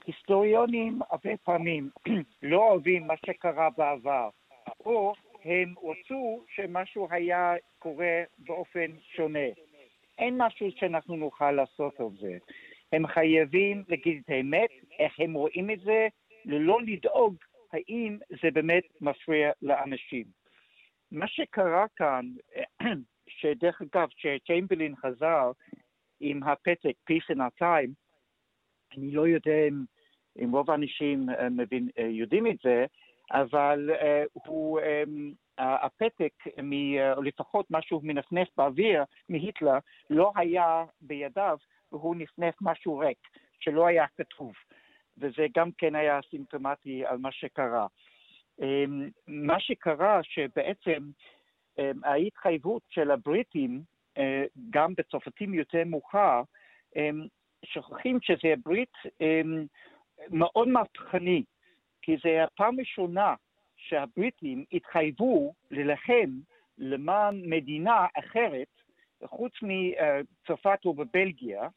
[0.07, 1.91] היסטוריונים הרבה פעמים
[2.43, 4.29] לא אוהבים מה שקרה בעבר,
[4.87, 8.87] או הם רצו שמשהו היה קורה באופן
[9.17, 9.49] שונה.
[10.19, 12.39] אין משהו שאנחנו נוכל לעשות על זה.
[12.93, 16.09] הם חייבים להגיד את האמת, איך הם רואים את זה,
[16.45, 17.35] ללא לדאוג
[17.73, 20.25] האם זה באמת מפריע לאנשים.
[21.13, 22.27] מה שקרה כאן,
[23.29, 25.53] שדרך אגב, כשצ'יימברלין חזר
[26.21, 27.91] עם הפתק Peace in our time,
[28.97, 29.85] אני לא יודע אם,
[30.45, 32.87] אם רוב האנשים uh, מבין, uh, יודעים את זה,
[33.33, 34.81] אבל uh, הוא,
[35.59, 36.33] הפתק,
[36.63, 36.73] מ,
[37.25, 39.79] לפחות משהו מנפנף באוויר מהיטלר,
[40.11, 41.59] לא היה בידיו,
[41.93, 43.19] והוא נפנף משהו ריק,
[43.61, 44.53] שלא היה כתוב.
[45.19, 47.87] וזה גם כן היה סימפטומטי על מה שקרה.
[48.61, 51.11] Um, מה שקרה שבעצם
[51.79, 53.83] um, ההתחייבות של הבריטים,
[54.19, 54.21] uh,
[54.71, 56.43] גם בצרפתים יותר מאוחר,
[56.95, 56.99] um,
[57.65, 58.93] שוכחים שזה ברית
[60.31, 61.43] מאוד מהפכני,
[62.03, 63.35] כי זו הפעם הראשונה
[63.77, 66.31] שהבריטים התחייבו להילחם
[66.79, 68.69] למען מדינה אחרת,
[69.25, 71.69] חוץ מצרפת ובבלגיה,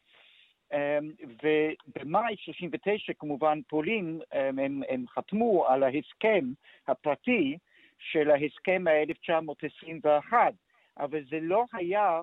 [1.44, 6.46] ובמאי 39 כמובן פולין, הם, הם חתמו על ההסכם
[6.88, 7.58] הפרטי
[8.00, 10.34] של ההסכם ה-1921,
[11.00, 12.22] אבל זה לא היה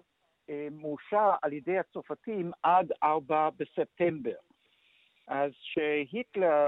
[0.70, 4.34] מאושר על ידי הצרפתים עד 4 בספטמבר.
[5.26, 6.66] אז כשהיטלר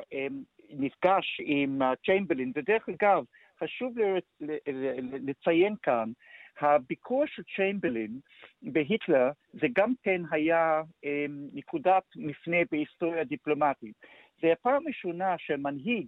[0.70, 3.24] נפגש עם צ'יימברלין, ודרך אגב,
[3.60, 3.94] חשוב
[5.26, 6.12] לציין כאן,
[6.60, 8.20] הביקור של צ'יימברלין
[8.62, 10.82] בהיטלר זה גם כן היה
[11.52, 13.94] נקודת מפנה בהיסטוריה הדיפלומטית.
[14.42, 16.06] זה הפעם הראשונה שמנהיג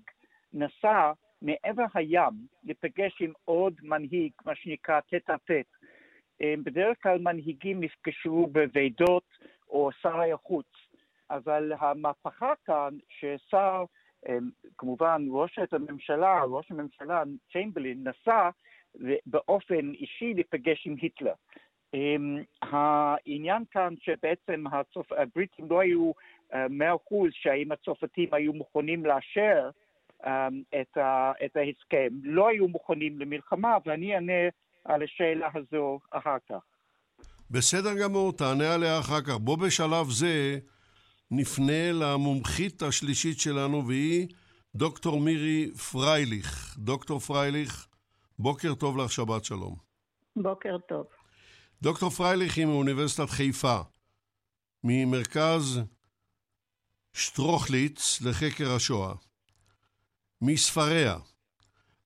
[0.53, 1.13] נסע
[1.43, 5.67] מעבר הים לפגש עם עוד מנהיג, מה שנקרא טט טט.
[6.43, 9.25] בדרך כלל מנהיגים נפגשו בוועידות
[9.69, 10.67] או שר החוץ,
[11.31, 13.85] אבל המהפכה כאן ששר,
[14.79, 17.23] כמובן ראש הממשלה, ראש הממשלה
[17.53, 18.51] צ'יימברלין נסע
[19.27, 21.33] באופן אישי להיפגש עם היטלר.
[22.63, 25.13] העניין כאן שבעצם הצופ...
[25.13, 26.13] הבריטים לא היו
[26.71, 29.71] מאה אחוז שהאם הצרפתים היו מוכנים לאשר
[30.81, 31.33] את, ה...
[31.45, 34.49] את ההסכם, לא היו מוכנים למלחמה, ואני אענה
[34.85, 36.61] על השאלה הזו אחר כך.
[37.51, 39.39] בסדר גמור, תענה עליה אחר כך.
[39.39, 40.59] בוא בשלב זה
[41.31, 44.27] נפנה למומחית השלישית שלנו, והיא
[44.75, 46.77] דוקטור מירי פרייליך.
[46.79, 47.87] דוקטור פרייליך,
[48.43, 49.77] בוקר טוב לך, שבת שלום.
[50.37, 51.07] בוקר טוב.
[51.83, 53.81] דוקטור פרייליך היא מאוניברסיטת חיפה,
[54.85, 55.81] ממרכז
[57.13, 59.15] שטרוכליץ לחקר השואה.
[60.41, 61.19] מספריה,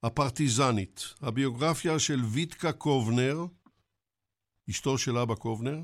[0.03, 3.45] הפרטיזנית, הביוגרפיה של ויטקה קובנר,
[4.71, 5.81] אשתו של אבא קובנר,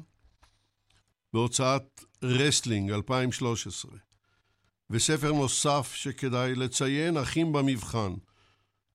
[1.33, 3.91] בהוצאת רסלינג 2013,
[4.91, 8.15] וספר נוסף שכדאי לציין, אחים במבחן,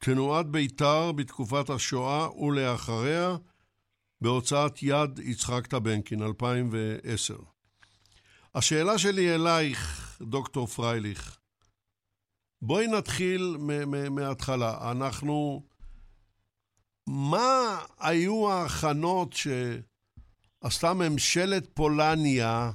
[0.06, 3.38] תנועת בית"ר בתקופת השואה ולאחריה,
[4.22, 7.36] בהוצאת יד יצחק טבנקין, 2010.
[8.56, 11.38] השאלה שלי אלייך, דוקטור פרייליך,
[12.62, 13.58] בואי נתחיל
[14.12, 14.92] מההתחלה.
[14.92, 15.64] אנחנו...
[17.08, 22.72] מה היו ההכנות שעשתה ממשלת פולניה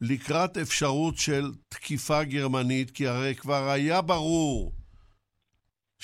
[0.00, 2.90] לקראת אפשרות של תקיפה גרמנית?
[2.90, 4.72] כי הרי כבר היה ברור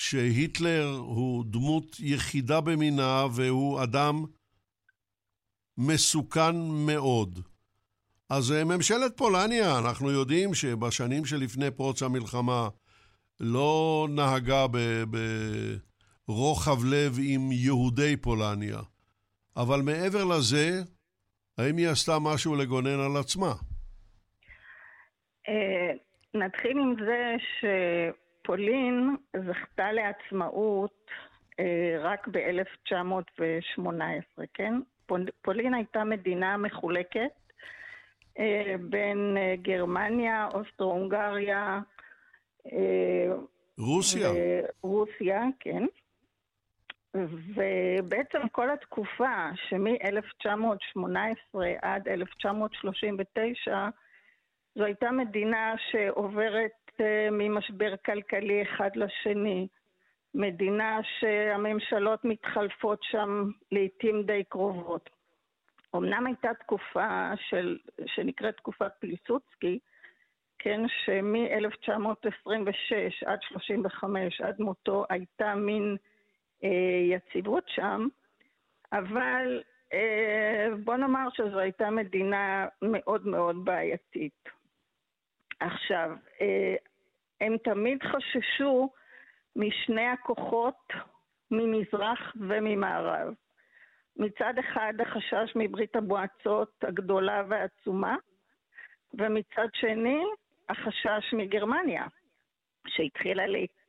[0.01, 4.25] שהיטלר הוא דמות יחידה במינה והוא אדם
[5.77, 6.55] מסוכן
[6.85, 7.39] מאוד.
[8.29, 12.69] אז ממשלת פולניה, אנחנו יודעים שבשנים שלפני פרוץ המלחמה
[13.39, 14.65] לא נהגה
[16.27, 18.79] רוחב לב עם יהודי פולניה.
[19.57, 20.81] אבל מעבר לזה,
[21.57, 23.53] האם היא עשתה משהו לגונן על עצמה?
[25.47, 25.91] אה,
[26.33, 27.35] נתחיל עם זה
[28.41, 31.05] שפולין זכתה לעצמאות
[31.59, 34.73] אה, רק ב-1918, כן?
[35.41, 37.31] פולין הייתה מדינה מחולקת
[38.39, 41.79] אה, בין גרמניה, אוסטרו-הונגריה,
[43.77, 44.29] רוסיה.
[44.83, 45.85] רוסיה, כן.
[47.13, 53.89] ובעצם כל התקופה שמ-1918 עד 1939
[54.75, 56.80] זו הייתה מדינה שעוברת אה,
[57.31, 59.67] ממשבר כלכלי אחד לשני,
[60.33, 65.09] מדינה שהממשלות מתחלפות שם לעיתים די קרובות.
[65.95, 69.79] אמנם הייתה תקופה של, שנקראת תקופת פליסוצקי,
[70.59, 75.97] כן, שמ-1926 עד 35 עד מותו הייתה מין
[76.63, 78.07] אה, יציבות שם,
[78.93, 79.61] אבל
[79.93, 84.49] אה, בוא נאמר שזו הייתה מדינה מאוד מאוד בעייתית.
[85.59, 86.11] עכשיו,
[86.41, 86.75] אה,
[87.41, 88.89] הם תמיד חששו
[89.55, 90.87] משני הכוחות
[91.51, 93.33] ממזרח וממערב.
[94.17, 98.15] מצד אחד החשש מברית המועצות הגדולה והעצומה,
[99.13, 100.23] ומצד שני
[100.69, 102.05] החשש מגרמניה,
[102.87, 103.43] שהתחילה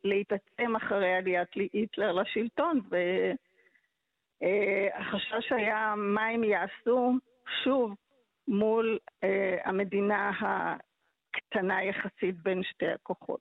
[0.05, 2.81] להתעצם אחרי עליית היטלר לשלטון,
[4.41, 7.13] והחשש היה מה הם יעשו
[7.65, 7.95] שוב
[8.49, 10.31] מול אה, המדינה
[11.53, 13.41] הקטנה יחסית בין שתי הכוחות.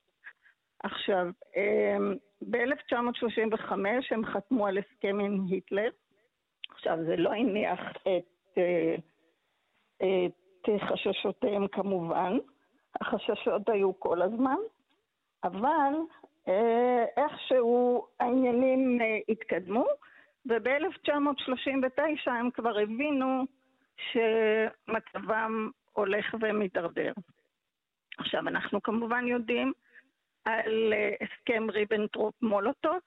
[0.83, 1.97] עכשיו, אה,
[2.41, 3.71] ב-1935
[4.11, 5.89] הם חתמו על הסכם עם היטלר.
[6.69, 8.95] עכשיו, זה לא הניח את, אה,
[10.25, 12.37] את חששותיהם כמובן,
[13.01, 14.57] החששות היו כל הזמן,
[15.43, 15.93] אבל
[16.47, 19.85] אה, איכשהו העניינים אה, התקדמו,
[20.45, 23.45] וב-1939 הם כבר הבינו
[24.11, 27.11] שמצבם הולך ומידרדר.
[28.17, 29.73] עכשיו, אנחנו כמובן יודעים
[30.45, 32.99] על אה, הסכם ריבנטרופ-מולוטוב.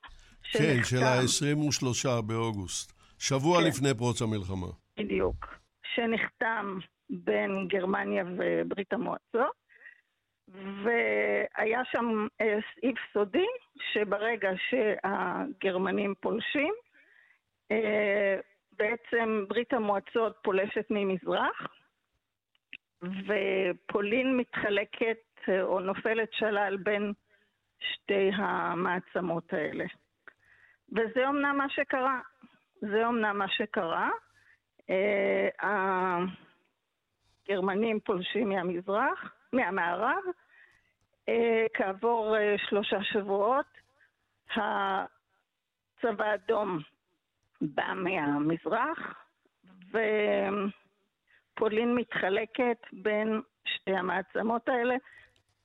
[0.53, 3.67] כן, של ה-23 באוגוסט, שבוע כן.
[3.67, 4.67] לפני פרוץ המלחמה.
[4.97, 5.47] בדיוק.
[5.95, 6.79] שנחתם
[7.11, 9.65] בין גרמניה וברית המועצות.
[10.85, 13.47] והיה שם אה, סעיף סודי,
[13.93, 16.75] שברגע שהגרמנים פולשים,
[17.71, 18.37] אה,
[18.79, 21.67] בעצם ברית המועצות פולשת ממזרח,
[23.03, 25.19] ופולין מתחלקת
[25.49, 27.13] אה, או נופלת שלל בין
[27.79, 29.85] שתי המעצמות האלה.
[30.93, 32.21] וזה אומנם מה שקרה.
[32.81, 34.11] זה אומנם מה שקרה.
[37.49, 40.23] הגרמנים פולשים מהמזרח, מהמערב.
[41.29, 43.67] אה, כעבור אה, שלושה שבועות
[44.51, 46.79] הצבא האדום
[47.61, 48.99] בא מהמזרח
[51.57, 54.95] ופולין מתחלקת בין שתי המעצמות האלה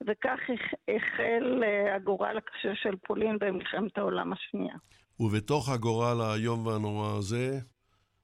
[0.07, 0.39] וכך
[0.87, 4.75] החל אה, הגורל הקשה של פולין במלחמת העולם השנייה.
[5.19, 7.59] ובתוך הגורל האיום והנורא הזה,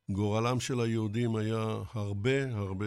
[0.10, 1.64] גורלם של היהודים היה
[1.94, 2.86] הרבה הרבה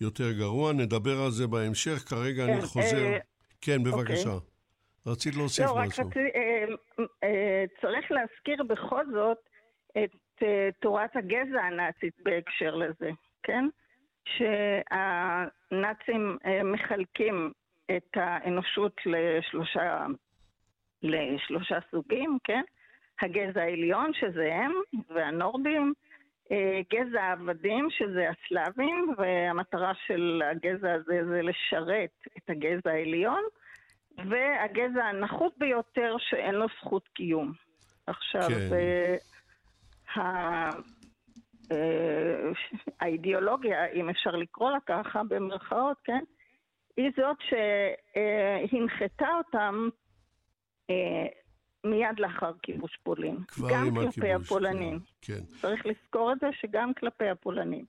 [0.00, 0.72] יותר גרוע.
[0.72, 1.98] נדבר על זה בהמשך.
[2.08, 2.96] כרגע כן, אני חוזר...
[2.96, 3.18] אה,
[3.60, 4.30] כן, בבקשה.
[4.30, 4.50] אוקיי.
[5.06, 6.04] רצית להוסיף לא, משהו.
[6.04, 6.64] רק רציתי, אה,
[7.24, 9.38] אה, צריך להזכיר בכל זאת
[9.90, 13.10] את אה, תורת הגזע הנאצית בהקשר לזה,
[13.50, 13.68] כן?
[15.70, 17.52] שהנאצים אה, מחלקים
[17.96, 20.06] את האנושות לשלושה,
[21.02, 22.62] לשלושה סוגים, כן?
[23.22, 24.72] הגזע העליון, שזה הם,
[25.10, 25.92] והנורדים,
[26.52, 33.42] אה, גזע העבדים, שזה הסלאבים, והמטרה של הגזע הזה זה לשרת את הגזע העליון,
[34.28, 37.52] והגזע הנחות ביותר שאין לו זכות קיום.
[38.06, 38.74] עכשיו, כן.
[38.74, 39.16] אה,
[40.16, 40.70] אה,
[43.00, 46.24] האידיאולוגיה, אם אפשר לקרוא לה ככה, במרכאות, כן?
[46.96, 47.36] היא זאת
[48.68, 49.88] שהנחתה אותם
[51.84, 53.36] מיד לאחר כיבוש פולין.
[53.70, 54.98] גם כלפי הכיבוש, הפולנים.
[55.22, 55.44] כן, כן.
[55.60, 57.84] צריך לזכור את זה שגם כלפי הפולנים.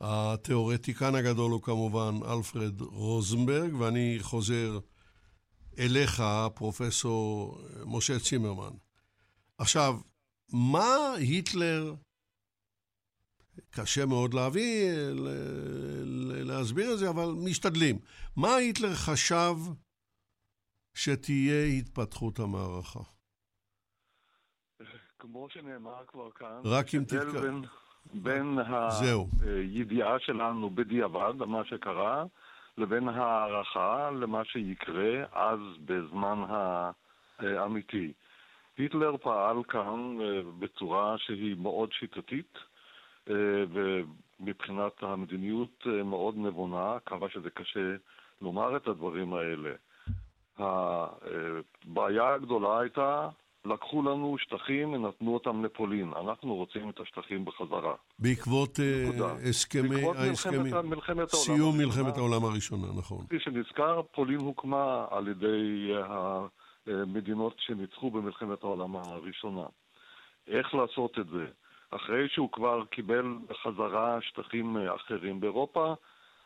[0.00, 4.78] התיאורטיקן הגדול הוא כמובן אלפרד רוזנברג, ואני חוזר
[5.78, 6.22] אליך,
[6.54, 8.76] פרופסור משה צימרמן.
[9.58, 9.94] עכשיו,
[10.52, 11.94] מה היטלר,
[13.70, 14.90] קשה מאוד להביא,
[16.44, 17.98] להסביר את זה, אבל משתדלים.
[18.36, 19.54] מה היטלר חשב
[20.94, 23.00] שתהיה התפתחות המערכה?
[25.18, 27.36] כמו שנאמר כבר כאן, רק אם תתקרב.
[27.36, 27.64] בין,
[28.14, 28.58] בין
[29.42, 32.24] הידיעה שלנו בדיעבד מה שקרה,
[32.78, 36.42] לבין הערכה למה שיקרה אז בזמן
[37.38, 38.12] האמיתי.
[38.76, 42.58] היטלר פעל כאן אה, בצורה שהיא מאוד שיטתית,
[43.28, 47.96] ומבחינת המדיניות אה, מאוד נבונה, כמה שזה קשה
[48.40, 49.70] לומר את הדברים האלה.
[50.58, 53.28] הבעיה הגדולה הייתה,
[53.64, 56.12] לקחו לנו שטחים ונתנו אותם לפולין.
[56.20, 57.94] אנחנו רוצים את השטחים בחזרה.
[58.18, 58.78] בעקבות
[59.48, 61.86] הסכמי, בעקבות ההסכמים, מלחמת, מלחמת העולם סיום הראשונה.
[61.86, 63.26] מלחמת העולם הראשונה, נכון.
[63.26, 65.92] כפי שנזכר, פולין הוקמה על ידי
[66.86, 69.66] המדינות שניצחו במלחמת העולם הראשונה.
[70.46, 71.46] איך לעשות את זה?
[71.90, 75.94] אחרי שהוא כבר קיבל בחזרה שטחים אחרים באירופה,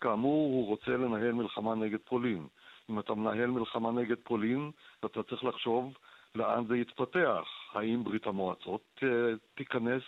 [0.00, 2.46] כאמור, הוא רוצה לנהל מלחמה נגד פולין.
[2.90, 4.70] אם אתה מנהל מלחמה נגד פולין,
[5.04, 5.92] אתה צריך לחשוב
[6.34, 7.44] לאן זה יתפתח.
[7.74, 9.08] האם ברית המועצות אה,
[9.54, 10.02] תיכנס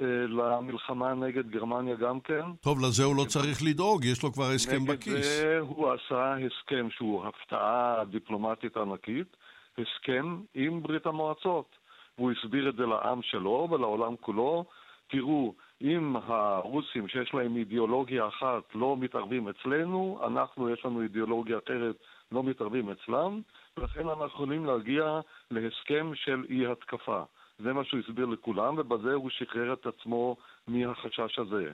[0.00, 2.42] אה, למלחמה נגד גרמניה גם כן?
[2.60, 5.26] טוב, לזה הוא לא צריך לדאוג, יש לו כבר הסכם נגד בכיס.
[5.26, 9.36] זה הוא עשה הסכם שהוא הפתעה דיפלומטית ענקית,
[9.78, 11.76] הסכם עם ברית המועצות.
[12.18, 14.64] והוא הסביר את זה לעם שלו ולעולם כולו.
[15.08, 21.96] תראו, אם הרוסים שיש להם אידיאולוגיה אחת לא מתערבים אצלנו, אנחנו יש לנו אידיאולוגיה אחרת
[22.32, 23.40] לא מתערבים אצלם,
[23.76, 25.20] ולכן אנחנו יכולים להגיע
[25.50, 27.22] להסכם של אי התקפה.
[27.58, 30.36] זה מה שהוא הסביר לכולם, ובזה הוא שחרר את עצמו
[30.68, 31.70] מהחשש הזה.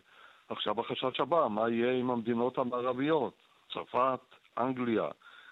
[0.49, 3.35] עכשיו החשש הבא, מה יהיה עם המדינות המערביות?
[3.73, 4.21] צרפת,
[4.59, 5.09] אנגליה.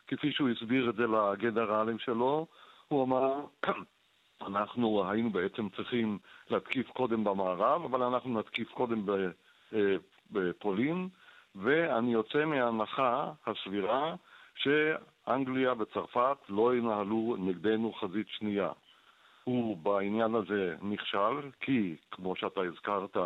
[0.07, 2.47] כפי שהוא הסביר את זה לגנרלים שלו,
[2.89, 3.45] הוא אמר,
[4.47, 6.19] אנחנו היינו בעצם צריכים
[6.51, 9.07] להתקיף קודם במערב, אבל אנחנו נתקיף קודם
[10.31, 11.09] בפולין,
[11.55, 14.15] ואני יוצא מההנחה הסבירה
[14.55, 18.71] שאנגליה וצרפת לא ינהלו נגדנו חזית שנייה.
[19.45, 23.17] הוא בעניין הזה נכשל, כי, כמו שאתה הזכרת,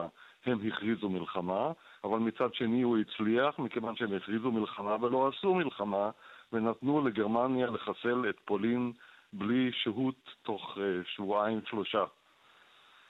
[0.46, 1.72] הם הכריזו מלחמה,
[2.04, 6.10] אבל מצד שני הוא הצליח, מכיוון שהם הכריזו מלחמה ולא עשו מלחמה,
[6.52, 8.92] ונתנו לגרמניה לחסל את פולין
[9.32, 10.80] בלי שהות תוך uh,
[11.14, 12.04] שבועיים שלושה.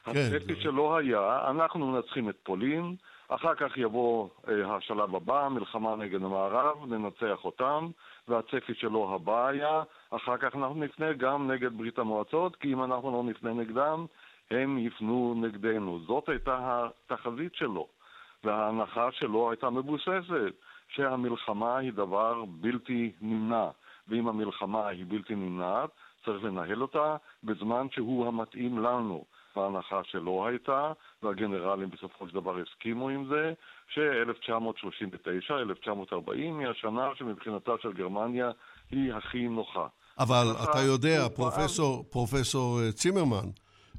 [0.04, 0.10] כן.
[0.10, 2.96] הצפי שלו היה, אנחנו מנצחים את פולין,
[3.28, 7.88] אחר כך יבוא uh, השלב הבא, מלחמה נגד המערב, ננצח אותם,
[8.28, 13.12] והצפי שלו הבא היה, אחר כך אנחנו נפנה גם נגד ברית המועצות, כי אם אנחנו
[13.12, 14.06] לא נפנה נגדם,
[14.50, 16.00] הם יפנו נגדנו.
[16.06, 17.86] זאת הייתה התחזית שלו,
[18.44, 20.52] וההנחה שלו הייתה מבוססת,
[20.88, 23.68] שהמלחמה היא דבר בלתי נמנע,
[24.08, 25.90] ואם המלחמה היא בלתי נמנעת,
[26.26, 29.24] צריך לנהל אותה בזמן שהוא המתאים לנו.
[29.56, 30.92] וההנחה שלא הייתה,
[31.22, 33.52] והגנרלים בסופו של דבר הסכימו עם זה,
[33.94, 38.50] ש-1939, 1940 היא השנה שמבחינתה של גרמניה
[38.90, 39.86] היא הכי נוחה.
[40.18, 43.48] אבל אתה יודע, פרופסור, פרופסור אה, צימרמן,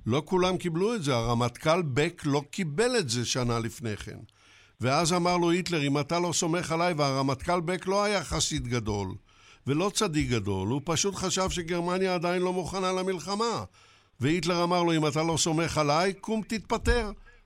[0.07, 1.15] לא כולם קיבלו את זה.
[1.15, 4.17] הרמטכ"ל בק לא קיבל את זה שנה לפני כן.
[4.81, 9.07] ואז אמר לו היטלר, אם אתה לא סומך עליי, והרמטכ"ל בק לא היה חסיד גדול,
[9.67, 13.55] ולא צדיק גדול, הוא פשוט חשב שגרמניה עדיין לא מוכנה למלחמה.
[14.21, 17.05] והיטלר אמר לו, אם אתה לא סומך עליי, קום תתפטר.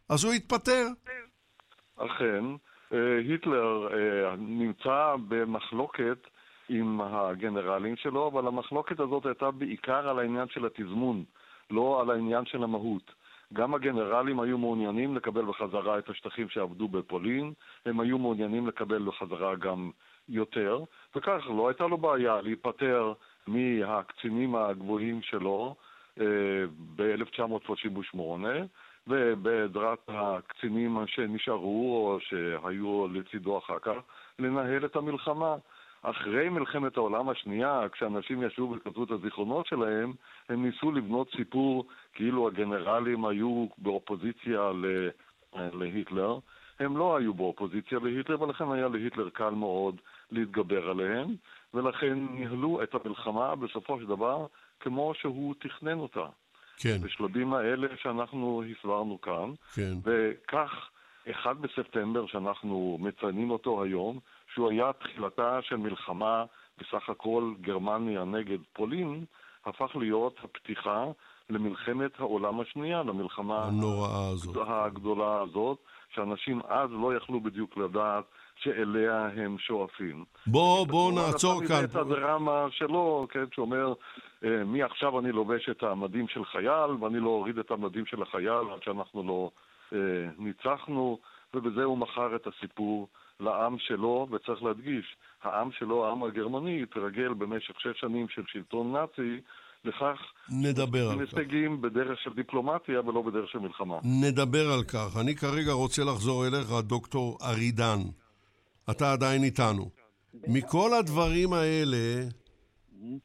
[0.10, 0.88] אז הוא התפטר.
[1.98, 2.44] אכן,
[2.94, 6.28] אה, היטלר אה, נמצא במחלוקת
[6.70, 11.24] עם הגנרלים שלו, אבל המחלוקת הזאת הייתה בעיקר על העניין של התזמון,
[11.70, 13.12] לא על העניין של המהות.
[13.54, 17.54] גם הגנרלים היו מעוניינים לקבל בחזרה את השטחים שעבדו בפולין,
[17.86, 19.92] הם היו מעוניינים לקבל בחזרה גם
[20.30, 20.84] יותר,
[21.16, 23.14] וכך לא הייתה לו בעיה להיפטר
[23.48, 25.76] מהקצינים הגבוהים שלו
[26.20, 26.26] אה,
[26.96, 28.20] ב-1938,
[29.08, 33.96] ובעזרת הקצינים שנשארו או שהיו לצידו אחר כך,
[34.40, 35.56] לנהל את המלחמה.
[36.04, 40.14] אחרי מלחמת העולם השנייה, כשאנשים ישבו וכתבו את הזיכרונות שלהם,
[40.50, 45.10] הם ניסו לבנות סיפור כאילו הגנרלים היו באופוזיציה ל-
[45.54, 46.40] להיטלר.
[46.82, 49.96] הם לא היו באופוזיציה להיטלר, ולכן היה להיטלר קל מאוד
[50.32, 51.36] להתגבר עליהם,
[51.74, 54.46] ולכן ניהלו את המלחמה בסופו של דבר
[54.80, 56.26] כמו שהוא תכנן אותה.
[56.78, 56.98] כן.
[57.02, 59.94] בשלבים האלה שאנחנו הסברנו כאן, כן.
[60.04, 60.90] וכך,
[61.32, 64.20] אחד בספטמבר שאנחנו מציינים אותו היום,
[64.54, 66.46] שהוא היה תחילתה של מלחמה
[66.78, 69.26] בסך הכל גרמניה נגד פולין,
[69.66, 71.06] הפך להיות הפתיחה
[71.50, 74.58] למלחמת העולם השנייה, למלחמה הנוראה הזאת.
[74.68, 75.78] הגדולה הזאת,
[76.16, 78.24] שאנשים אז לא יכלו בדיוק לדעת
[78.56, 80.26] שאליה הם שואפים.
[80.48, 81.84] בוא, בוא נעצור כאן.
[81.84, 83.94] את הדרמה שלו, כן, שאומר,
[84.44, 88.72] אה, מעכשיו אני לובש את המדים של חייל, ואני לא אוריד את המדים של החייל
[88.74, 89.52] עד שאנחנו לא
[89.94, 91.20] אה, ניצחנו,
[91.54, 93.08] ובזה הוא מכר את הסיפור
[93.40, 99.42] לעם שלו, וצריך להדגיש, העם שלו, העם הגרמני, התרגל במשך שש שנים של שלטון נאצי
[99.86, 100.18] לכך
[100.50, 101.34] נדבר על כך.
[101.38, 104.00] הישגים בדרך של דיפלומטיה ולא בדרך של מלחמה.
[104.04, 105.18] נדבר על כך.
[105.22, 108.00] אני כרגע רוצה לחזור אליך, דוקטור ארידן.
[108.90, 109.90] אתה עדיין איתנו.
[110.34, 112.28] מכל הדברים האלה,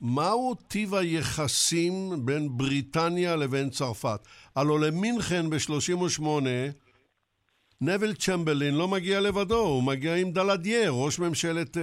[0.01, 1.93] מהו טיב היחסים
[2.24, 4.20] בין בריטניה לבין צרפת?
[4.57, 6.23] הלו למינכן ב-38,
[7.81, 11.81] נבל צ'מברלין לא מגיע לבדו, הוא מגיע עם דלדייר, ראש ממשלת uh,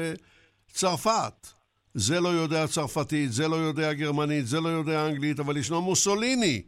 [0.68, 1.48] צרפת.
[1.94, 6.62] זה לא יודע צרפתית, זה לא יודע גרמנית, זה לא יודע אנגלית, אבל ישנו מוסוליני,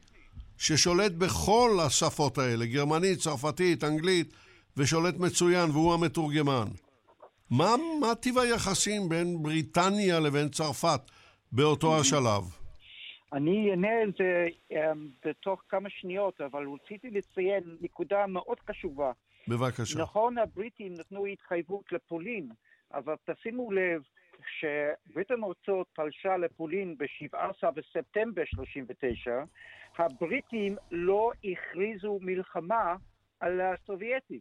[0.57, 4.33] ששולט בכל השפות האלה, גרמנית, צרפתית, אנגלית,
[4.77, 6.67] ושולט מצוין, והוא המתורגמן.
[7.51, 11.01] מה, מה טיב היחסים בין בריטניה לבין צרפת
[11.51, 12.43] באותו השלב?
[13.33, 14.75] אני אענה על זה um,
[15.25, 19.11] בתוך כמה שניות, אבל רציתי לציין נקודה מאוד חשובה.
[19.47, 19.99] בבקשה.
[19.99, 22.49] נכון, הבריטים נתנו התחייבות לפולין,
[22.93, 24.01] אבל תשימו לב
[24.59, 29.43] שברית המועצות פלשה לפולין ב-17 בספטמבר 39,
[29.97, 32.95] הבריטים לא הכריזו מלחמה
[33.39, 34.39] על הסובייטים.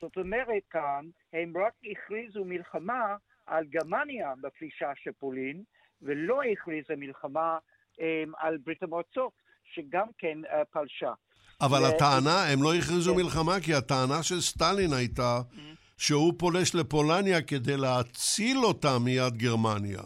[0.00, 5.62] זאת אומרת כאן, הם רק הכריזו מלחמה על גרמניה בפלישה של פולין,
[6.02, 7.58] ולא הכריזה מלחמה
[7.94, 8.00] um,
[8.36, 9.32] על ברית המועצות,
[9.74, 11.12] שגם כן uh, פלשה.
[11.60, 11.86] אבל ו...
[11.86, 13.20] הטענה, הם לא הכריזו כן.
[13.20, 15.87] מלחמה, כי הטענה של סטלין הייתה mm-hmm.
[15.98, 20.02] שהוא פולש לפולניה כדי להציל אותה מיד גרמניה.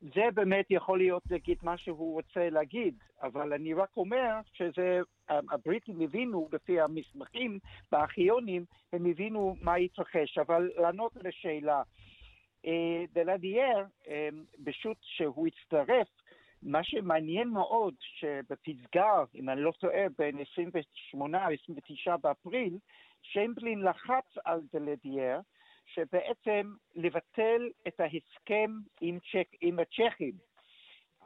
[0.00, 6.00] זה באמת יכול להיות להגיד מה שהוא רוצה להגיד, אבל אני רק אומר שזה, הבריטים
[6.00, 7.58] הבינו, לפי המסמכים
[7.92, 10.38] בארכיונים, הם הבינו מה התרחש.
[10.38, 11.82] אבל לענות על השאלה,
[12.66, 14.28] אה, דלדיאר, אה,
[14.64, 16.08] פשוט שהוא הצטרף,
[16.62, 22.78] מה שמעניין מאוד, שבפסגה, אם אני לא טועה, בין 28 ל-29 באפריל,
[23.22, 25.40] שמבלין לחץ על דלדיאר,
[25.86, 28.70] שבעצם לבטל את ההסכם
[29.00, 30.32] עם, צ'ק, עם הצ'כים,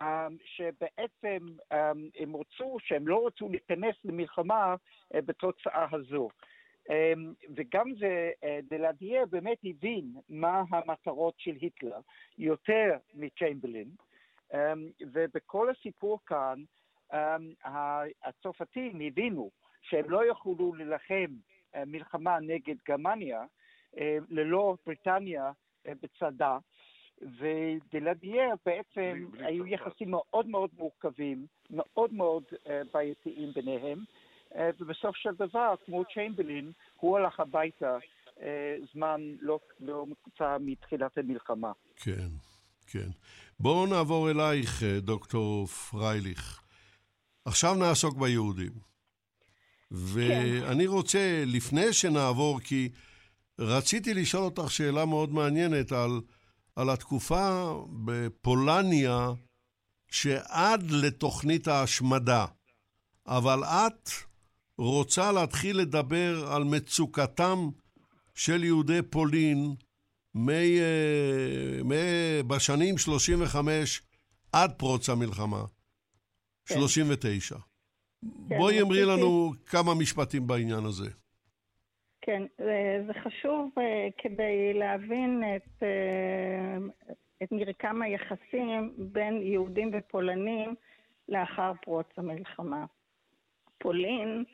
[0.01, 0.05] um,
[0.45, 1.77] שבעצם um,
[2.19, 6.29] הם רצו, שהם לא רצו להיכנס למלחמה uh, בתוצאה הזו.
[7.57, 8.31] וגם זה,
[8.63, 12.01] דלדיאר באמת הבין מה המטרות של היטלר,
[12.39, 13.89] יותר מצ'יימבלין,
[15.13, 16.63] ובכל הסיפור כאן,
[17.13, 17.17] um,
[18.25, 19.51] הצרפתים הבינו
[19.83, 21.37] שהם לא יכולו להילחם
[21.75, 23.45] uh, מלחמה נגד גרמניה,
[23.99, 25.51] אה, ללא בריטניה
[25.87, 26.59] אה, בצדה,
[27.19, 33.99] ודלדיאר בעצם היו יחסים מאוד מאוד מורכבים, מאוד מאוד אה, בעייתיים ביניהם,
[34.81, 37.99] ובסוף של דבר, כמו צ'יימבלין, הוא הלך הביתה
[38.93, 41.73] זמן לא, לא מקוצר מתחילת המלחמה.
[41.97, 42.29] כן,
[42.93, 43.11] כן.
[43.61, 46.61] בואו נעבור אלייך, דוקטור פרייליך.
[47.45, 48.73] עכשיו נעסוק ביהודים.
[48.73, 48.77] כן.
[49.91, 50.91] ואני כן.
[50.91, 52.89] רוצה, לפני שנעבור, כי
[53.59, 56.21] רציתי לשאול אותך שאלה מאוד מעניינת על,
[56.77, 57.75] על התקופה
[58.05, 59.31] בפולניה
[60.11, 62.47] שעד לתוכנית ההשמדה,
[63.27, 64.11] אבל את
[64.79, 67.69] רוצה להתחיל לדבר על מצוקתם
[68.35, 69.75] של יהודי פולין
[70.35, 71.97] מי, אה, מי,
[72.47, 74.03] בשנים 35
[74.53, 75.65] עד פרוץ המלחמה,
[76.67, 76.75] כן.
[76.75, 77.55] 39.
[78.49, 81.11] כן, בואי אמרי לנו כמה משפטים בעניין הזה.
[82.21, 82.43] כן,
[83.07, 86.77] זה חשוב אה, כדי להבין את, אה,
[87.43, 90.75] את מרקם היחסים בין יהודים ופולנים
[91.29, 92.85] לאחר פרוץ המלחמה.
[93.79, 94.45] פולין,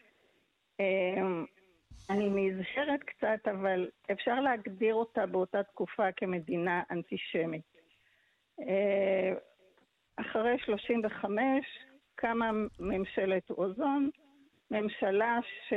[2.11, 7.79] אני נזהרת קצת, אבל אפשר להגדיר אותה באותה תקופה כמדינה אנטישמית.
[10.17, 11.39] אחרי 35
[12.15, 14.11] קמה ממשלת אוזון,
[14.71, 15.73] ממשלה ש...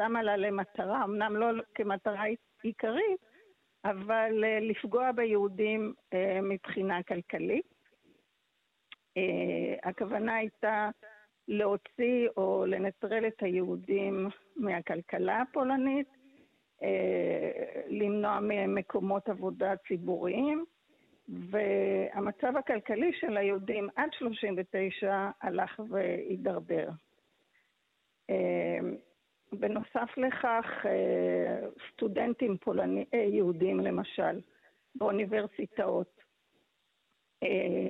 [0.00, 2.22] שמה לה למטרה, אמנם לא כמטרה
[2.62, 3.20] עיקרית,
[3.84, 7.74] אבל אה, לפגוע ביהודים אה, מבחינה כלכלית.
[9.16, 10.90] אה, הכוונה הייתה
[11.48, 16.06] להוציא או לנטרל את היהודים מהכלכלה הפולנית,
[17.88, 20.64] למנוע מהם מקומות עבודה ציבוריים,
[21.28, 26.90] והמצב הכלכלי של היהודים עד 39 הלך והידרדר.
[29.52, 34.40] בנוסף לכך, אה, סטודנטים פולני, אה, יהודים למשל,
[34.94, 36.17] באוניברסיטאות, אה,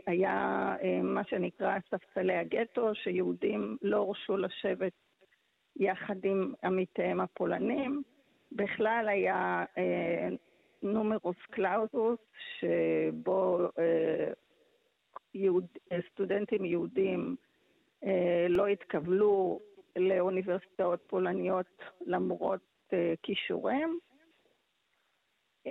[0.07, 4.93] היה מה שנקרא ספסלי הגטו, שיהודים לא הורשו לשבת
[5.77, 8.03] יחד עם עמיתיהם הפולנים.
[8.53, 9.65] בכלל היה
[10.83, 12.19] נומרוס קלאוזוס,
[12.59, 13.69] שבו
[15.35, 15.66] יהוד,
[16.12, 17.37] סטודנטים יהודים
[18.49, 19.61] לא התקבלו
[19.97, 22.93] לאוניברסיטאות פולניות למרות
[23.23, 23.99] כישוריהם.
[25.66, 25.70] Uh,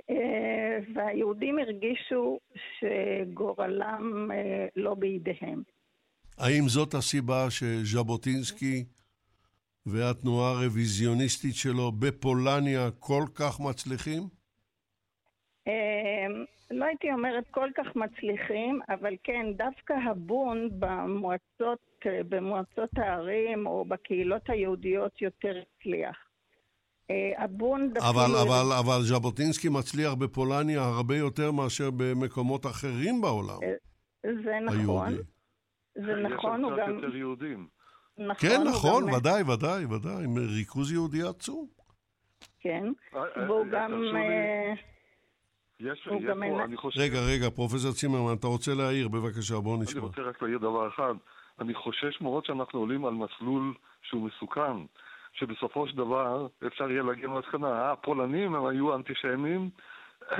[0.93, 2.39] והיהודים הרגישו
[2.79, 4.35] שגורלם uh,
[4.75, 5.63] לא בידיהם.
[6.37, 8.85] האם זאת הסיבה שז'בוטינסקי
[9.85, 14.23] והתנועה הרוויזיוניסטית שלו בפולניה כל כך מצליחים?
[15.67, 23.67] אמ, לא הייתי אומרת כל כך מצליחים, אבל כן, דווקא הבון במועצות, אה, במועצות הערים
[23.67, 26.26] או בקהילות היהודיות יותר הצליח.
[27.11, 27.93] אה, הבון.
[27.99, 33.57] אבל, אבל, אבל ז'בוטינסקי מצליח בפולניה הרבה יותר מאשר במקומות אחרים בעולם.
[33.63, 33.73] אה,
[34.43, 35.07] זה נכון.
[35.07, 35.23] היהודי.
[35.95, 36.97] זה נכון, הוא יש שם גם...
[36.97, 37.67] קצת יותר יהודים.
[38.17, 41.67] נכון, כן, נכון, גם- ודאי, ודאי, ודאי, עם ריכוז יהודי עצום.
[42.59, 42.83] כן,
[43.15, 43.91] אה, והוא גם...
[45.79, 46.99] יש, הוא יש גם פה, אני חושב...
[46.99, 49.07] רגע, רגע, פרופסור צימרמן, אתה רוצה להעיר?
[49.07, 50.01] בבקשה, בוא אני נשמע.
[50.01, 51.13] רוצה רק להעיר דבר אחד.
[51.59, 54.77] אני חושש מאוד שאנחנו עולים על מסלול שהוא מסוכן,
[55.39, 59.69] שבסופו של דבר אפשר יהיה להגיע למסקנה, אה, הפולנים הם היו אנטישמים,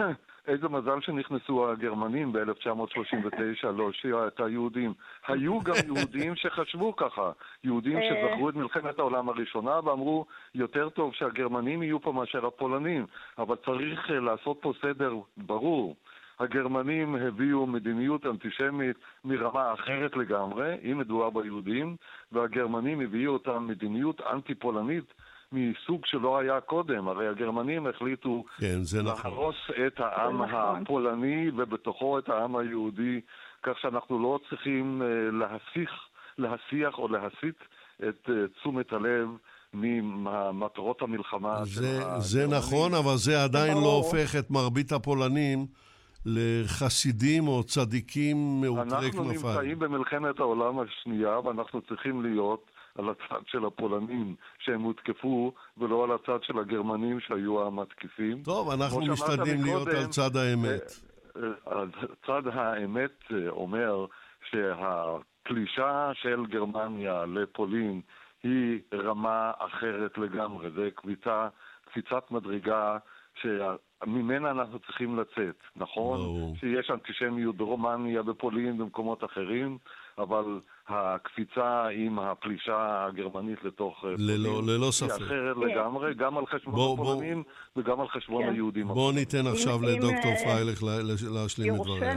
[0.47, 4.93] איזה מזל שנכנסו הגרמנים ב-1939 להושיע את היהודים.
[5.27, 7.31] היו גם יהודים שחשבו ככה,
[7.63, 8.01] יהודים אה.
[8.09, 10.25] שזכרו את מלחמת העולם הראשונה ואמרו,
[10.55, 13.05] יותר טוב שהגרמנים יהיו פה מאשר הפולנים,
[13.37, 15.95] אבל צריך אה, לעשות פה סדר ברור.
[16.39, 21.95] הגרמנים הביאו מדיניות אנטישמית מרמה אחרת לגמרי, אם מדובר ביהודים,
[22.31, 25.14] והגרמנים הביאו אותה מדיניות אנטי-פולנית
[25.51, 27.07] מסוג שלא היה קודם.
[27.07, 29.31] הרי הגרמנים החליטו כן, נכון.
[29.31, 29.55] להרוס
[29.88, 30.81] את העם נכון.
[30.81, 33.22] הפולני ובתוכו את העם היהודי,
[33.64, 35.91] כך שאנחנו לא צריכים אה, להסיח,
[36.38, 37.55] להסיח או להסיט
[37.97, 39.27] את אה, תשומת הלב
[39.73, 42.22] ממטרות המלחמה של זה, הגרמנים.
[42.22, 43.93] זה נכון, אבל זה עדיין לא.
[43.95, 45.65] הופך את מרבית הפולנים
[46.27, 48.37] לחסידים או צדיקים
[48.81, 49.45] אנחנו כנפיים.
[49.45, 56.11] נמצאים במלחמת העולם השנייה ואנחנו צריכים להיות על הצד של הפולנים שהם הותקפו ולא על
[56.11, 58.43] הצד של הגרמנים שהיו המתקיפים.
[58.43, 60.91] טוב, אנחנו משתדלים להיות על צד האמת.
[61.35, 61.41] אה,
[61.71, 61.83] אה,
[62.25, 64.05] צד האמת אה, אומר
[64.49, 68.01] שהפלישה של גרמניה לפולין
[68.43, 71.47] היא רמה אחרת לגמרי, זה קביצה,
[71.85, 72.97] קפיצת מדרגה
[74.05, 75.55] שממנה אנחנו צריכים לצאת.
[75.75, 76.55] נכון ברור.
[76.59, 79.77] שיש אנטישמיות ברומניה, בפולין, במקומות אחרים,
[80.17, 85.21] אבל הקפיצה עם הפלישה הגרמנית לתוך אה, ללא- פולין ללא היא ספק.
[85.21, 87.43] אחרת לגמרי, גם על חשבון בוא- בוא- הפולנים
[87.75, 88.49] וגם על חשבון כן.
[88.49, 88.87] היהודים.
[88.87, 92.13] בואו ניתן עכשיו לדוקטור אה, פרייליך לה- לה- להשלים את דבריה.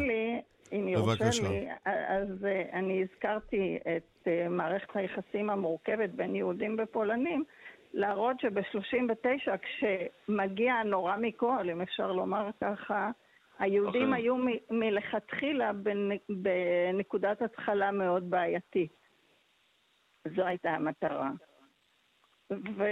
[0.72, 1.24] אם יורשה.
[1.50, 7.44] לי, אז אה, אני הזכרתי את מערכת היחסים המורכבת בין יהודים ופולנים,
[7.92, 13.10] להראות שב-39, כשמגיע הנורא מכל, אם אפשר לומר ככה,
[13.58, 14.12] היהודים אכן.
[14.12, 18.92] היו מ- מלכתחילה בנ- בנקודת התחלה מאוד בעייתית.
[20.36, 21.30] זו הייתה המטרה.
[22.50, 22.84] ו...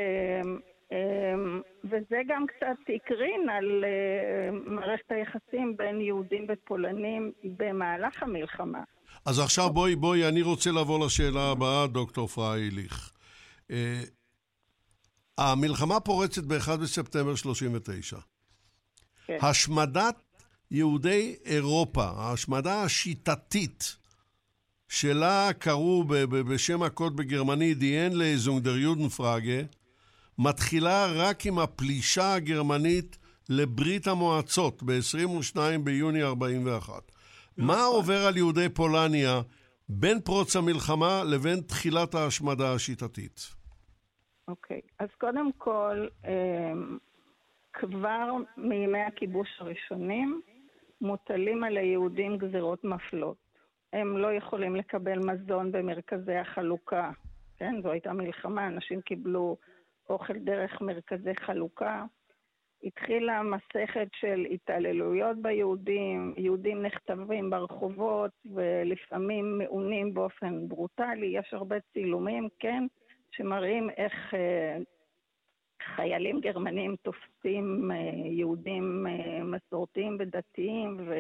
[0.93, 8.83] אמ, וזה גם קצת הקרין על אה, מערכת היחסים בין יהודים ופולנים במהלך המלחמה.
[9.27, 13.13] אז עכשיו בואי, בואי, אני רוצה לעבור לשאלה הבאה, דוקטור פרייליך.
[15.39, 18.19] המלחמה פורצת ב-1 בספטמבר 39.
[19.27, 19.39] כן.
[19.43, 20.15] השמדת
[20.71, 23.97] יהודי אירופה, ההשמדה השיטתית,
[24.89, 29.77] שלה קראו בשם הקוד Die Endlesung der Judenfrage,
[30.39, 37.13] מתחילה רק עם הפלישה הגרמנית לברית המועצות ב-22 ביוני 41.
[37.57, 39.41] מה עובר על יהודי פולניה
[39.89, 43.58] בין פרוץ המלחמה לבין תחילת ההשמדה השיטתית?
[44.49, 46.99] אוקיי, אז קודם כל, אמ,
[47.73, 50.41] כבר מימי הכיבוש הראשונים
[51.01, 53.37] מוטלים על היהודים גזירות מפלות.
[53.93, 57.11] הם לא יכולים לקבל מזון במרכזי החלוקה,
[57.57, 57.83] כן?
[57.83, 59.57] זו הייתה מלחמה, אנשים קיבלו
[60.09, 62.05] אוכל דרך מרכזי חלוקה.
[62.85, 72.49] התחילה מסכת של התעללויות ביהודים, יהודים נחטבים ברחובות ולפעמים מעונים באופן ברוטלי, יש הרבה צילומים,
[72.59, 72.87] כן,
[73.31, 74.79] שמראים איך אה,
[75.95, 77.97] חיילים גרמנים תופסים אה,
[78.31, 81.11] יהודים אה, מסורתיים ודתיים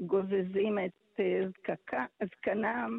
[0.00, 2.98] וגוזזים את אה, זקקה- זקנם.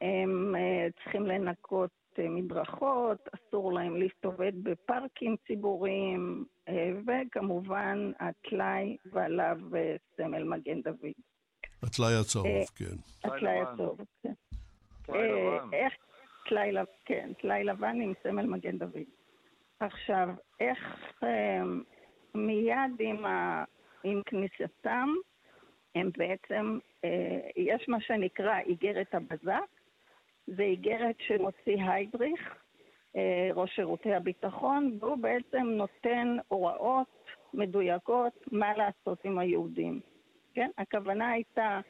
[0.00, 6.44] הם אה, צריכים לנקות מדרכות, אסור להם להסתובב בפארקים ציבוריים,
[7.06, 9.58] וכמובן הטלאי ועליו
[10.16, 11.12] סמל מגן דוד.
[11.82, 12.46] הטלאי הצהוב,
[12.76, 12.96] כן.
[13.24, 13.60] הטלאי.
[13.60, 14.32] הצהוב, כן.
[15.72, 15.92] איך,
[16.48, 19.08] טלאי לבן, כן, טלאי לבן עם סמל מגן דוד.
[19.80, 20.28] עכשיו,
[20.60, 20.78] איך
[21.22, 21.62] אה,
[22.34, 23.64] מיד עם, ה,
[24.04, 25.08] עם כניסתם,
[25.94, 29.68] הם בעצם, אה, יש מה שנקרא איגרת הבזק,
[30.46, 32.54] זה איגרת שמוציא היידריך,
[33.16, 40.00] אה, ראש שירותי הביטחון, והוא בעצם נותן הוראות מדויקות מה לעשות עם היהודים.
[40.54, 40.70] כן?
[40.78, 41.80] הכוונה הייתה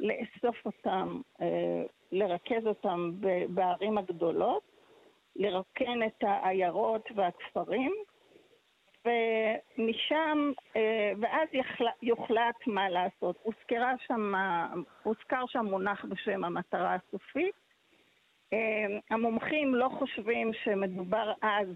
[0.00, 1.82] לאסוף אותם, אה,
[2.12, 3.10] לרכז אותם
[3.48, 4.62] בערים הגדולות,
[5.36, 7.92] לרוקן את העיירות והכפרים,
[9.04, 11.48] ומשם, אה, ואז
[12.02, 13.36] יוחלט מה לעשות.
[13.42, 14.32] הוזכרה שם,
[15.02, 17.54] הוזכר שם מונח בשם המטרה הסופית.
[18.52, 18.58] אה,
[19.10, 21.68] המומחים לא חושבים שמדובר אז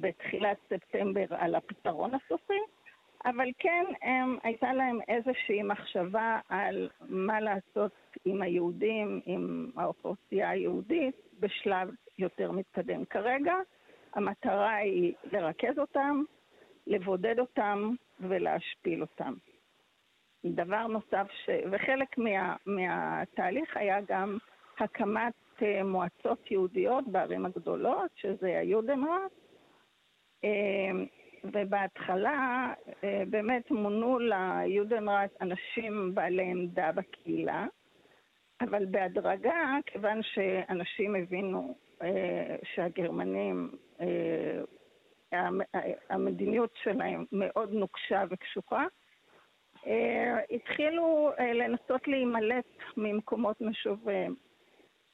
[0.00, 2.58] בתחילת ספטמבר על הפתרון הסופי,
[3.24, 7.92] אבל כן הם, הייתה להם איזושהי מחשבה על מה לעשות
[8.24, 13.04] עם היהודים, עם האוכלוסייה היהודית, בשלב יותר מתקדם.
[13.04, 13.54] כרגע
[14.14, 16.22] המטרה היא לרכז אותם,
[16.86, 19.34] לבודד אותם ולהשפיל אותם.
[20.44, 21.50] דבר נוסף, ש...
[21.70, 22.56] וחלק מה...
[22.66, 24.38] מהתהליך היה גם
[24.78, 29.32] הקמת אה, מועצות יהודיות בערים הגדולות, שזה היודנראט,
[30.44, 30.90] אה,
[31.52, 32.72] ובהתחלה
[33.04, 37.66] אה, באמת מונו ליודנראט אנשים בעלי עמדה בקהילה,
[38.60, 41.74] אבל בהדרגה, כיוון שאנשים הבינו
[42.74, 43.70] שהגרמנים,
[46.10, 48.86] המדיניות שלהם מאוד נוקשה וקשוחה,
[50.50, 52.64] התחילו לנסות להימלט
[52.96, 54.34] ממקומות משוביהם.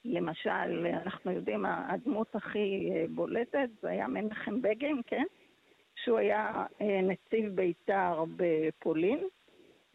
[0.05, 5.25] למשל, אנחנו יודעים, הדמות הכי אה, בולטת זה היה מנחם בגין, כן?
[6.05, 9.19] שהוא היה אה, נציב בית"ר בפולין,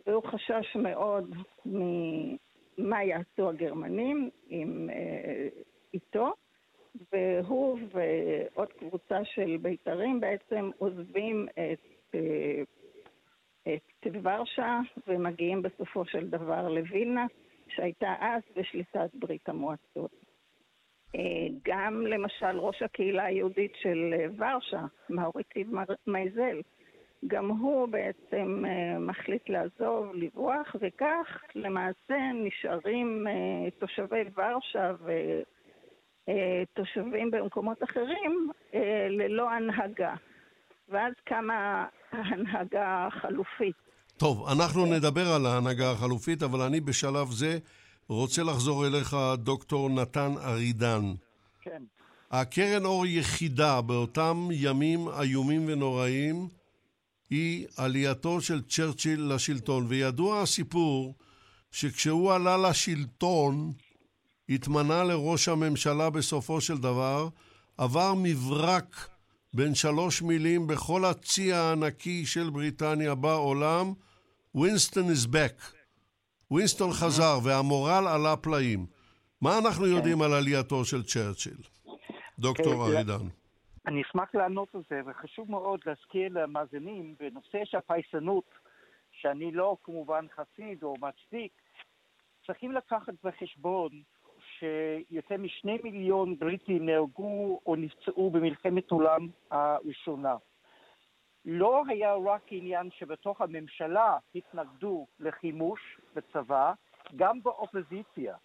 [0.07, 5.47] והוא חשש מאוד ממה יעשו הגרמנים עם, אה,
[5.93, 6.33] איתו,
[7.11, 12.15] והוא ועוד קבוצה של בית"רים בעצם עוזבים את,
[13.67, 17.25] את ורשה ומגיעים בסופו של דבר לווילנה.
[17.67, 20.24] שהייתה אז בשליטת ברית המועצות.
[21.15, 25.67] אה, גם למשל ראש הקהילה היהודית של אה, ורשה, מאוריטיב
[26.07, 26.61] מייזל,
[27.27, 33.27] גם הוא בעצם אה, מחליט לעזוב, לברוח, וכך למעשה נשארים
[33.79, 34.91] תושבי ורשה
[36.27, 38.49] ותושבים במקומות אחרים
[39.09, 40.13] ללא הנהגה.
[40.89, 43.75] ואז קמה ההנהגה החלופית.
[44.17, 47.57] טוב, אנחנו נדבר על ההנהגה החלופית, אבל אני בשלב זה
[48.09, 51.13] רוצה לחזור אליך, דוקטור נתן ארידן.
[51.61, 51.83] כן.
[52.31, 56.47] הקרן אור יחידה באותם ימים איומים ונוראים
[57.29, 61.15] היא עלייתו של צ'רצ'יל לשלטון, וידוע הסיפור
[61.71, 63.73] שכשהוא עלה לשלטון,
[64.49, 67.29] התמנה לראש הממשלה בסופו של דבר,
[67.77, 69.09] עבר מברק
[69.53, 73.93] בין שלוש מילים בכל הצי הענקי של בריטניה בעולם,
[74.55, 75.84] וינסטון is back.
[76.51, 78.85] וינסטון חזר והמורל עלה פלאים.
[79.41, 81.57] מה אנחנו יודעים על עלייתו של צ'רצ'יל?
[82.39, 83.25] דוקטור כן, ארידן.
[83.87, 88.49] אני אשמח לענות על זה, וחשוב מאוד להזכיר למאזינים, בנושא של הפייסנות,
[89.11, 91.51] שאני לא כמובן חסיד או מצדיק,
[92.45, 93.89] צריכים לקחת בחשבון
[94.59, 100.35] שיותר משני מיליון בריטים נהרגו או נפצעו במלחמת עולם הראשונה.
[101.45, 106.73] לא היה רק עניין שבתוך הממשלה התנגדו לחימוש בצבא,
[107.15, 108.35] גם באופוזיציה.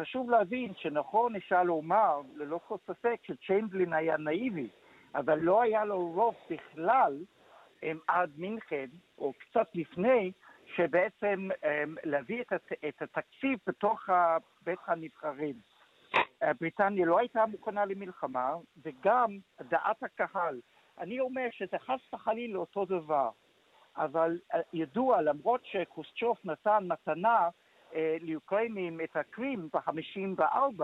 [0.00, 4.68] חשוב להבין שנכון אפשר לומר, ללא כל ספק, שצ'יינבלין היה נאיבי,
[5.14, 7.24] אבל לא היה לו רוב בכלל
[8.08, 8.86] עד מינכן,
[9.18, 10.32] או קצת לפני,
[10.76, 11.48] שבעצם
[12.04, 12.52] להביא את,
[12.88, 14.08] את התקציב בתוך
[14.62, 15.54] בית הנבחרים.
[16.60, 20.60] בריטניה לא הייתה מוכנה למלחמה, וגם דעת הקהל
[20.98, 23.30] אני אומר שזה חס וחלילה אותו דבר,
[23.96, 27.48] אבל אה, ידוע, למרות שקוסצ'וף נתן מתנה
[27.94, 30.82] אה, לאוקראינים את הקרים ב-54,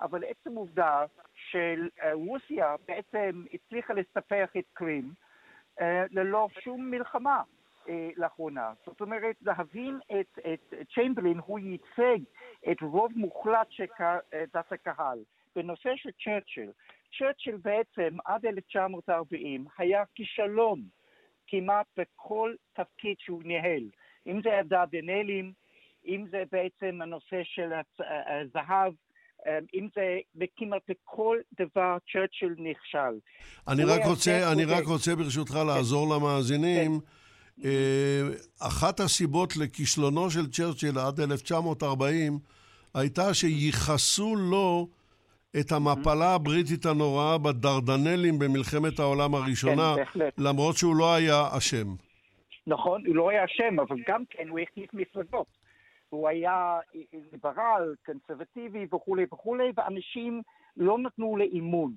[0.00, 1.04] אבל עצם עובדה
[1.34, 5.12] שרוסיה בעצם הצליחה לספח את קרים
[5.80, 7.42] אה, ללא שום מלחמה
[7.88, 8.72] אה, לאחרונה.
[8.86, 12.24] זאת אומרת, להבין את, את צ'יימברלין, הוא ייצג
[12.70, 15.18] את רוב מוחלט של אה, דת הקהל.
[15.56, 16.70] בנושא של צ'רצ'יל,
[17.18, 20.82] צ'רצ'יל בעצם עד 1940 היה כישלון
[21.46, 23.82] כמעט בכל תפקיד שהוא ניהל,
[24.26, 25.52] אם זה הדרדנלים,
[26.06, 28.92] אם זה בעצם הנושא של הזהב,
[29.74, 30.18] אם זה
[30.56, 33.18] כמעט בכל דבר צ'רצ'יל נכשל.
[33.68, 35.66] אני רק רוצה, אני רק רוצה ברשותך כן.
[35.66, 37.00] לעזור למאזינים.
[37.00, 37.68] כן.
[37.68, 38.20] אה,
[38.58, 42.38] אחת הסיבות לכישלונו של צ'רצ'יל עד 1940
[42.94, 44.88] הייתה שייחסו לו
[45.60, 51.86] את המפלה הבריטית הנוראה בדרדנלים במלחמת העולם הראשונה, כן, למרות שהוא לא היה אשם.
[52.66, 55.46] נכון, הוא לא היה אשם, אבל גם כן הוא החליף מפלגות.
[56.08, 56.78] הוא היה
[57.32, 60.42] ליברל, קונסרבטיבי וכולי וכולי, ואנשים
[60.76, 61.92] לא נתנו לאימון.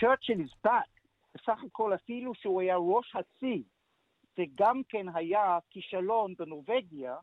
[0.00, 0.94] צ'רצ'יל is back.
[1.34, 3.62] בסך הכל אפילו שהוא היה ראש הצי,
[4.36, 7.16] זה גם כן היה כישלון בנורבגיה,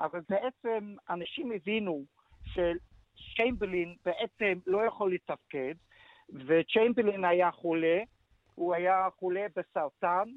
[0.00, 2.04] אבל בעצם אנשים הבינו
[2.44, 2.76] של...
[3.36, 5.74] צ'יימברלין בעצם לא יכול לתפקד,
[6.46, 8.02] וצ'יימברלין היה חולה,
[8.54, 10.28] הוא היה חולה בסרטן,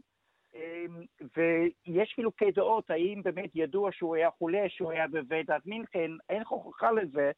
[0.55, 1.03] אמ,
[1.37, 6.91] ויש חילוקי דעות האם באמת ידוע שהוא היה חולה, שהוא היה בוועידת מינכן, אין הוכחה
[6.91, 7.31] לזה,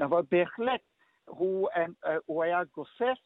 [0.00, 0.80] אבל בהחלט
[1.24, 1.92] הוא, אמ,
[2.26, 3.18] הוא היה גוסס,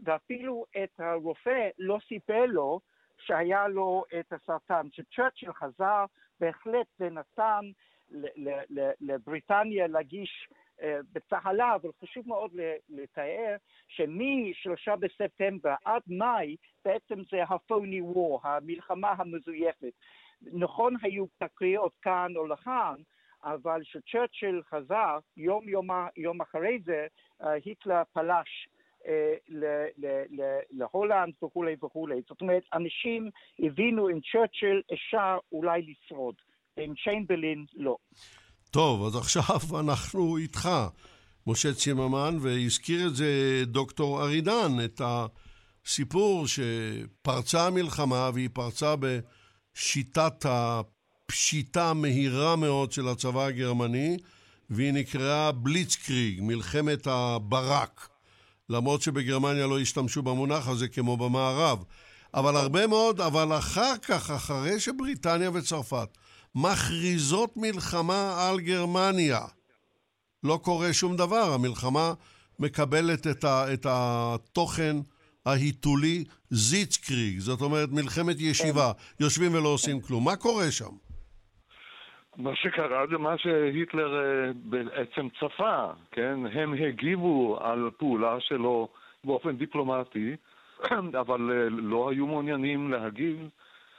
[0.00, 2.80] ואפילו את הרופא לא סיפר לו
[3.18, 4.88] שהיה לו את הסרטן.
[4.90, 6.04] כשצ'רצ'יל חזר,
[6.40, 7.70] בהחלט זה נתן
[9.00, 10.65] לבריטניה להגיש אה,
[11.12, 12.50] בצהלה, אבל חשוב מאוד
[12.88, 13.56] לתאר
[13.88, 19.92] שמ-3 בספטמבר עד מאי בעצם זה ה-phony war, המלחמה המזויפת.
[20.42, 22.94] נכון היו תקריות כאן או לכאן,
[23.44, 27.06] אבל כשצ'רצ'יל חזר, יום, יום, יום אחרי זה,
[27.42, 28.68] אה, היטלר פלש
[29.06, 29.34] אה,
[30.70, 32.20] להולנד וכולי וכולי.
[32.28, 36.34] זאת אומרת, אנשים הבינו עם צ'רצ'יל אפשר אולי לשרוד,
[36.76, 37.96] עם צ'יינבלין לא.
[38.76, 40.68] טוב, אז עכשיו אנחנו איתך,
[41.46, 51.90] משה צימרמן, והזכיר את זה דוקטור ארידן, את הסיפור שפרצה המלחמה, והיא פרצה בשיטת הפשיטה
[51.90, 54.16] המהירה מאוד של הצבא הגרמני,
[54.70, 58.08] והיא נקראה בליצקריג, מלחמת הברק.
[58.70, 61.84] למרות שבגרמניה לא השתמשו במונח הזה כמו במערב.
[62.34, 66.08] אבל הרבה מאוד, אבל אחר כך, אחרי שבריטניה וצרפת
[66.56, 69.40] מכריזות מלחמה על גרמניה.
[70.44, 72.12] לא קורה שום דבר, המלחמה
[72.58, 74.96] מקבלת את, ה, את התוכן
[75.46, 80.24] ההיתולי זיצקריג, זאת אומרת מלחמת ישיבה, יושבים ולא עושים כלום.
[80.24, 80.94] מה קורה שם?
[82.36, 86.38] מה שקרה זה מה שהיטלר אה, בעצם צפה, כן?
[86.52, 88.88] הם הגיבו על פעולה שלו
[89.24, 90.36] באופן דיפלומטי,
[91.22, 93.48] אבל אה, לא היו מעוניינים להגיב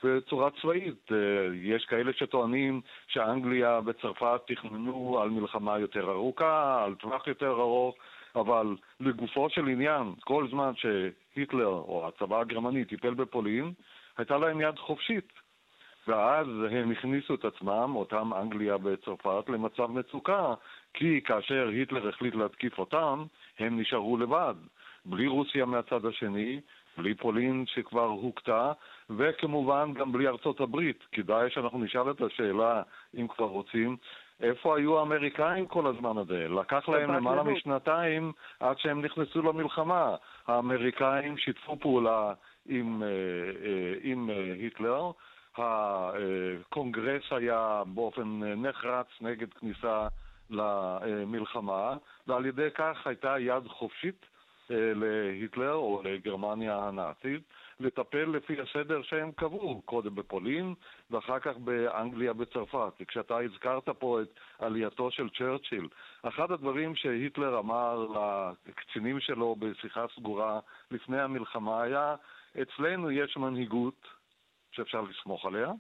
[0.04, 1.12] בצורה צבאית.
[1.12, 1.18] אה,
[1.54, 7.96] יש כאלה שטוענים שאנגליה וצרפת תכננו על מלחמה יותר ארוכה, על טווח יותר ארוך,
[8.36, 13.74] אבל לגופו של עניין, כל זמן שהיטלר או הצבא הגרמני טיפל בפולין,
[14.18, 15.34] הייתה להם יד חופשית.
[16.08, 20.54] ואז הם הכניסו את עצמם, אותם אנגליה וצרפת, למצב מצוקה,
[20.94, 23.24] כי כאשר היטלר החליט להתקיף אותם,
[23.60, 24.56] הם נשארו לבד.
[25.06, 26.60] בלי רוסיה מהצד השני,
[26.98, 28.72] בלי פולין שכבר הוכתה,
[29.10, 31.04] וכמובן גם בלי ארצות הברית.
[31.12, 32.82] כדאי שאנחנו נשאל את השאלה,
[33.18, 33.98] אם כבר רוצים,
[34.42, 36.48] איפה היו האמריקאים כל הזמן הזה?
[36.50, 40.16] לקח להם למעלה משנתיים עד שהם נכנסו למלחמה.
[40.48, 42.34] האמריקאים שיתפו פעולה
[42.66, 45.12] עם, אה, אה, עם אה, היטלר,
[45.58, 50.08] הקונגרס היה באופן נחרץ נגד כניסה
[50.50, 51.96] למלחמה,
[52.28, 54.26] ועל ידי כך הייתה יד חופשית
[54.70, 57.42] להיטלר או לגרמניה הנאצית
[57.80, 60.74] לטפל לפי הסדר שהם קבעו, קודם בפולין
[61.12, 62.94] ואחר כך באנגליה וצרפת.
[63.02, 65.88] וכשאתה הזכרת פה את עלייתו של צ'רצ'יל,
[66.24, 68.08] אחד הדברים שהיטלר אמר
[68.68, 70.60] לקצינים שלו בשיחה סגורה
[70.92, 72.16] לפני המלחמה היה,
[72.62, 74.08] אצלנו יש מנהיגות
[74.72, 75.72] שאפשר לסמוך עליה,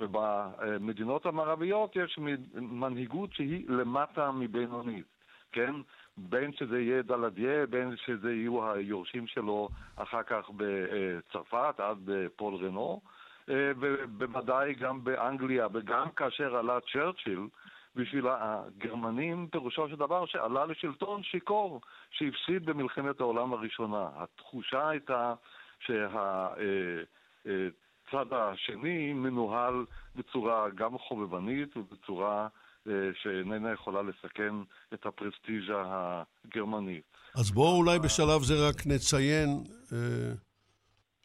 [0.00, 2.18] ובמדינות המערביות יש
[2.54, 5.06] מנהיגות שהיא למטה מבינונית,
[5.52, 5.74] כן?
[6.16, 13.00] בין שזה יהיה דלדיה, בין שזה יהיו היורשים שלו אחר כך בצרפת, עד פול רנו,
[13.48, 17.40] ובוודאי גם באנגליה, וגם כאשר עלה צ'רצ'יל,
[17.96, 21.80] בשביל הגרמנים פירושו של דבר שעלה לשלטון שיכור
[22.10, 24.08] שהפסיד במלחמת העולם הראשונה.
[24.16, 25.34] התחושה הייתה
[25.80, 26.48] שה...
[28.12, 29.84] הצד השני מנוהל
[30.16, 32.61] בצורה גם חובבנית ובצורה אה,
[33.22, 34.54] שאיננה יכולה לסכן
[34.94, 35.82] את הפרסטיז'ה
[36.44, 37.04] הגרמנית.
[37.34, 39.98] אז בואו אולי בשלב זה רק נציין, אה,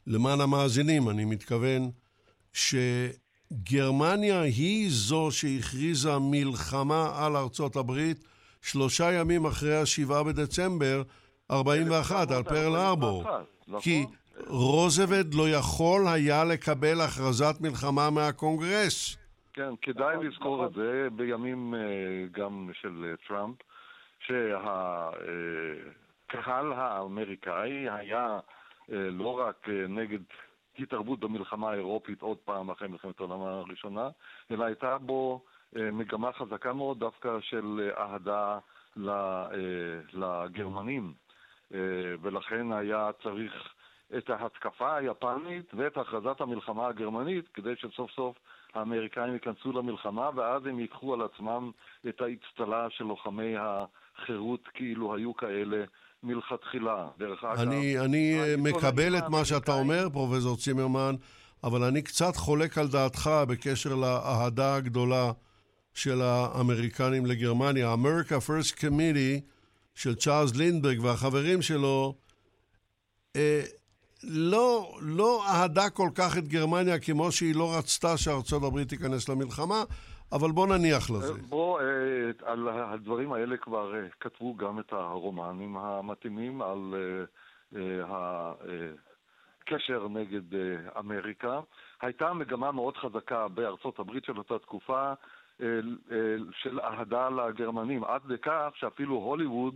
[0.07, 1.91] למען המאזינים, אני מתכוון,
[2.53, 8.23] שגרמניה היא זו שהכריזה מלחמה על ארצות הברית
[8.61, 11.03] שלושה ימים אחרי השבעה בדצמבר
[11.51, 13.23] 41, על פרל ארבור.
[13.67, 13.81] נכון.
[13.81, 14.05] כי
[14.47, 19.17] רוזוולד לא יכול היה לקבל הכרזת מלחמה מהקונגרס.
[19.57, 21.79] כן, כדאי לזכור את זה בימים אה,
[22.31, 23.55] גם של אה, טראמפ,
[24.19, 25.13] שהקהל
[26.73, 28.39] האמריקאי היה
[28.91, 30.19] אה, לא רק נגד
[30.79, 34.09] התערבות במלחמה האירופית עוד פעם אחרי מלחמת העולם הראשונה,
[34.51, 35.43] אלא הייתה בו
[35.73, 38.59] מגמה חזקה מאוד דווקא של אהדה
[40.13, 41.13] לגרמנים,
[42.21, 43.73] ולכן היה צריך
[44.17, 48.37] את ההתקפה היפנית ואת הכרזת המלחמה הגרמנית כדי שסוף סוף
[48.77, 51.71] האמריקאים ייכנסו למלחמה ואז הם ייקחו על עצמם
[52.09, 55.83] את האצטלה של לוחמי החירות כאילו היו כאלה
[56.23, 57.07] מלכתחילה.
[57.17, 57.59] דרך אגב...
[57.59, 61.15] אני, אני מקבל את מה שאתה אומר, פרופסור צימרמן,
[61.63, 65.31] אבל אני קצת חולק על דעתך בקשר לאהדה הגדולה
[65.93, 67.93] של האמריקנים לגרמניה.
[67.93, 69.41] America First Committee
[69.95, 72.15] של צ'ארלס לינדברג והחברים שלו,
[73.35, 73.61] אה,
[74.23, 79.83] לא, לא אהדה כל כך את גרמניה כמו שהיא לא רצתה שארצות הברית תיכנס למלחמה,
[80.31, 81.33] אבל בוא נניח לזה.
[81.49, 81.85] בוא, אה,
[82.51, 86.95] על הדברים האלה כבר אה, כתבו גם את הרומנים המתאימים על
[89.61, 90.41] הקשר נגד
[90.99, 91.59] אמריקה.
[92.01, 95.13] הייתה מגמה מאוד חזקה בארצות הברית של אותה תקופה
[96.51, 99.75] של אהדה לגרמנים, עד לכך שאפילו הוליווד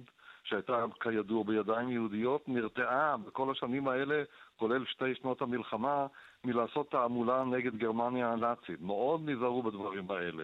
[0.51, 4.23] שהייתה כידוע בידיים יהודיות, נרתעה בכל השנים האלה,
[4.55, 6.07] כולל שתי שנות המלחמה,
[6.43, 8.81] מלעשות תעמולה נגד גרמניה הנאצית.
[8.81, 10.43] מאוד נזהרו בדברים האלה.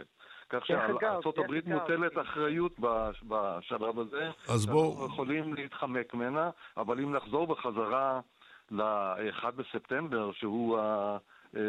[0.50, 2.80] כך שארצות הברית מוטלת אחריות
[3.28, 4.30] בשלב הזה.
[4.50, 4.92] אז בואו...
[4.92, 8.20] אנחנו יכולים להתחמק ממנה, אבל אם נחזור בחזרה
[8.72, 11.18] ל-1 בספטמבר, שהוא ה...
[11.56, 11.62] אה,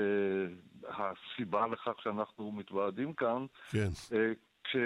[0.88, 3.88] הסיבה לכך שאנחנו מתוועדים כאן, כן.
[4.12, 4.32] אה,
[4.64, 4.76] כש...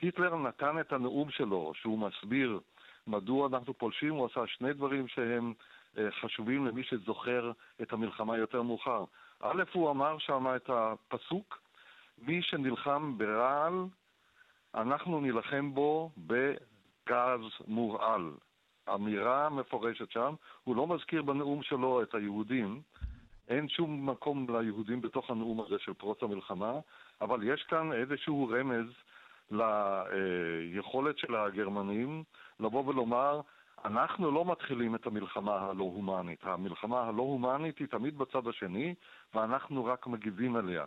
[0.00, 2.60] היטלר נתן את הנאום שלו, שהוא מסביר
[3.06, 5.54] מדוע אנחנו פולשים, הוא עשה שני דברים שהם
[5.98, 7.52] אה, חשובים למי שזוכר
[7.82, 9.04] את המלחמה יותר מאוחר.
[9.40, 11.58] א', הוא אמר שם את הפסוק,
[12.18, 13.84] מי שנלחם ברעל,
[14.74, 18.30] אנחנו נילחם בו בגז מורעל.
[18.94, 20.34] אמירה מפורשת שם,
[20.64, 22.82] הוא לא מזכיר בנאום שלו את היהודים,
[23.48, 26.72] אין שום מקום ליהודים בתוך הנאום הזה של פרוץ המלחמה,
[27.20, 28.86] אבל יש כאן איזשהו רמז
[29.50, 32.24] ליכולת של הגרמנים
[32.60, 33.40] לבוא ולומר,
[33.84, 36.44] אנחנו לא מתחילים את המלחמה הלא הומנית.
[36.44, 38.94] המלחמה הלא הומנית היא תמיד בצד השני,
[39.34, 40.86] ואנחנו רק מגיבים אליה.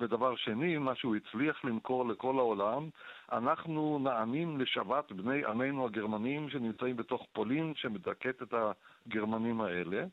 [0.00, 2.88] ודבר שני, מה שהוא הצליח למכור לכל העולם,
[3.32, 10.04] אנחנו נענים לשבת בני עמנו הגרמנים שנמצאים בתוך פולין, שמדכאת את הגרמנים האלה,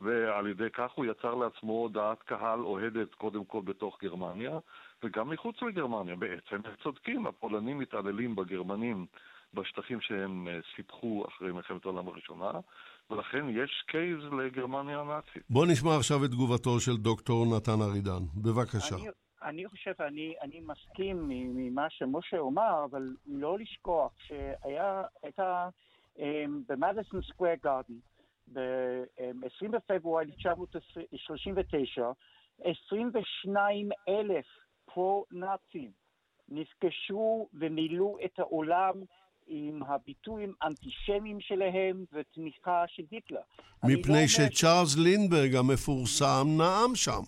[0.00, 4.58] ועל ידי כך הוא יצר לעצמו דעת קהל אוהדת קודם כל בתוך גרמניה,
[5.04, 6.16] וגם מחוץ לגרמניה.
[6.16, 9.06] בעצם הם צודקים, הפולנים מתעללים בגרמנים
[9.54, 12.50] בשטחים שהם אה, סיפחו אחרי מלחמת העולם הראשונה,
[13.10, 15.42] ולכן יש קייז לגרמניה הנאצית.
[15.50, 18.22] בוא נשמע עכשיו את תגובתו של דוקטור נתן ארידן.
[18.36, 18.94] בבקשה.
[18.96, 19.08] אני,
[19.42, 25.68] אני חושב, אני, אני מסכים ממה שמשה אמר, אבל לא לשכוח שהייתה
[26.18, 27.94] אמ, במדיסון סקוויר גארדן,
[28.52, 32.10] ב-20 בפברואר 1939,
[32.64, 34.46] 22 אלף
[34.94, 35.90] פרו-נאצים
[36.48, 38.94] נפגשו ומילאו את העולם
[39.46, 43.40] עם הביטויים האנטישמיים שלהם ותמיכה של היטלר.
[43.84, 44.98] מפני לא שצ'ארלס ש...
[44.98, 47.22] לינברג המפורסם נאם שם.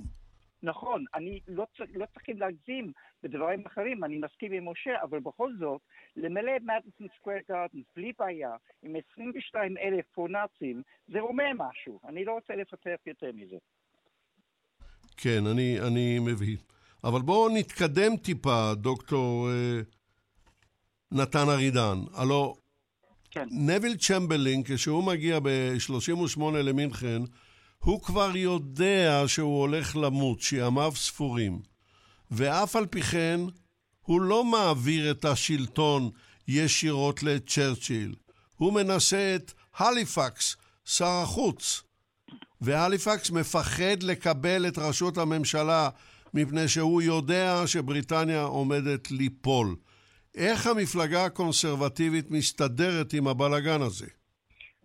[0.62, 1.64] נכון, אני לא,
[1.94, 5.80] לא צריכים להגזים בדברים אחרים, אני מסכים עם משה, אבל בכל זאת,
[6.16, 8.50] למלא מדיסון סקוויר גארדן בלי בעיה,
[8.82, 12.00] עם 22 אלף פרו-נאצים, זה אומר משהו.
[12.08, 13.56] אני לא רוצה לפתח יותר מזה.
[15.16, 16.71] כן, אני, אני מבין.
[17.04, 19.80] אבל בואו נתקדם טיפה, דוקטור אה,
[21.12, 21.98] נתן ארידן.
[22.14, 22.54] הלו,
[23.30, 23.48] כן.
[23.50, 27.22] נביל צ'מברלין, כשהוא מגיע ב-38 למינכן,
[27.78, 31.60] הוא כבר יודע שהוא הולך למות, שימיו ספורים.
[32.30, 33.40] ואף על פי כן,
[34.02, 36.10] הוא לא מעביר את השלטון
[36.48, 38.14] ישירות לצ'רצ'יל.
[38.56, 41.82] הוא מנסה את הליפקס, שר החוץ.
[42.60, 45.88] והליפקס מפחד לקבל את ראשות הממשלה
[46.34, 49.76] מפני שהוא יודע שבריטניה עומדת ליפול.
[50.34, 54.06] איך המפלגה הקונסרבטיבית מסתדרת עם הבלגן הזה?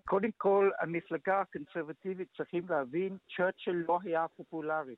[0.05, 4.95] קודם כל, המפלגה הקונסרבטיבית צריכים להבין, צ'רצ'יל לא היה פופולרי.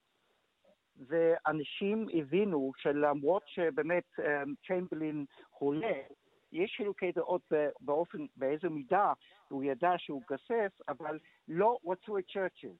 [1.07, 5.97] ואנשים הבינו שלמרות שבאמת אמ, צ'יימבלין חולה,
[6.51, 7.41] יש חילוקי דעות
[7.81, 9.13] באופן, באיזו מידה
[9.47, 12.73] הוא ידע שהוא גסס, אבל לא רצו את צ'רצ'יל.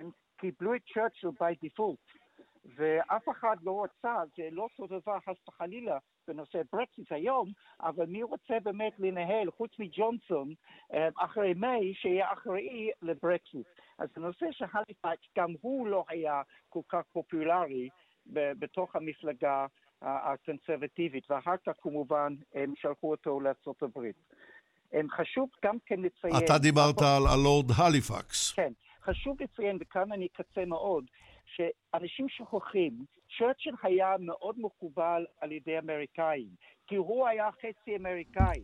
[0.00, 2.25] הם קיבלו את צ'רצ'יל by default.
[2.74, 5.98] ואף אחד לא רצה, זה לא אותו דבר חס וחלילה
[6.28, 10.54] בנושא ברקסיס היום, אבל מי רוצה באמת לנהל, חוץ מג'ונסון,
[10.94, 13.66] אה, אחרי מיי, שיהיה אחראי לברקסיס.
[13.98, 17.88] אז הנושא של הליפקס, גם הוא לא היה כל כך פופולרי
[18.32, 19.66] בתוך המפלגה
[20.02, 24.10] הקונסרבטיבית, ואחר כך כמובן הם שלחו אותו לארה"ב.
[25.10, 26.44] חשוב גם כן לציין...
[26.44, 28.52] אתה דיברת על הלורד הליפקס.
[28.52, 28.72] כן,
[29.02, 31.04] חשוב לציין, וכאן אני אקצה מאוד,
[31.46, 33.04] שאנשים שוכחים,
[33.38, 36.48] צ'רצ'יל היה מאוד מקובל על ידי אמריקאים,
[36.86, 38.60] כי הוא היה חצי אמריקאי.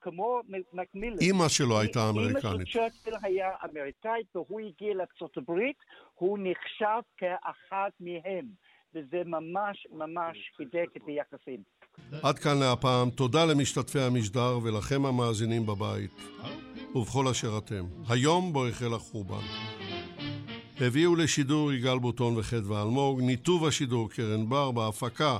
[0.00, 0.40] כמו
[0.72, 1.18] מקמילן.
[1.20, 2.44] אימא שלו הייתה אמריקנית.
[2.44, 5.60] אימא של צ'רצ'יל היה אמריקאית, והוא הגיע לארה"ב,
[6.14, 8.46] הוא נחשב כאחת מהם,
[8.94, 11.62] וזה ממש ממש חידק את היחסים.
[12.22, 16.10] עד כאן להפעם, תודה למשתתפי המשדר ולכם המאזינים בבית,
[16.94, 17.84] ובכל אשר אתם.
[18.08, 19.85] היום בו החל החורבן.
[20.80, 25.36] הביאו לשידור יגאל בוטון וחדווה אלמוג, ניתוב השידור קרן בר, בהפקה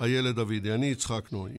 [0.00, 1.50] איילת דודי, אני יצחק נוי.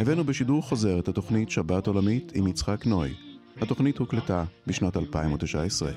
[0.00, 3.14] הבאנו בשידור חוזר את התוכנית שבת עולמית עם יצחק נוי.
[3.60, 5.90] התוכנית הוקלטה בשנת 2019.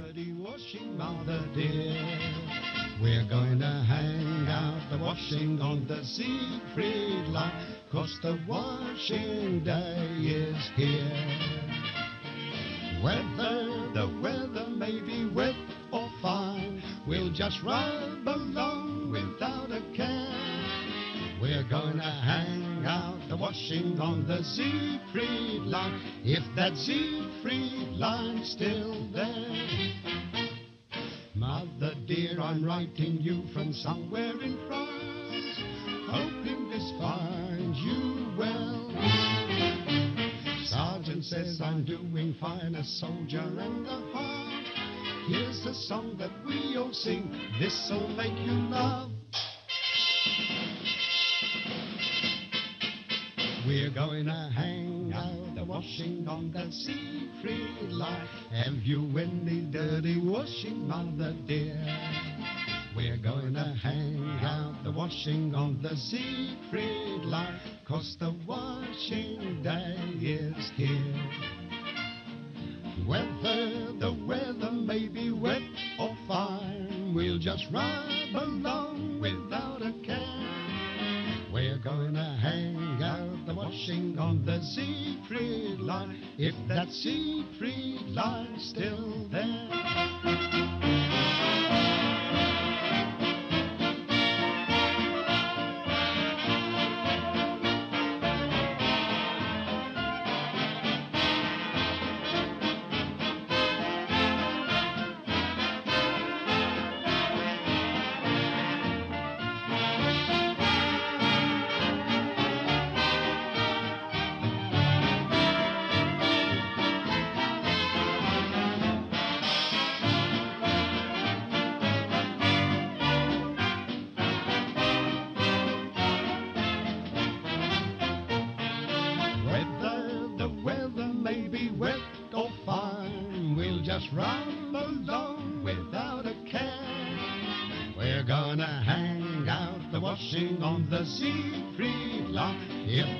[3.01, 7.53] We're going to hang out the washing on the Siegfried line,
[7.91, 11.39] cause the washing day is here.
[13.01, 15.55] Whether the weather may be wet
[15.91, 20.59] or fine, we'll just ride along without a care.
[21.41, 29.07] We're gonna hang out the washing on the Siegfried line, if that Siegfried line's still
[29.11, 29.93] there.
[31.33, 35.59] Mother dear, I'm writing you from somewhere in France,
[36.09, 38.91] hoping this finds you well.
[40.65, 44.63] Sergeant says I'm doing fine, a soldier and a heart.
[45.27, 49.09] Here's a song that we all sing, this'll make you laugh.
[53.67, 58.27] We're going to hang out the washing on the Siegfried line.
[58.51, 62.58] Have you any dirty washing, mother dear?
[62.99, 67.57] We're going to hang out the washing on the Siegfried line,
[67.87, 71.15] cause the washing day is here.
[73.07, 75.61] Whether the weather may be wet
[75.97, 81.47] or fine, we'll just ride along without a care.
[81.53, 88.67] We're going to hang out the washing on the Siegfried line, if that Siegfried line's
[88.67, 89.69] still there.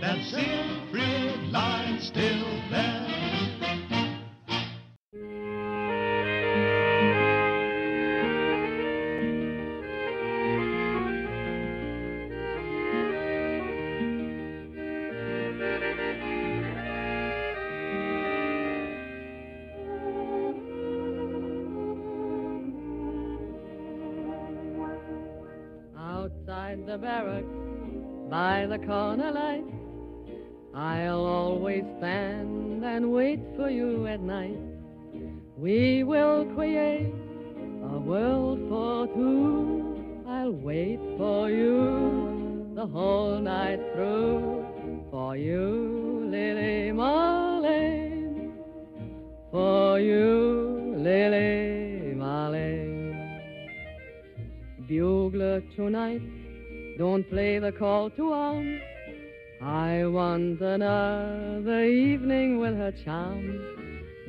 [0.02, 2.99] That Siegfried line's still there.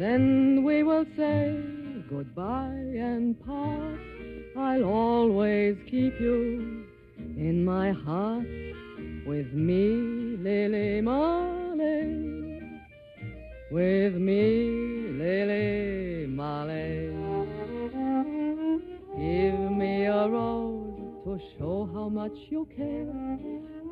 [0.00, 1.60] Then we will say
[2.08, 4.00] goodbye and part.
[4.56, 6.86] I'll always keep you
[7.18, 8.46] in my heart
[9.26, 12.62] with me, Lily Marley.
[13.70, 14.42] With me,
[15.20, 17.12] Lily Marley.
[19.18, 23.38] Give me a rose to show how much you care.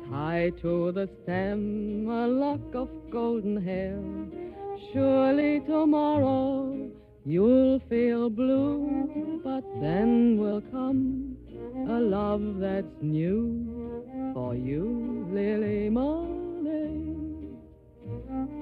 [0.09, 4.01] Tie to the stem a lock of golden hair.
[4.91, 6.89] Surely tomorrow
[7.23, 11.37] you'll feel blue, but then will come
[11.89, 17.05] a love that's new for you, Lily Marley.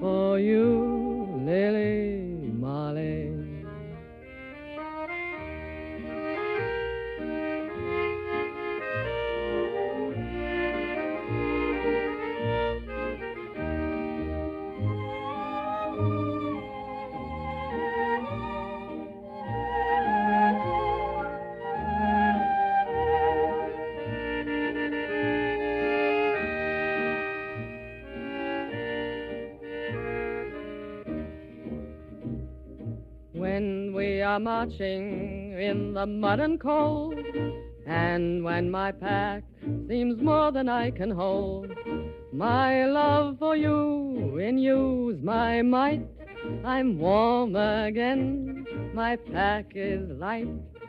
[0.00, 2.37] For you, Lily
[34.38, 37.14] marching in the mud and cold,
[37.86, 39.44] And when my pack
[39.88, 41.72] seems more than I can hold,
[42.32, 46.06] my love for you in you's my might.
[46.64, 50.48] I'm warm again, my pack is light.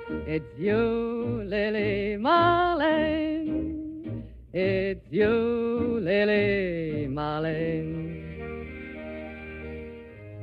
[0.10, 4.24] It's you, Lily Marlene.
[4.54, 8.18] It's you, Lily Marlene.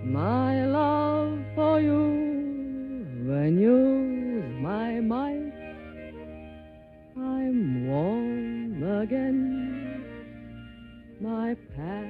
[0.05, 2.36] My love for you
[3.27, 3.77] when you
[4.37, 5.53] use my might,
[7.17, 10.05] I'm warm again.
[11.21, 12.07] My pack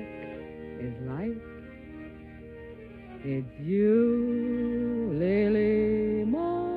[0.78, 1.40] is light.
[3.24, 6.76] It's you, Lily Marley.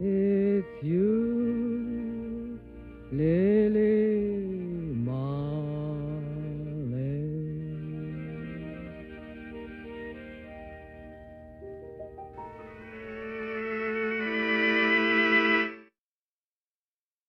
[0.00, 1.23] It's you.